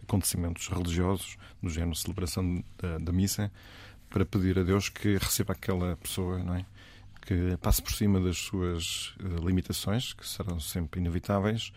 acontecimentos 0.04 0.68
religiosos, 0.68 1.38
no 1.62 1.70
género 1.70 1.96
celebração 1.96 2.62
da, 2.78 2.98
da, 2.98 3.14
missa, 3.14 3.50
para 4.10 4.26
pedir 4.26 4.60
a 4.60 4.64
Deus 4.64 4.90
que 4.90 5.16
receba 5.16 5.54
aquela 5.54 5.96
pessoa, 5.96 6.40
não 6.40 6.56
é? 6.56 6.66
Que 7.22 7.56
passe 7.62 7.82
por 7.82 7.94
cima 7.94 8.20
das 8.20 8.38
suas 8.38 9.16
limitações, 9.42 10.12
que 10.12 10.28
serão 10.28 10.60
sempre 10.60 11.00
inevitáveis, 11.00 11.72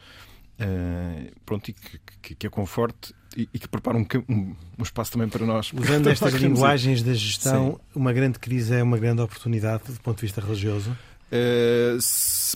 Uh, 0.60 1.30
pronto, 1.46 1.68
e 1.68 1.72
que, 1.72 2.00
que, 2.20 2.34
que 2.34 2.46
a 2.48 2.50
conforte 2.50 3.14
e, 3.36 3.48
e 3.54 3.58
que 3.58 3.68
prepara 3.68 3.96
um, 3.96 4.04
um, 4.28 4.56
um, 4.78 4.82
espaço 4.82 5.12
também 5.12 5.28
para 5.28 5.46
nós. 5.46 5.72
Usando 5.72 6.08
estas 6.08 6.34
linguagens 6.34 7.02
da 7.02 7.14
gestão, 7.14 7.72
Sim. 7.72 8.00
uma 8.00 8.12
grande 8.12 8.40
crise 8.40 8.74
é 8.74 8.82
uma 8.82 8.98
grande 8.98 9.22
oportunidade 9.22 9.84
do 9.86 10.00
ponto 10.00 10.16
de 10.16 10.22
vista 10.22 10.40
religioso? 10.40 10.90
Uh, 11.30 11.98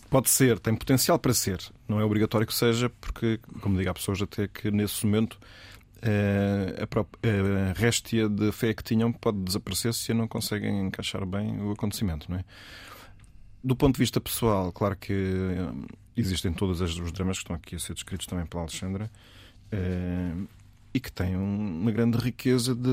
pode 0.08 0.30
ser, 0.30 0.58
tem 0.58 0.74
potencial 0.74 1.18
para 1.18 1.32
ser. 1.32 1.60
Não 1.86 2.00
é 2.00 2.04
obrigatório 2.04 2.46
que 2.46 2.54
seja, 2.54 2.90
porque, 3.00 3.38
como 3.60 3.76
digo, 3.76 3.90
há 3.90 3.94
pessoas 3.94 4.20
até 4.20 4.48
que 4.48 4.70
nesse 4.70 5.04
momento 5.06 5.34
uh, 5.98 6.82
a, 6.82 6.86
própria, 6.86 7.20
a 7.70 7.72
réstia 7.78 8.28
de 8.28 8.50
fé 8.50 8.74
que 8.74 8.82
tinham 8.82 9.12
pode 9.12 9.38
desaparecer 9.38 9.94
se 9.94 10.12
não 10.12 10.26
conseguem 10.26 10.86
encaixar 10.86 11.24
bem 11.26 11.60
o 11.60 11.72
acontecimento. 11.72 12.30
Não 12.30 12.38
é? 12.38 12.44
Do 13.64 13.76
ponto 13.76 13.94
de 13.94 14.00
vista 14.00 14.20
pessoal, 14.20 14.72
claro 14.72 14.96
que 14.96 15.14
existem 16.16 16.52
todos 16.52 16.80
os 16.80 17.12
dramas 17.12 17.38
que 17.38 17.44
estão 17.44 17.54
aqui 17.54 17.76
a 17.76 17.78
ser 17.78 17.94
descritos 17.94 18.26
também 18.26 18.44
pela 18.44 18.64
Alexandra 18.64 19.08
eh, 19.70 20.32
e 20.92 20.98
que 20.98 21.10
têm 21.12 21.36
uma 21.36 21.92
grande 21.92 22.18
riqueza 22.18 22.74
de, 22.74 22.90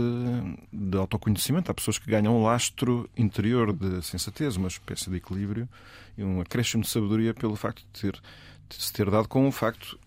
de 0.72 0.96
autoconhecimento. 0.96 1.72
Há 1.72 1.74
pessoas 1.74 1.98
que 1.98 2.10
ganham 2.10 2.38
um 2.38 2.44
lastro 2.44 3.10
interior 3.18 3.74
de 3.74 4.02
sensatez, 4.04 4.58
uma 4.58 4.68
espécie 4.68 5.10
de 5.10 5.18
equilíbrio 5.18 5.68
e 6.16 6.24
um 6.24 6.40
acréscimo 6.40 6.84
de 6.84 6.90
sabedoria 6.90 7.34
pelo 7.34 7.56
facto 7.56 7.84
de, 7.92 8.02
ter, 8.02 8.22
de 8.70 8.76
se 8.76 8.94
ter 8.94 9.10
dado 9.10 9.28
com 9.28 9.48
um 9.48 9.52
facto 9.52 10.00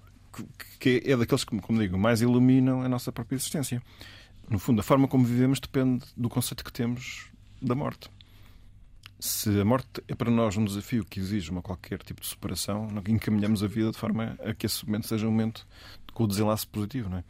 que, 0.79 1.01
que 1.01 1.11
é 1.11 1.17
daqueles 1.17 1.43
que, 1.43 1.59
como 1.61 1.79
digo, 1.81 1.99
mais 1.99 2.23
iluminam 2.23 2.83
a 2.83 2.89
nossa 2.89 3.11
própria 3.11 3.35
existência. 3.35 3.83
No 4.49 4.61
fundo, 4.61 4.79
a 4.79 4.85
forma 4.85 5.09
como 5.09 5.25
vivemos 5.25 5.59
depende 5.59 6.05
do 6.17 6.29
conceito 6.29 6.65
que 6.65 6.73
temos 6.73 7.27
da 7.61 7.75
morte 7.75 8.09
se 9.23 9.61
a 9.61 9.65
morte 9.65 10.03
é 10.09 10.17
para 10.17 10.33
nós 10.33 10.57
um 10.57 10.65
desafio 10.65 11.05
que 11.05 11.21
exige 11.21 11.49
uma 11.49 11.63
qualquer 11.63 12.03
tipo 12.03 12.21
de 12.21 12.27
superação, 12.27 12.89
encaminhamos 13.09 13.63
a 13.63 13.69
vida 13.69 13.93
de 13.93 13.97
forma 13.97 14.37
a 14.45 14.53
que 14.53 14.67
esse 14.67 14.85
momento 14.85 15.07
seja 15.07 15.29
um 15.29 15.31
momento 15.31 15.65
com 16.13 16.25
o 16.25 16.27
desenlace 16.27 16.67
positivo. 16.67 17.09
Não 17.09 17.19
é? 17.19 17.25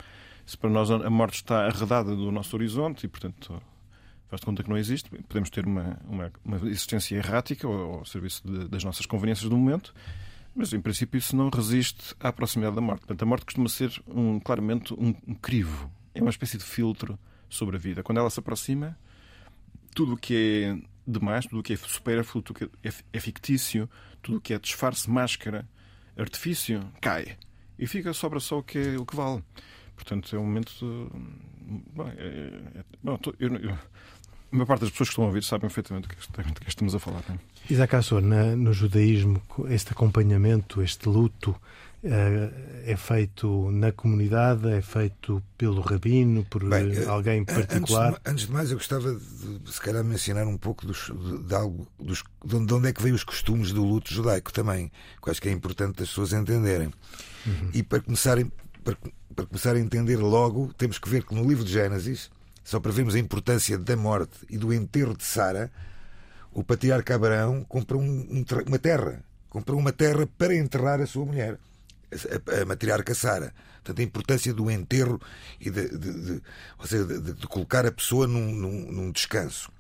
Se 0.47 0.57
para 0.57 0.71
nós 0.71 0.91
a 0.91 1.11
morte 1.11 1.35
está 1.35 1.67
arredada 1.67 2.17
do 2.17 2.33
nosso 2.33 2.57
horizonte 2.57 3.05
e, 3.05 3.09
portanto, 3.09 3.63
faz 4.27 4.41
de 4.41 4.47
conta 4.47 4.63
que 4.63 4.71
não 4.71 4.79
existe, 4.79 5.11
podemos 5.29 5.51
ter 5.51 5.67
uma, 5.67 6.01
uma, 6.09 6.33
uma 6.43 6.57
existência 6.67 7.15
errática 7.15 7.67
ao, 7.67 7.99
ao 7.99 8.05
serviço 8.07 8.43
de, 8.43 8.69
das 8.69 8.83
nossas 8.83 9.05
conveniências 9.05 9.51
do 9.51 9.59
momento, 9.59 9.93
mas 10.55 10.73
em 10.73 10.81
princípio 10.81 11.19
isso 11.19 11.37
não 11.37 11.51
resiste 11.51 12.15
à 12.19 12.33
proximidade 12.33 12.75
da 12.75 12.81
morte. 12.81 13.01
Portanto, 13.01 13.23
a 13.23 13.27
morte 13.27 13.45
costuma 13.45 13.69
ser 13.69 14.03
um, 14.07 14.41
claramente 14.41 14.95
um, 14.95 15.15
um 15.29 15.35
crivo, 15.35 15.93
é 16.15 16.23
uma 16.23 16.31
espécie 16.31 16.57
de 16.57 16.65
filtro 16.65 17.19
sobre 17.51 17.77
a 17.77 17.79
vida. 17.79 18.03
Quando 18.03 18.17
ela 18.17 18.31
se 18.31 18.41
aproxima, 18.41 18.97
tudo 19.95 20.15
o 20.15 20.17
que 20.17 20.35
é 20.35 20.92
demais, 21.07 21.47
tudo 21.47 21.61
o 21.61 21.63
que 21.63 21.73
é 21.73 21.77
supérfluo, 21.77 22.43
tudo 22.43 22.57
o 22.57 22.69
que 22.69 22.89
é, 22.89 22.93
é 23.13 23.21
fictício, 23.21 23.89
tudo 24.21 24.39
o 24.39 24.41
que 24.41 24.55
é 24.55 24.59
disfarce, 24.59 25.11
máscara, 25.11 25.69
artifício, 26.17 26.81
cai. 27.01 27.37
E 27.79 27.87
fica, 27.87 28.13
sobra 28.13 28.41
só 28.41 28.59
o 28.59 28.63
que, 28.63 28.79
é, 28.79 28.99
o 28.99 29.05
que 29.05 29.17
vale. 29.17 29.43
Portanto, 29.95 30.35
é 30.35 30.39
um 30.39 30.45
momento. 30.45 31.11
Bom, 31.95 32.09
é, 32.09 32.79
é, 32.79 32.85
bom, 33.03 33.19
eu, 33.39 33.57
eu, 33.57 33.79
a 34.53 34.57
maior 34.57 34.67
parte 34.67 34.83
das 34.83 34.91
pessoas 34.91 35.09
que 35.09 35.13
estão 35.13 35.25
a 35.25 35.29
ouvir 35.29 35.43
sabem 35.43 35.63
perfeitamente 35.63 36.09
do 36.09 36.15
que, 36.15 36.61
que 36.61 36.69
estamos 36.69 36.95
a 36.95 36.99
falar. 36.99 37.23
Não 37.29 37.37
é? 37.37 37.39
Isaac 37.71 37.97
Assor, 37.97 38.21
no 38.21 38.73
judaísmo, 38.73 39.41
este 39.69 39.93
acompanhamento, 39.93 40.83
este 40.83 41.09
luto, 41.09 41.57
eh, 42.05 42.51
é 42.85 42.97
feito 42.97 43.71
na 43.71 43.93
comunidade, 43.93 44.69
é 44.69 44.83
feito 44.83 45.43
pelo 45.57 45.81
rabino, 45.81 46.45
por 46.45 46.69
Bem, 46.69 46.93
eh, 46.93 47.05
alguém 47.07 47.45
particular? 47.45 48.09
Antes 48.09 48.23
de, 48.25 48.31
antes 48.31 48.47
de, 48.47 48.53
mais, 48.53 48.71
eu 48.71 48.77
gostava 48.77 49.15
de, 49.15 49.73
se 49.73 49.81
calhar, 49.81 50.03
mencionar 50.05 50.47
um 50.47 50.59
pouco 50.59 50.85
dos, 50.85 51.13
de, 51.15 51.45
de, 51.45 51.55
algo, 51.55 51.87
dos, 51.99 52.25
de 52.45 52.75
onde 52.75 52.89
é 52.89 52.93
que 52.93 53.01
veio 53.01 53.15
os 53.15 53.23
costumes 53.23 53.73
do 53.73 53.85
luto 53.85 54.13
judaico 54.13 54.53
também, 54.53 54.91
que 55.23 55.31
acho 55.31 55.41
que 55.41 55.49
é 55.49 55.53
importante 55.53 56.03
as 56.03 56.09
pessoas 56.09 56.33
entenderem. 56.33 56.93
Uhum. 57.47 57.71
E 57.73 57.83
para 57.83 58.01
começarem, 58.01 58.51
para, 58.83 58.97
para 59.35 59.47
começar 59.47 59.77
a 59.77 59.79
entender 59.79 60.17
logo, 60.17 60.75
temos 60.77 60.99
que 60.99 61.09
ver 61.09 61.25
que 61.25 61.35
no 61.35 61.49
livro 61.49 61.65
de 61.65 61.73
Gênesis, 61.73 62.31
só 62.65 62.81
para 62.81 62.93
vermos 62.93 63.15
a 63.15 63.19
importância 63.19 63.79
da 63.79 63.97
morte 63.97 64.39
e 64.49 64.57
do 64.57 64.73
enterro 64.73 65.17
de 65.17 65.25
Sara, 65.25 65.71
o 66.53 66.63
patriarca 66.63 67.15
Abraão 67.15 67.65
comprou 67.65 68.01
um, 68.01 68.07
um, 68.07 68.45
uma 68.67 68.79
terra, 68.79 69.25
comprou 69.49 69.79
uma 69.79 69.93
terra 69.93 70.27
para 70.39 70.55
enterrar 70.55 71.01
a 71.01 71.07
sua 71.07 71.25
mulher 71.25 71.59
a, 72.13 72.63
a 72.63 72.65
matriarca 72.65 73.15
Sara. 73.15 73.53
Portanto, 73.77 74.01
a 74.01 74.03
importância 74.03 74.55
do 74.55 74.71
enterro 74.71 75.21
e 75.61 75.71
de, 75.71 75.89
de, 75.89 76.21
de 76.21 76.43
ou 76.79 76.87
seja, 76.87 77.05
de, 77.05 77.33
de, 77.33 77.47
colocar 77.47 77.85
a 77.85 77.93
pessoa 77.93 78.27
num, 78.27 78.53
num, 78.53 78.93
num 78.93 79.11
descanso. 79.11 79.73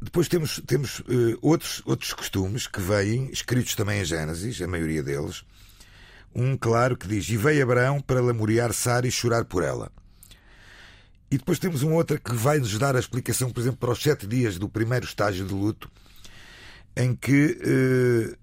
Depois 0.00 0.28
temos, 0.28 0.62
temos 0.66 1.00
uh, 1.00 1.38
outros, 1.42 1.82
outros 1.84 2.14
costumes 2.14 2.66
que 2.66 2.80
vêm, 2.80 3.30
escritos 3.30 3.74
também 3.74 4.00
em 4.00 4.04
Gênesis, 4.04 4.62
a 4.62 4.66
maioria 4.66 5.02
deles. 5.02 5.44
Um, 6.34 6.56
claro, 6.56 6.96
que 6.96 7.06
diz: 7.06 7.28
E 7.28 7.36
veio 7.36 7.62
Abraão 7.62 8.00
para 8.00 8.22
lamorear 8.22 8.72
Sara 8.72 9.06
e 9.06 9.10
chorar 9.10 9.44
por 9.44 9.62
ela. 9.62 9.92
E 11.30 11.38
depois 11.38 11.58
temos 11.58 11.82
um 11.82 11.94
outro 11.94 12.20
que 12.20 12.34
vai 12.34 12.58
nos 12.58 12.76
dar 12.76 12.96
a 12.96 12.98
explicação, 12.98 13.52
por 13.52 13.60
exemplo, 13.60 13.78
para 13.78 13.92
os 13.92 14.02
sete 14.02 14.26
dias 14.26 14.58
do 14.58 14.68
primeiro 14.68 15.04
estágio 15.04 15.46
de 15.46 15.54
luto, 15.54 15.90
em 16.96 17.14
que 17.14 17.56
uh, 17.56 18.36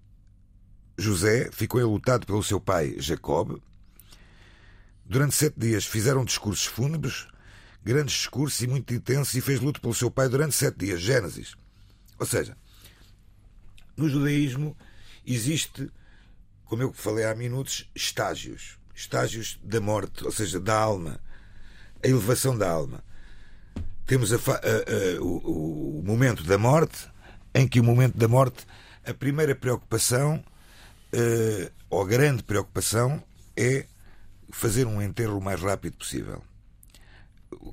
José 0.98 1.50
ficou 1.52 1.82
enlutado 1.82 2.26
pelo 2.26 2.42
seu 2.42 2.62
pai 2.62 2.96
Jacob. 2.98 3.62
Durante 5.06 5.36
sete 5.36 5.60
dias 5.60 5.86
fizeram 5.86 6.24
discursos 6.24 6.66
fúnebres, 6.66 7.28
grandes 7.84 8.16
discursos 8.16 8.62
e 8.62 8.68
muito 8.68 8.94
intensos, 8.94 9.34
e 9.34 9.42
fez 9.42 9.60
luto 9.60 9.82
pelo 9.82 9.94
seu 9.94 10.10
pai 10.10 10.30
durante 10.30 10.56
sete 10.56 10.78
dias. 10.78 11.02
Gênesis. 11.02 11.56
Ou 12.18 12.26
seja, 12.26 12.58
no 13.98 14.08
judaísmo 14.08 14.78
existe, 15.26 15.92
como 16.64 16.84
eu 16.84 16.94
falei 16.94 17.26
há 17.26 17.36
minutos, 17.36 17.90
estágios. 17.94 18.78
Estágios 18.96 19.60
da 19.62 19.80
morte, 19.80 20.26
ou 20.26 20.32
seja, 20.32 20.60
da 20.60 20.76
alma. 20.76 21.20
A 22.08 22.10
elevação 22.10 22.58
da 22.58 22.70
alma. 22.70 23.04
Temos 24.06 24.32
a, 24.32 24.38
a, 24.38 24.40
a, 24.40 25.22
o, 25.22 26.00
o 26.00 26.04
momento 26.06 26.42
da 26.46 26.58
morte, 26.58 27.06
em 27.54 27.68
que 27.68 27.82
o 27.82 27.84
momento 27.84 28.18
da 28.18 28.30
morte, 28.30 28.66
a 29.06 29.14
primeira 29.14 29.54
preocupação 29.54 30.42
uh, 31.14 31.72
ou 31.90 32.02
a 32.02 32.08
grande 32.08 32.44
preocupação 32.44 33.22
é 33.58 33.86
fazer 34.54 34.88
um 34.88 35.02
enterro 35.02 35.38
o 35.38 35.42
mais 35.42 35.62
rápido 35.62 35.98
possível. 35.98 36.42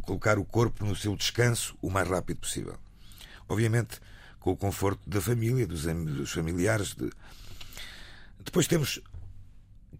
Colocar 0.02 0.36
o 0.36 0.44
corpo 0.44 0.84
no 0.84 0.96
seu 0.96 1.14
descanso 1.14 1.78
o 1.80 1.88
mais 1.88 2.08
rápido 2.08 2.38
possível. 2.38 2.76
Obviamente, 3.48 4.00
com 4.40 4.50
o 4.50 4.56
conforto 4.56 5.08
da 5.08 5.20
família, 5.20 5.64
dos, 5.64 5.84
dos 5.84 6.32
familiares. 6.32 6.92
De... 6.92 7.08
Depois 8.44 8.66
temos 8.66 9.00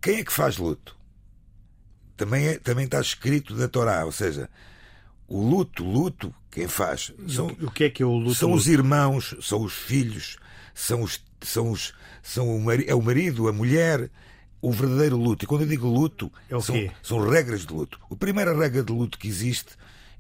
quem 0.00 0.16
é 0.16 0.24
que 0.24 0.32
faz 0.32 0.56
luto? 0.56 0.96
Também, 2.16 2.46
é, 2.46 2.58
também 2.58 2.84
está 2.84 3.00
escrito 3.00 3.54
da 3.54 3.68
Torá, 3.68 4.04
ou 4.04 4.12
seja, 4.12 4.48
o 5.26 5.40
luto, 5.42 5.84
luto, 5.84 6.32
quem 6.50 6.68
faz? 6.68 7.12
São, 7.28 7.48
o 7.48 7.70
que 7.70 7.84
é 7.84 7.90
que 7.90 8.02
é 8.02 8.06
o 8.06 8.16
luto? 8.16 8.34
São 8.34 8.52
os 8.52 8.68
irmãos, 8.68 9.34
são 9.40 9.62
os 9.62 9.72
filhos, 9.72 10.36
são 10.74 11.02
os, 11.02 11.22
são 11.42 11.70
os, 11.70 11.94
são 12.22 12.54
o 12.54 12.60
marido, 12.60 12.90
é 12.90 12.94
o 12.94 13.02
marido, 13.02 13.48
a 13.48 13.52
mulher, 13.52 14.10
o 14.60 14.70
verdadeiro 14.70 15.16
luto. 15.16 15.44
E 15.44 15.48
quando 15.48 15.62
eu 15.62 15.68
digo 15.68 15.88
luto, 15.88 16.30
é 16.48 16.60
são, 16.60 16.76
são 17.02 17.28
regras 17.28 17.66
de 17.66 17.72
luto. 17.72 17.98
A 18.10 18.16
primeira 18.16 18.56
regra 18.56 18.82
de 18.82 18.92
luto 18.92 19.18
que 19.18 19.26
existe 19.26 19.72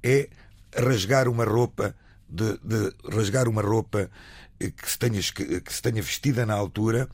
é 0.02 0.28
rasgar 0.76 1.28
uma 1.28 1.44
roupa 1.44 1.94
de, 2.28 2.58
de 2.58 2.92
rasgar 3.08 3.48
uma 3.48 3.62
roupa 3.62 4.10
que 4.58 4.90
se 4.90 4.98
tenha, 4.98 5.20
que 5.20 5.72
se 5.72 5.82
tenha 5.82 6.02
vestida 6.02 6.44
na 6.44 6.54
altura 6.54 7.08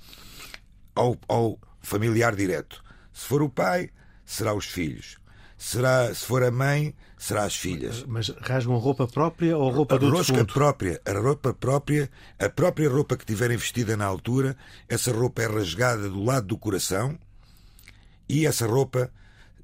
ao, 0.94 1.16
ao 1.28 1.58
familiar 1.80 2.34
direto. 2.34 2.82
Se 3.12 3.26
for 3.26 3.42
o 3.42 3.50
pai, 3.50 3.90
será 4.30 4.54
os 4.54 4.66
filhos. 4.66 5.18
Será, 5.58 6.14
se 6.14 6.24
for 6.24 6.42
a 6.42 6.50
mãe, 6.50 6.94
será 7.18 7.44
as 7.44 7.56
filhas. 7.56 8.04
Mas 8.04 8.28
rasgam 8.28 8.78
roupa 8.78 9.06
própria 9.06 9.58
ou 9.58 9.70
roupa 9.70 9.98
do 9.98 10.06
A 10.16 10.44
própria, 10.46 11.00
a 11.04 11.12
roupa 11.12 11.52
própria, 11.52 12.10
a 12.38 12.48
própria 12.48 12.88
roupa 12.88 13.16
que 13.16 13.26
tiverem 13.26 13.56
vestida 13.56 13.96
na 13.96 14.06
altura, 14.06 14.56
essa 14.88 15.12
roupa 15.12 15.42
é 15.42 15.46
rasgada 15.46 16.08
do 16.08 16.22
lado 16.22 16.46
do 16.46 16.56
coração 16.56 17.18
e 18.28 18.46
essa 18.46 18.66
roupa, 18.66 19.12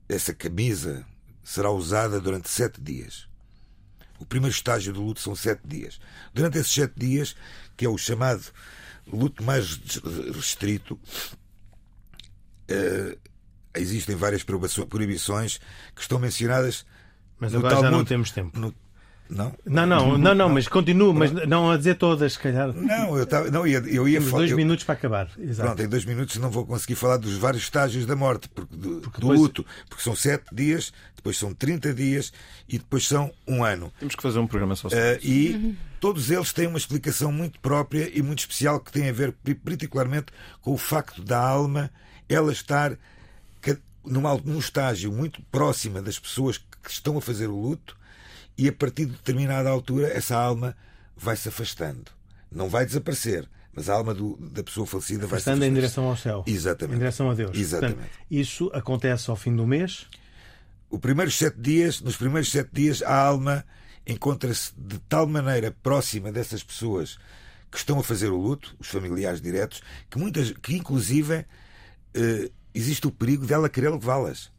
essa 0.08 0.34
camisa, 0.34 1.06
será 1.42 1.70
usada 1.70 2.20
durante 2.20 2.50
sete 2.50 2.80
dias. 2.80 3.28
O 4.18 4.26
primeiro 4.26 4.54
estágio 4.54 4.92
do 4.92 5.00
luto 5.00 5.20
são 5.20 5.36
sete 5.36 5.62
dias. 5.64 6.00
Durante 6.34 6.58
esses 6.58 6.72
sete 6.72 6.94
dias, 6.96 7.36
que 7.76 7.86
é 7.86 7.88
o 7.88 7.96
chamado 7.96 8.44
luto 9.06 9.44
mais 9.44 9.78
restrito, 10.34 10.98
uh, 12.68 13.25
existem 13.78 14.16
várias 14.16 14.42
proibições 14.42 15.58
que 15.94 16.00
estão 16.00 16.18
mencionadas. 16.18 16.84
Mas 17.38 17.54
agora 17.54 17.80
já 17.80 17.90
não 17.90 18.04
temos 18.04 18.30
tempo. 18.30 18.58
No, 18.58 18.74
não? 19.28 19.52
Não, 19.64 19.86
não, 19.86 20.18
não, 20.18 20.34
não, 20.34 20.48
mas 20.48 20.68
continuo, 20.68 21.12
mas 21.12 21.32
não 21.32 21.70
a 21.70 21.76
dizer 21.76 21.96
todas, 21.96 22.34
se 22.34 22.38
calhar. 22.38 22.72
Não, 22.72 23.18
eu, 23.18 23.26
tava, 23.26 23.50
não, 23.50 23.66
eu 23.66 24.08
ia 24.08 24.18
Temos 24.18 24.32
dois 24.32 24.50
eu, 24.50 24.56
minutos 24.56 24.84
para 24.84 24.94
acabar. 24.94 25.28
Exato. 25.38 25.68
Pronto, 25.68 25.82
em 25.82 25.88
dois 25.88 26.04
minutos 26.04 26.36
não 26.36 26.50
vou 26.50 26.64
conseguir 26.64 26.94
falar 26.94 27.16
dos 27.16 27.36
vários 27.36 27.64
estágios 27.64 28.06
da 28.06 28.14
morte, 28.14 28.48
porque, 28.48 28.76
do, 28.76 29.00
porque 29.00 29.20
do 29.20 29.28
depois... 29.28 29.40
luto, 29.40 29.66
porque 29.88 30.02
são 30.02 30.14
sete 30.14 30.54
dias, 30.54 30.92
depois 31.14 31.36
são 31.36 31.52
30 31.52 31.92
dias 31.92 32.32
e 32.68 32.78
depois 32.78 33.06
são 33.06 33.32
um 33.46 33.64
ano. 33.64 33.92
Temos 33.98 34.14
que 34.14 34.22
fazer 34.22 34.38
um 34.38 34.46
programa 34.46 34.76
só. 34.76 34.88
Uh, 34.88 34.92
e 35.22 35.54
uhum. 35.54 35.76
todos 36.00 36.30
eles 36.30 36.52
têm 36.52 36.68
uma 36.68 36.78
explicação 36.78 37.32
muito 37.32 37.58
própria 37.58 38.10
e 38.14 38.22
muito 38.22 38.40
especial 38.40 38.78
que 38.78 38.92
tem 38.92 39.08
a 39.08 39.12
ver 39.12 39.34
particularmente 39.64 40.26
com 40.60 40.72
o 40.72 40.78
facto 40.78 41.22
da 41.22 41.38
alma 41.38 41.90
ela 42.28 42.52
estar 42.52 42.96
num, 44.06 44.22
num 44.44 44.58
estágio 44.58 45.12
muito 45.12 45.42
próxima 45.50 46.00
das 46.00 46.18
pessoas 46.18 46.58
que 46.58 46.90
estão 46.90 47.18
a 47.18 47.20
fazer 47.20 47.48
o 47.48 47.60
luto 47.60 47.96
e 48.56 48.68
a 48.68 48.72
partir 48.72 49.06
de 49.06 49.12
determinada 49.12 49.68
altura 49.68 50.08
essa 50.08 50.36
alma 50.36 50.76
vai 51.16 51.36
se 51.36 51.48
afastando. 51.48 52.10
Não 52.50 52.68
vai 52.68 52.86
desaparecer, 52.86 53.48
mas 53.72 53.88
a 53.88 53.94
alma 53.94 54.14
do, 54.14 54.36
da 54.36 54.62
pessoa 54.62 54.86
falecida 54.86 55.26
vai 55.26 55.40
se 55.40 55.48
afastando. 55.48 55.64
em 55.64 55.74
direção 55.74 56.04
ao 56.04 56.16
céu. 56.16 56.44
Exatamente. 56.46 56.96
Em 56.96 56.98
direção 56.98 57.30
a 57.30 57.34
Deus. 57.34 57.56
Exatamente. 57.56 57.98
Portanto, 57.98 58.18
isso 58.30 58.70
acontece 58.72 59.30
ao 59.30 59.36
fim 59.36 59.54
do 59.54 59.66
mês? 59.66 60.06
Os 60.88 61.00
primeiros 61.00 61.36
sete 61.36 61.58
dias, 61.60 62.00
nos 62.00 62.16
primeiros 62.16 62.50
sete 62.50 62.70
dias, 62.72 63.02
a 63.02 63.14
alma 63.14 63.64
encontra-se 64.06 64.72
de 64.76 64.98
tal 65.00 65.26
maneira 65.26 65.74
próxima 65.82 66.30
dessas 66.30 66.62
pessoas 66.62 67.18
que 67.70 67.76
estão 67.76 67.98
a 67.98 68.02
fazer 68.04 68.28
o 68.30 68.36
luto, 68.36 68.76
os 68.78 68.86
familiares 68.86 69.40
diretos, 69.40 69.82
que 70.08 70.18
muitas, 70.18 70.52
que 70.52 70.76
inclusive 70.76 71.44
eh, 72.14 72.50
existe 72.76 73.06
o 73.06 73.10
perigo 73.10 73.46
dela 73.46 73.68
querer 73.68 73.90
levá-las 73.90 74.50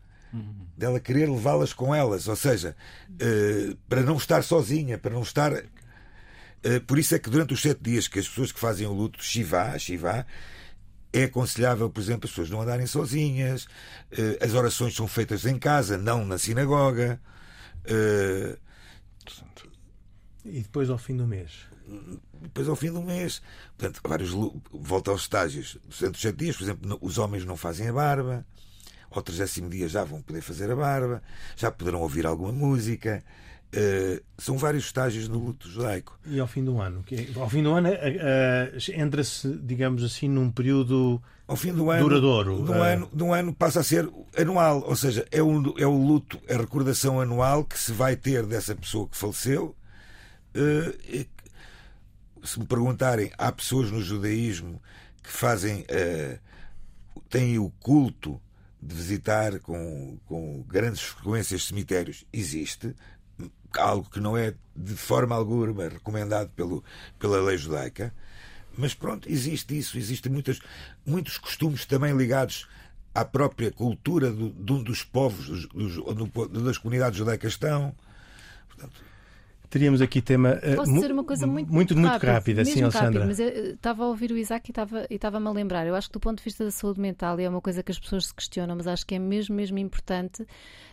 dela 0.77 0.99
querer 0.99 1.29
levá-las 1.29 1.73
com 1.73 1.93
elas, 1.93 2.27
ou 2.27 2.35
seja, 2.35 2.75
uh, 3.09 3.75
para 3.89 4.01
não 4.01 4.17
estar 4.17 4.43
sozinha, 4.43 4.97
para 4.97 5.11
não 5.11 5.23
estar. 5.23 5.51
Uh, 5.53 6.81
por 6.85 6.99
isso 6.99 7.15
é 7.15 7.19
que 7.19 7.29
durante 7.29 7.53
os 7.53 7.61
sete 7.61 7.81
dias 7.81 8.07
que 8.07 8.19
as 8.19 8.27
pessoas 8.27 8.51
que 8.51 8.59
fazem 8.59 8.85
o 8.85 8.93
luto 8.93 9.23
Shiva, 9.23 9.77
Shiva, 9.79 10.25
é 11.11 11.23
aconselhável, 11.23 11.89
por 11.89 11.99
exemplo, 11.99 12.25
as 12.25 12.31
pessoas 12.31 12.49
não 12.49 12.61
andarem 12.61 12.85
sozinhas, 12.85 13.63
uh, 13.63 14.43
as 14.43 14.53
orações 14.53 14.95
são 14.95 15.07
feitas 15.07 15.45
em 15.45 15.57
casa, 15.57 15.97
não 15.97 16.25
na 16.25 16.37
sinagoga. 16.37 17.19
E 20.47 20.61
depois 20.61 20.89
ao 20.89 20.97
fim 20.97 21.15
do 21.15 21.27
mês? 21.27 21.51
Depois 22.41 22.67
ao 22.67 22.75
fim 22.75 22.91
do 22.91 23.01
mês. 23.01 23.41
Portanto, 23.77 24.01
vários, 24.07 24.31
volta 24.71 25.11
aos 25.11 25.21
estágios. 25.21 25.77
Durante 25.99 26.15
os 26.15 26.21
sete 26.21 26.37
dias, 26.37 26.57
por 26.57 26.63
exemplo, 26.63 26.97
os 27.01 27.17
homens 27.17 27.45
não 27.45 27.57
fazem 27.57 27.87
a 27.87 27.93
barba 27.93 28.45
ao 29.11 29.21
30 29.21 29.69
dia 29.69 29.87
já 29.87 30.03
vão 30.03 30.21
poder 30.21 30.41
fazer 30.41 30.71
a 30.71 30.75
barba, 30.75 31.21
já 31.55 31.71
poderão 31.71 32.01
ouvir 32.01 32.25
alguma 32.25 32.51
música. 32.51 33.23
Uh, 33.67 34.23
são 34.37 34.57
vários 34.57 34.85
estágios 34.85 35.27
no 35.27 35.39
luto 35.39 35.69
judaico. 35.69 36.17
E 36.25 36.39
ao 36.39 36.47
fim 36.47 36.63
do 36.63 36.79
ano? 36.79 37.03
Ao 37.35 37.49
fim 37.49 37.61
do 37.61 37.73
ano 37.73 37.89
uh, 37.89 37.91
uh, 37.91 39.01
entra-se, 39.01 39.49
digamos 39.61 40.03
assim, 40.03 40.29
num 40.29 40.49
período 40.49 41.21
ao 41.45 41.55
fim 41.57 41.73
do 41.73 41.89
ano, 41.89 42.03
duradouro. 42.03 42.59
No, 42.59 42.73
ano, 42.73 43.09
no 43.13 43.33
ano 43.33 43.53
passa 43.53 43.81
a 43.81 43.83
ser 43.83 44.09
anual, 44.37 44.83
ou 44.85 44.95
seja, 44.95 45.25
é, 45.31 45.43
um, 45.43 45.73
é 45.77 45.85
o 45.85 45.97
luto, 45.97 46.39
a 46.49 46.57
recordação 46.57 47.19
anual 47.19 47.65
que 47.65 47.77
se 47.77 47.91
vai 47.91 48.15
ter 48.15 48.45
dessa 48.45 48.73
pessoa 48.75 49.07
que 49.07 49.17
faleceu. 49.17 49.75
E, 50.55 51.27
se 52.43 52.59
me 52.59 52.65
perguntarem, 52.65 53.31
há 53.37 53.51
pessoas 53.51 53.91
no 53.91 54.01
judaísmo 54.01 54.81
que 55.21 55.29
fazem, 55.29 55.85
têm 57.29 57.59
o 57.59 57.69
culto 57.79 58.39
de 58.81 58.95
visitar 58.95 59.59
com, 59.59 60.17
com 60.25 60.63
grandes 60.63 61.01
frequências 61.01 61.65
cemitérios 61.65 62.25
existe, 62.31 62.95
algo 63.77 64.09
que 64.09 64.19
não 64.19 64.37
é 64.37 64.53
de 64.75 64.95
forma 64.95 65.35
alguma 65.35 65.89
recomendado 65.89 66.49
pelo, 66.51 66.83
pela 67.19 67.41
lei 67.41 67.57
judaica, 67.57 68.13
mas 68.77 68.93
pronto, 68.93 69.29
existe 69.29 69.77
isso, 69.77 69.97
existem 69.97 70.31
muitas, 70.31 70.59
muitos 71.05 71.37
costumes 71.37 71.85
também 71.85 72.15
ligados 72.15 72.67
à 73.13 73.25
própria 73.25 73.71
cultura 73.71 74.31
do, 74.31 74.51
de 74.51 74.71
um 74.71 74.83
dos 74.83 75.03
povos 75.03 75.67
dos, 75.67 75.97
onde 75.97 76.63
das 76.63 76.77
comunidades 76.77 77.17
judaicas 77.17 77.53
estão. 77.53 77.95
Portanto, 78.67 79.01
Teríamos 79.69 80.01
aqui 80.01 80.21
tema 80.21 80.59
uh, 80.63 80.75
Posso 80.75 80.93
dizer 80.93 81.11
uma 81.11 81.23
coisa 81.23 81.45
muito, 81.45 81.71
muito, 81.71 81.95
muito 81.95 82.09
rápido, 82.09 82.29
rápida, 82.29 82.65
sim, 82.65 82.81
Alexandra. 82.81 83.21
Rápido, 83.21 83.25
mas 83.25 83.39
eu 83.39 83.73
estava 83.73 84.03
a 84.03 84.07
ouvir 84.07 84.31
o 84.31 84.37
Isaac 84.37 84.71
e 85.09 85.15
estava-me 85.15 85.47
a 85.47 85.51
lembrar. 85.51 85.85
Eu 85.85 85.95
acho 85.95 86.07
que 86.07 86.13
do 86.13 86.19
ponto 86.19 86.37
de 86.37 86.43
vista 86.43 86.63
da 86.63 86.71
saúde 86.71 86.99
mental, 86.99 87.39
e 87.39 87.43
é 87.43 87.49
uma 87.49 87.61
coisa 87.61 87.83
que 87.83 87.91
as 87.91 87.99
pessoas 87.99 88.27
se 88.27 88.33
questionam, 88.33 88.75
mas 88.75 88.87
acho 88.87 89.05
que 89.05 89.15
é 89.15 89.19
mesmo, 89.19 89.55
mesmo 89.55 89.77
importante 89.77 90.45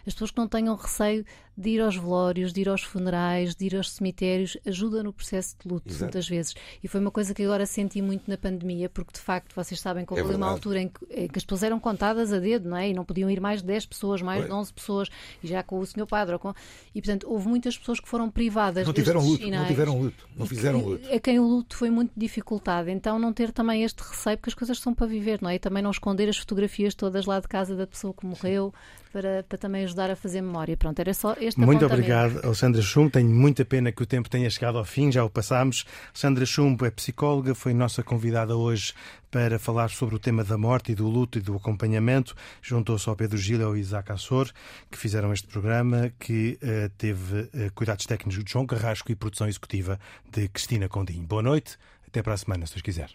as 0.07 0.13
pessoas 0.13 0.31
que 0.31 0.37
não 0.39 0.47
tenham 0.47 0.75
receio 0.77 1.25
de 1.57 1.71
ir 1.71 1.81
aos 1.81 1.97
velórios, 1.97 2.53
de 2.53 2.61
ir 2.61 2.69
aos 2.69 2.83
funerais, 2.83 3.55
de 3.55 3.67
ir 3.67 3.77
aos 3.77 3.93
cemitérios, 3.93 4.57
ajuda 4.67 5.03
no 5.03 5.13
processo 5.13 5.57
de 5.59 5.69
luto, 5.69 5.89
Exato. 5.89 6.05
muitas 6.05 6.29
vezes. 6.29 6.55
E 6.83 6.89
foi 6.89 7.01
uma 7.01 7.13
coisa 7.13 7.33
que 7.33 7.43
agora 7.45 7.65
senti 7.65 8.03
muito 8.03 8.29
na 8.29 8.37
pandemia, 8.37 8.89
porque 8.89 9.13
de 9.13 9.21
facto, 9.21 9.55
vocês 9.55 9.81
sabem 9.81 10.05
que 10.05 10.13
houve 10.13 10.35
é 10.35 10.37
uma 10.37 10.51
altura 10.51 10.83
em 10.83 10.89
que, 10.89 11.05
em 11.11 11.29
que, 11.29 11.39
as 11.39 11.45
pessoas 11.45 11.63
eram 11.63 11.79
contadas 11.79 12.33
a 12.33 12.39
dedo, 12.39 12.69
não 12.69 12.77
é? 12.77 12.91
E 12.91 12.95
não 12.95 13.05
podiam 13.05 13.31
ir 13.31 13.41
mais 13.41 13.61
de 13.61 13.69
10 13.69 13.87
pessoas, 13.87 14.21
mais 14.21 14.45
de 14.45 14.53
11 14.53 14.73
pessoas, 14.73 15.09
e 15.43 15.47
já 15.47 15.63
com 15.63 15.79
o 15.79 15.87
senhor 15.87 16.07
padre. 16.07 16.37
Com... 16.39 16.53
E 16.95 17.01
portanto, 17.01 17.27
houve 17.31 17.49
muitas 17.49 17.79
pessoas 17.79 18.01
que 18.01 18.09
foram 18.09 18.29
privadas. 18.29 18.64
Não 18.73 18.93
tiveram 18.93 19.21
luto, 19.21 19.49
não 19.49 19.67
tiveram 19.67 19.99
luto, 20.01 20.29
não 20.37 20.47
fizeram 20.47 20.81
luto. 20.81 21.13
A 21.13 21.21
quem 21.21 21.39
o 21.39 21.45
luto 21.45 21.77
foi 21.77 21.91
muito 21.91 22.13
dificultado. 22.17 22.91
Então, 22.91 23.19
não 23.19 23.33
ter 23.33 23.53
também 23.53 23.83
este 23.83 24.01
receio, 24.03 24.37
porque 24.37 24.51
as 24.51 24.55
coisas 24.55 24.79
são 24.79 24.95
para 24.95 25.07
viver, 25.07 25.41
não 25.43 25.51
é? 25.51 25.57
E 25.57 25.59
também 25.59 25.83
não 25.83 25.91
esconder 25.91 26.29
as 26.29 26.37
fotografias 26.37 26.95
todas 26.95 27.27
lá 27.27 27.41
de 27.41 27.49
casa 27.49 27.75
da 27.77 27.87
pessoa 27.87 28.15
que 28.15 28.27
morreu, 28.27 28.73
para, 29.15 29.45
para 29.45 29.57
também 29.57 29.85
ajudar 29.85 30.11
a 30.11 30.17
fazer 30.17 30.41
memória. 30.41 30.77
Pronto, 30.77 30.99
era 30.99 31.15
só 31.15 31.37
este 31.39 31.61
Muito 31.61 31.87
obrigado, 31.87 32.45
Alexandra 32.45 32.83
Chumbo. 32.83 33.11
Tenho 33.11 33.31
muita 33.31 33.65
pena 33.65 33.93
que 33.93 34.03
o 34.03 34.07
tempo 34.07 34.29
tenha 34.29 34.51
chegado 34.51 34.77
ao 34.77 34.85
fim, 34.85 35.13
já 35.13 35.23
o 35.25 35.31
passámos. 35.31 35.87
Alexandra 36.09 36.45
Chumbo 36.45 36.85
é 36.85 36.91
psicóloga, 36.91 37.55
foi 37.55 37.73
nossa 37.73 38.03
convidada 38.03 38.57
hoje 38.57 38.93
para 39.31 39.57
falar 39.57 39.91
sobre 39.91 40.17
o 40.17 40.19
tema 40.19 40.43
da 40.43 40.59
morte 40.59 40.91
e 40.91 40.95
do 40.97 41.07
luto 41.07 41.39
e 41.39 41.41
do 41.41 41.55
acompanhamento. 41.55 42.35
Juntou-se 42.61 43.09
ao 43.09 43.15
Pedro 43.15 43.39
Gil 43.39 43.61
e 43.61 43.63
ao 43.63 43.77
Isaac 43.77 44.11
Assor, 44.11 44.51
que 44.91 44.99
fizeram 44.99 45.33
este 45.33 45.47
programa, 45.47 46.13
que 46.19 46.59
uh, 46.61 46.89
teve 46.99 47.43
uh, 47.43 47.73
cuidados 47.73 48.07
técnicos 48.07 48.43
de 48.43 48.51
João 48.51 48.67
Carrasco 48.67 49.13
e 49.13 49.15
produção 49.15 49.47
executiva 49.47 49.97
de 50.29 50.49
Cristina 50.49 50.89
Condim. 50.89 51.23
Boa 51.23 51.43
noite, 51.43 51.79
até 52.09 52.21
para 52.21 52.35
a 52.35 52.37
semana, 52.37 52.67
se 52.67 52.73
Deus 52.75 52.83
quiser. 52.83 53.11